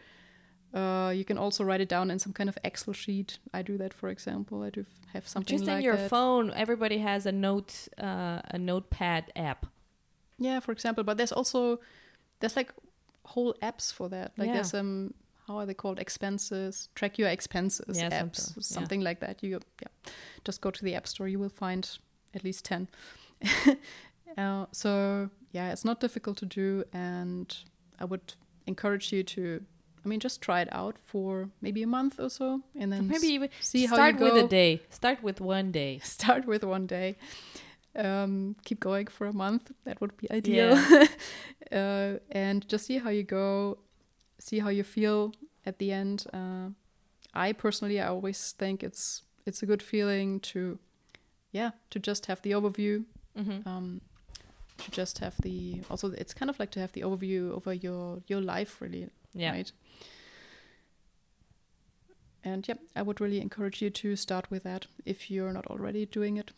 uh, 0.74 1.14
you 1.16 1.24
can 1.24 1.38
also 1.38 1.64
write 1.64 1.80
it 1.80 1.88
down 1.88 2.12
in 2.12 2.20
some 2.20 2.34
kind 2.34 2.50
of 2.50 2.58
Excel 2.66 2.94
sheet. 2.94 3.40
I 3.54 3.62
do 3.62 3.78
that, 3.78 3.94
for 3.94 4.10
example. 4.10 4.62
I 4.62 4.70
do 4.70 4.86
have 5.14 5.26
something 5.26 5.58
Just 5.58 5.66
like 5.66 5.78
in 5.78 5.84
your 5.84 5.96
that. 5.96 6.10
phone, 6.10 6.52
everybody 6.54 6.98
has 6.98 7.26
a 7.26 7.32
note, 7.32 7.88
uh, 7.98 8.42
a 8.44 8.58
notepad 8.58 9.32
app. 9.38 9.66
Yeah, 10.38 10.60
for 10.60 10.74
example. 10.74 11.06
But 11.06 11.16
there's 11.18 11.32
also 11.32 11.80
there's 12.42 12.58
like 12.58 12.74
whole 13.24 13.54
apps 13.62 13.94
for 13.94 14.10
that. 14.10 14.34
Like 14.38 14.48
Yeah. 14.48 14.54
there's 14.56 14.74
um 14.74 15.14
how 15.48 15.58
are 15.58 15.66
they 15.66 15.74
called? 15.74 16.00
Expenses. 16.00 16.90
Track 16.96 17.18
your 17.18 17.30
expenses 17.30 17.98
Yeah, 17.98 18.24
apps, 18.24 18.62
something, 18.64 19.02
yeah. 19.02 19.06
like 19.06 19.20
that. 19.20 19.44
You 19.44 19.60
yeah, 19.82 20.12
just 20.44 20.62
go 20.62 20.72
to 20.72 20.84
the 20.84 20.96
app 20.96 21.08
store. 21.08 21.28
You 21.28 21.40
will 21.40 21.50
find 21.50 21.88
at 22.34 22.44
least 22.44 22.66
ten. 22.66 22.88
uh, 24.38 24.66
so 24.72 25.30
yeah, 25.52 25.72
it's 25.72 25.86
not 25.86 26.00
difficult 26.00 26.38
to 26.38 26.46
do, 26.46 26.84
and 26.94 27.56
I 28.00 28.06
would 28.06 28.34
encourage 28.68 29.12
you 29.12 29.24
to. 29.24 29.64
I 30.04 30.08
mean, 30.08 30.20
just 30.20 30.40
try 30.42 30.62
it 30.62 30.70
out 30.72 31.00
for 31.00 31.50
maybe 31.62 31.82
a 31.82 31.88
month 31.88 32.20
or 32.20 32.30
so, 32.30 32.62
and 32.80 32.94
then 32.94 33.08
Maybe 33.08 33.28
even 33.28 33.50
see 33.60 33.88
how 33.88 33.96
start 33.96 34.14
you 34.14 34.20
go. 34.20 34.34
with 34.34 34.46
a 34.46 34.48
day. 34.48 34.82
Start 34.90 35.24
with 35.24 35.42
one 35.42 35.72
day. 35.72 36.00
start 36.04 36.46
with 36.46 36.64
one 36.64 36.86
day 36.86 37.18
um, 37.96 38.56
keep 38.64 38.80
going 38.80 39.08
for 39.08 39.28
a 39.28 39.34
month 39.34 39.72
that 39.86 40.00
would 40.02 40.16
be 40.18 40.30
ideal 40.32 40.78
uh, 41.72 42.14
and 42.32 42.68
just 42.68 42.86
see 42.86 42.98
how 42.98 43.10
you 43.10 43.24
go 43.24 43.78
see 44.40 44.60
how 44.60 44.70
you 44.70 44.84
feel 44.84 45.34
at 45.66 45.78
the 45.80 45.92
end 45.92 46.26
uh, 46.34 46.70
i 47.34 47.52
personally 47.54 48.00
i 48.00 48.08
always 48.08 48.52
think 48.54 48.84
it's 48.84 49.24
it's 49.46 49.64
a 49.64 49.66
good 49.66 49.82
feeling 49.84 50.40
to 50.40 50.78
yeah 51.52 51.72
to 51.90 52.00
just 52.00 52.26
have 52.28 52.42
the 52.42 52.52
overview 52.52 53.04
Mm-hmm. 53.38 53.68
um, 53.68 54.02
to 54.78 54.92
just 54.92 55.20
have 55.20 55.36
the 55.42 55.82
also 55.90 56.12
it's 56.12 56.34
kind 56.34 56.50
of 56.50 56.58
like 56.60 56.72
to 56.72 56.80
have 56.80 56.92
the 56.94 57.02
overview 57.02 57.52
over 57.52 57.74
your 57.74 58.22
your 58.28 58.42
life 58.42 58.82
really 58.82 59.10
Yeah. 59.34 59.52
right 59.52 59.72
and 62.44 62.68
yeah 62.68 62.76
i 62.96 63.02
would 63.02 63.20
really 63.22 63.42
encourage 63.42 63.82
you 63.82 63.90
to 63.90 64.16
start 64.16 64.50
with 64.52 64.64
that 64.64 64.88
if 65.06 65.30
you're 65.32 65.52
not 65.54 65.68
already 65.68 66.06
doing 66.06 66.38
it 66.38 66.52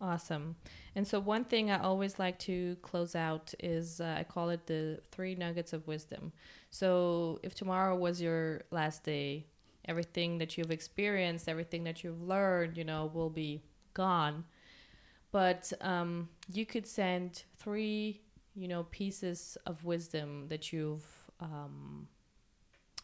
Awesome. 0.00 0.56
And 0.94 1.06
so, 1.08 1.18
one 1.18 1.44
thing 1.44 1.70
I 1.70 1.78
always 1.80 2.18
like 2.18 2.38
to 2.40 2.76
close 2.82 3.14
out 3.14 3.54
is 3.60 3.98
uh, 4.00 4.16
I 4.18 4.24
call 4.24 4.50
it 4.50 4.66
the 4.66 5.00
three 5.10 5.34
nuggets 5.34 5.72
of 5.72 5.86
wisdom. 5.86 6.32
So, 6.70 7.40
if 7.42 7.54
tomorrow 7.54 7.96
was 7.96 8.20
your 8.20 8.62
last 8.70 9.04
day, 9.04 9.46
everything 9.86 10.36
that 10.38 10.58
you've 10.58 10.70
experienced, 10.70 11.48
everything 11.48 11.84
that 11.84 12.04
you've 12.04 12.20
learned, 12.22 12.76
you 12.76 12.84
know, 12.84 13.10
will 13.14 13.30
be 13.30 13.62
gone. 13.94 14.44
But 15.32 15.72
um, 15.80 16.28
you 16.52 16.66
could 16.66 16.86
send 16.86 17.44
three, 17.58 18.20
you 18.54 18.68
know, 18.68 18.84
pieces 18.90 19.58
of 19.66 19.84
wisdom 19.84 20.48
that 20.48 20.72
you've 20.72 21.06
um, 21.40 22.08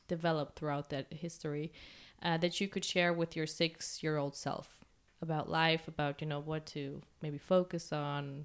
developed 0.08 0.58
throughout 0.58 0.90
that 0.90 1.12
history 1.12 1.72
uh, 2.22 2.36
that 2.38 2.60
you 2.60 2.68
could 2.68 2.84
share 2.84 3.12
with 3.12 3.36
your 3.36 3.46
six 3.46 4.02
year 4.02 4.16
old 4.16 4.36
self 4.36 4.81
about 5.22 5.48
life, 5.48 5.88
about 5.88 6.20
you 6.20 6.26
know 6.26 6.40
what 6.40 6.66
to 6.66 7.00
maybe 7.22 7.38
focus 7.38 7.92
on, 7.92 8.44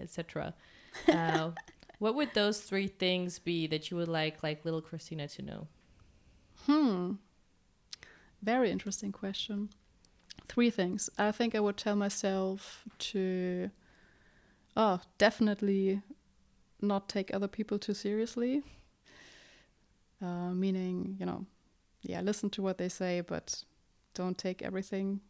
etc. 0.00 0.54
Uh, 1.06 1.52
what 1.98 2.14
would 2.14 2.32
those 2.34 2.60
three 2.60 2.88
things 2.88 3.38
be 3.38 3.66
that 3.68 3.90
you 3.90 3.96
would 3.96 4.08
like 4.08 4.42
like 4.42 4.64
little 4.64 4.80
Christina 4.80 5.28
to 5.28 5.42
know? 5.42 5.66
Hmm. 6.66 7.12
Very 8.42 8.70
interesting 8.70 9.12
question. 9.12 9.68
Three 10.46 10.70
things. 10.70 11.10
I 11.18 11.30
think 11.30 11.54
I 11.54 11.60
would 11.60 11.76
tell 11.76 11.94
myself 11.94 12.84
to, 12.98 13.70
oh, 14.76 15.00
definitely 15.18 16.02
not 16.80 17.08
take 17.08 17.32
other 17.34 17.48
people 17.48 17.78
too 17.78 17.94
seriously. 17.94 18.62
Uh, 20.22 20.50
meaning, 20.50 21.16
you 21.20 21.26
know, 21.26 21.44
yeah, 22.02 22.20
listen 22.22 22.50
to 22.50 22.62
what 22.62 22.78
they 22.78 22.88
say, 22.88 23.20
but 23.20 23.62
don't 24.14 24.38
take 24.38 24.62
everything 24.62 25.20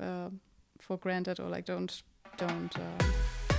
uh, 0.00 0.28
for 0.80 0.96
granted 0.96 1.40
or 1.40 1.48
like 1.48 1.64
don't 1.64 2.02
don't. 2.36 2.76
Uh, 2.78 3.04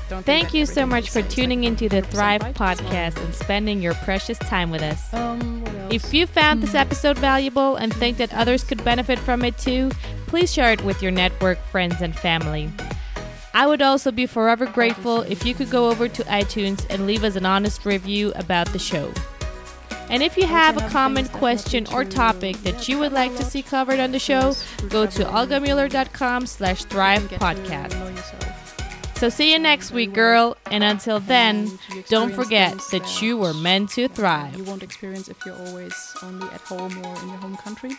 don't 0.10 0.26
Thank 0.26 0.53
you 0.53 0.65
so 0.65 0.85
much 0.85 1.10
for 1.11 1.22
like, 1.22 1.30
tuning 1.30 1.64
into 1.64 1.88
the 1.88 2.01
Thrive 2.01 2.41
right. 2.41 2.53
Podcast 2.53 3.23
and 3.23 3.34
spending 3.34 3.81
your 3.81 3.93
precious 3.93 4.38
time 4.38 4.69
with 4.69 4.81
us. 4.81 5.14
Um. 5.14 5.64
If 5.89 6.14
you 6.14 6.26
found 6.26 6.64
this 6.64 6.73
episode 6.73 7.19
valuable 7.19 7.76
and 7.76 7.93
think 7.93 8.18
that 8.18 8.34
others 8.34 8.64
could 8.64 8.84
benefit 8.84 9.19
from 9.19 9.43
it 9.43 9.57
too, 9.60 9.91
please 10.26 10.51
share 10.51 10.72
it 10.72 10.84
with 10.84 11.03
your 11.03 11.11
network, 11.11 11.60
friends, 11.65 12.01
and 12.01 12.18
family. 12.18 12.72
I 13.53 13.68
would 13.68 13.84
also 13.84 14.11
be 14.11 14.26
forever 14.26 14.65
grateful 14.65 15.22
if 15.22 15.45
you 15.45 15.53
could 15.53 15.69
go 15.69 15.91
over 15.91 16.07
to 16.07 16.23
iTunes 16.23 16.84
and 16.89 17.05
leave 17.05 17.23
us 17.23 17.35
an 17.35 17.45
honest 17.45 17.85
review 17.85 18.31
about 18.35 18.69
the 18.73 18.80
show. 18.80 19.14
And 20.09 20.21
if 20.21 20.38
you 20.38 20.45
have 20.45 20.77
a 20.77 20.88
comment, 20.89 21.31
question, 21.31 21.88
or 21.93 22.05
topic 22.05 22.57
that 22.57 22.88
you 22.88 22.99
would 22.99 23.11
like 23.11 23.35
to 23.38 23.43
see 23.43 23.63
covered 23.63 23.99
on 23.99 24.11
the 24.11 24.19
show, 24.19 24.53
go 24.89 25.05
to 25.05 25.23
olgamuller.com 25.23 26.45
slash 26.45 26.84
thrive 26.85 27.23
podcast. 27.23 27.93
So 29.17 29.30
see 29.30 29.53
you 29.53 29.59
next 29.59 29.91
week, 29.91 30.13
girl. 30.13 30.57
And 30.69 30.84
until 30.84 31.19
then, 31.19 31.80
don't 32.09 32.34
forget 32.34 32.77
that 32.91 33.21
you 33.21 33.38
were 33.38 33.53
meant 33.53 33.91
to 33.91 34.07
thrive. 34.07 34.55
You 34.57 34.65
won't 34.65 34.84
experience 34.84 35.30
if 35.30 35.45
you're 35.45 35.55
always 35.67 35.95
only 36.21 36.45
at 36.47 36.61
home 36.61 36.91
or 37.05 37.19
in 37.21 37.30
your 37.30 37.38
home 37.38 37.55
country. 37.55 37.91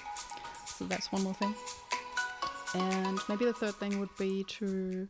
So 0.67 0.85
that's 0.85 1.11
one 1.11 1.23
more 1.23 1.35
thing. 1.35 1.55
And 2.75 3.19
maybe 3.29 3.45
the 3.45 3.55
third 3.55 3.75
thing 3.77 4.01
would 4.01 4.15
be 4.19 4.45
to, 4.59 5.09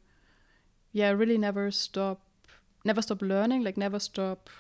yeah, 0.93 1.11
really 1.11 1.37
never 1.37 1.71
stop, 1.71 2.21
never 2.85 3.03
stop 3.03 3.21
learning. 3.21 3.65
Like 3.65 3.77
never 3.77 3.99
stop 3.99 4.51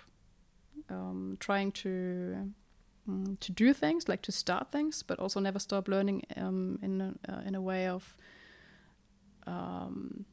um, 0.90 1.36
trying 1.40 1.72
to 1.72 2.52
mm, 3.08 3.40
to 3.40 3.52
do 3.52 3.72
things, 3.72 4.08
like 4.08 4.22
to 4.22 4.32
start 4.32 4.70
things, 4.72 5.02
but 5.02 5.18
also 5.18 5.40
never 5.40 5.58
stop 5.58 5.88
learning 5.88 6.22
um, 6.36 6.78
in 6.82 7.00
a, 7.00 7.32
uh, 7.32 7.40
in 7.46 7.54
a 7.54 7.60
way 7.60 7.86
of 7.88 8.16
um, 9.46 10.24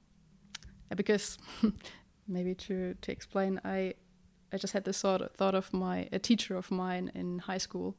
because 0.96 1.38
maybe 2.28 2.56
to 2.56 2.96
to 3.02 3.12
explain, 3.12 3.60
I 3.64 3.94
I 4.54 4.58
just 4.58 4.74
had 4.74 4.84
this 4.84 5.02
thought 5.02 5.36
thought 5.36 5.56
of 5.56 5.74
my 5.74 6.08
a 6.12 6.20
teacher 6.20 6.56
of 6.56 6.72
mine 6.72 7.12
in 7.16 7.40
high 7.40 7.60
school, 7.60 7.98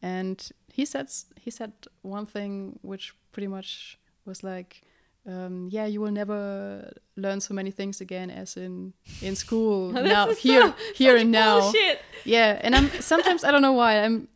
and 0.00 0.50
he 0.72 0.84
said 0.84 1.10
he 1.36 1.50
said 1.50 1.72
one 2.02 2.26
thing 2.26 2.78
which 2.82 3.14
pretty 3.32 3.48
much 3.48 3.98
was 4.24 4.42
like. 4.42 4.82
Um, 5.26 5.68
yeah, 5.70 5.86
you 5.86 6.00
will 6.00 6.10
never 6.12 6.92
learn 7.16 7.40
so 7.40 7.54
many 7.54 7.70
things 7.70 8.00
again 8.00 8.30
as 8.30 8.56
in 8.56 8.92
in 9.20 9.36
school 9.36 9.92
now 9.92 10.26
here 10.34 10.62
so- 10.68 10.74
here 10.94 11.16
and 11.16 11.30
now. 11.30 11.60
bullshit. 11.60 11.98
Yeah, 12.24 12.58
and 12.62 12.74
I'm 12.74 12.88
sometimes 13.00 13.44
I 13.44 13.50
don't 13.52 13.62
know 13.62 13.72
why 13.76 14.02
I'm 14.04 14.28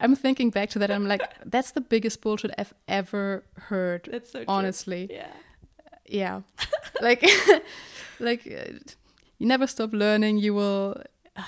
I'm 0.00 0.16
thinking 0.16 0.50
back 0.50 0.70
to 0.70 0.78
that. 0.78 0.90
I'm 0.90 1.06
like, 1.08 1.22
that's 1.50 1.72
the 1.72 1.80
biggest 1.80 2.20
bullshit 2.22 2.50
I've 2.58 2.72
ever 2.88 3.44
heard. 3.68 4.08
That's 4.10 4.30
so 4.32 4.38
true. 4.38 4.46
honestly, 4.48 5.08
Yeah. 5.10 5.28
yeah, 6.08 6.40
like 7.02 7.22
like 8.18 8.46
uh, 8.46 8.72
you 9.38 9.46
never 9.46 9.66
stop 9.66 9.92
learning. 9.92 10.38
You 10.38 10.54
will. 10.54 10.96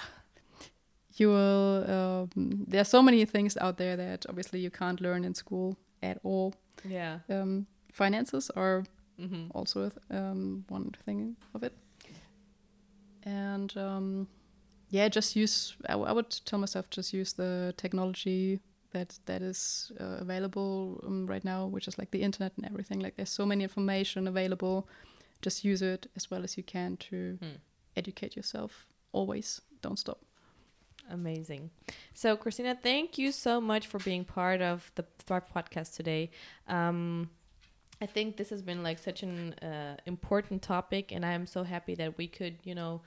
You 1.19 1.29
will. 1.31 1.91
Um, 1.91 2.65
there 2.69 2.81
are 2.83 2.85
so 2.85 3.01
many 3.03 3.25
things 3.25 3.57
out 3.57 3.79
there 3.79 3.97
that 3.97 4.27
obviously 4.29 4.61
you 4.61 4.71
can't 4.71 5.01
learn 5.01 5.25
in 5.25 5.35
school 5.35 5.77
at 6.03 6.19
all. 6.23 6.53
Yeah. 6.85 7.21
Um, 7.31 7.67
finances 7.97 8.51
are 8.57 8.85
hmm 9.19 9.47
also 9.55 9.91
um, 10.11 10.65
one 10.69 10.91
thing 11.05 11.37
of 11.55 11.63
it. 11.63 11.73
And 13.25 13.77
um, 13.77 14.29
yeah, 14.91 15.09
just 15.09 15.37
use. 15.37 15.77
I, 15.89 15.97
would 15.97 16.31
tell 16.45 16.59
myself 16.59 16.91
just 16.91 17.13
use 17.13 17.33
the 17.35 17.75
technology 17.77 18.61
that 18.93 19.19
that 19.27 19.43
is 19.43 19.93
uh, 20.01 20.19
available 20.21 21.01
um, 21.07 21.27
right 21.27 21.45
now, 21.45 21.67
which 21.67 21.89
is 21.89 21.99
like 21.99 22.11
the 22.11 22.23
internet 22.23 22.53
and 22.57 22.67
everything. 22.67 23.01
Like 23.01 23.17
there's 23.17 23.31
so 23.31 23.47
many 23.47 23.63
information 23.65 24.29
available. 24.29 24.89
Just 25.43 25.65
use 25.65 25.83
it 25.83 26.07
as 26.17 26.31
well 26.31 26.45
as 26.45 26.57
you 26.57 26.63
can 26.63 26.97
to 27.11 27.39
Hmm. 27.41 27.57
educate 27.97 28.37
yourself. 28.37 28.87
Always, 29.13 29.61
don't 29.83 29.99
stop. 29.99 30.19
Amazing. 31.11 31.71
So, 32.15 32.37
Christina, 32.37 32.77
thank 32.83 33.19
you 33.19 33.33
so 33.33 33.61
much 33.61 33.87
for 33.87 33.99
being 34.01 34.25
part 34.25 34.61
of 34.61 34.91
the 34.97 35.05
Thrive 35.27 35.45
podcast 35.55 35.95
today. 35.97 36.31
Um, 36.69 37.31
I 38.01 38.07
think 38.07 38.37
this 38.37 38.51
has 38.51 38.63
been 38.63 38.83
like 38.83 38.99
such 38.99 39.23
an 39.23 39.55
uh, 39.55 39.97
important 40.07 40.63
topic, 40.63 41.13
and 41.13 41.25
I'm 41.25 41.47
so 41.47 41.63
happy 41.63 41.95
that 41.97 42.19
we 42.19 42.29
could, 42.29 42.57
you 42.65 42.75
know, 42.75 43.01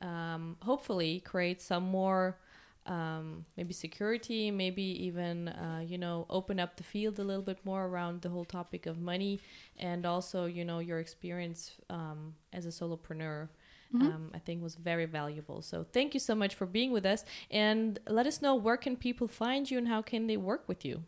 um, 0.00 0.56
hopefully 0.62 1.20
create 1.20 1.60
some 1.60 1.84
more. 1.84 2.38
Um, 2.86 3.44
maybe 3.58 3.74
security, 3.74 4.50
maybe 4.50 4.82
even 4.82 5.48
uh, 5.48 5.84
you 5.86 5.98
know 5.98 6.24
open 6.30 6.58
up 6.58 6.76
the 6.76 6.82
field 6.82 7.18
a 7.18 7.22
little 7.22 7.42
bit 7.42 7.58
more 7.62 7.86
around 7.86 8.22
the 8.22 8.30
whole 8.30 8.46
topic 8.46 8.86
of 8.86 8.98
money, 8.98 9.38
and 9.78 10.06
also 10.06 10.46
you 10.46 10.64
know 10.64 10.78
your 10.78 10.98
experience 10.98 11.72
um, 11.90 12.34
as 12.54 12.64
a 12.64 12.70
solopreneur 12.70 13.48
um, 13.94 14.30
I 14.34 14.38
think 14.38 14.62
was 14.62 14.76
very 14.76 15.06
valuable. 15.06 15.62
So 15.62 15.84
thank 15.92 16.14
you 16.14 16.20
so 16.20 16.34
much 16.34 16.54
for 16.54 16.66
being 16.66 16.92
with 16.92 17.04
us, 17.04 17.24
and 17.50 17.98
let 18.08 18.26
us 18.26 18.40
know 18.40 18.54
where 18.54 18.76
can 18.76 18.96
people 18.96 19.26
find 19.26 19.70
you 19.70 19.78
and 19.78 19.88
how 19.88 20.02
can 20.02 20.26
they 20.26 20.36
work 20.36 20.68
with 20.68 20.84
you. 20.84 21.02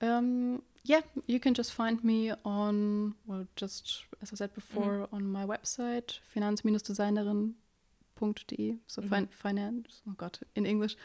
Um, 0.00 0.62
yeah, 0.84 1.00
you 1.26 1.40
can 1.40 1.54
just 1.54 1.72
find 1.72 2.02
me 2.04 2.32
on, 2.44 3.14
well, 3.26 3.46
just 3.56 4.04
as 4.20 4.32
I 4.32 4.36
said 4.36 4.52
before, 4.54 5.08
on 5.12 5.24
my 5.26 5.44
website, 5.46 6.18
finanz-designerin.de. 6.34 8.78
So 8.86 9.02
Mhm. 9.02 9.08
fin- 9.08 9.26
finance, 9.28 10.02
oh 10.08 10.12
God, 10.16 10.38
in 10.54 10.66
English, 10.66 10.96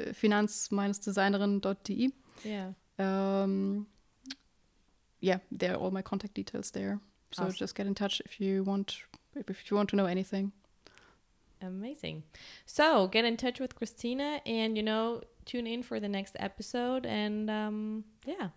uh, 0.00 0.12
finanz-designerin.de. 0.12 2.12
Yeah, 2.44 2.72
Um, 2.98 3.86
yeah, 5.20 5.38
there 5.52 5.72
are 5.72 5.76
all 5.78 5.90
my 5.90 6.02
contact 6.02 6.34
details 6.34 6.70
there. 6.72 7.00
So 7.32 7.44
Awesome. 7.44 7.56
just 7.56 7.74
get 7.76 7.86
in 7.86 7.94
touch 7.94 8.20
if 8.24 8.40
you 8.40 8.64
want, 8.64 8.98
if 9.34 9.70
you 9.70 9.76
want 9.76 9.90
to 9.90 9.96
know 9.96 10.06
anything. 10.06 10.52
amazing. 11.60 12.22
So 12.66 13.08
get 13.08 13.24
in 13.24 13.36
touch 13.36 13.58
with 13.60 13.74
Christina, 13.74 14.40
and 14.46 14.76
you 14.76 14.82
know 14.82 15.22
tune 15.44 15.66
in 15.66 15.82
for 15.82 15.98
the 16.00 16.08
next 16.08 16.36
episode. 16.38 17.04
And 17.06 17.50
um, 17.50 18.04
yeah, 18.24 18.50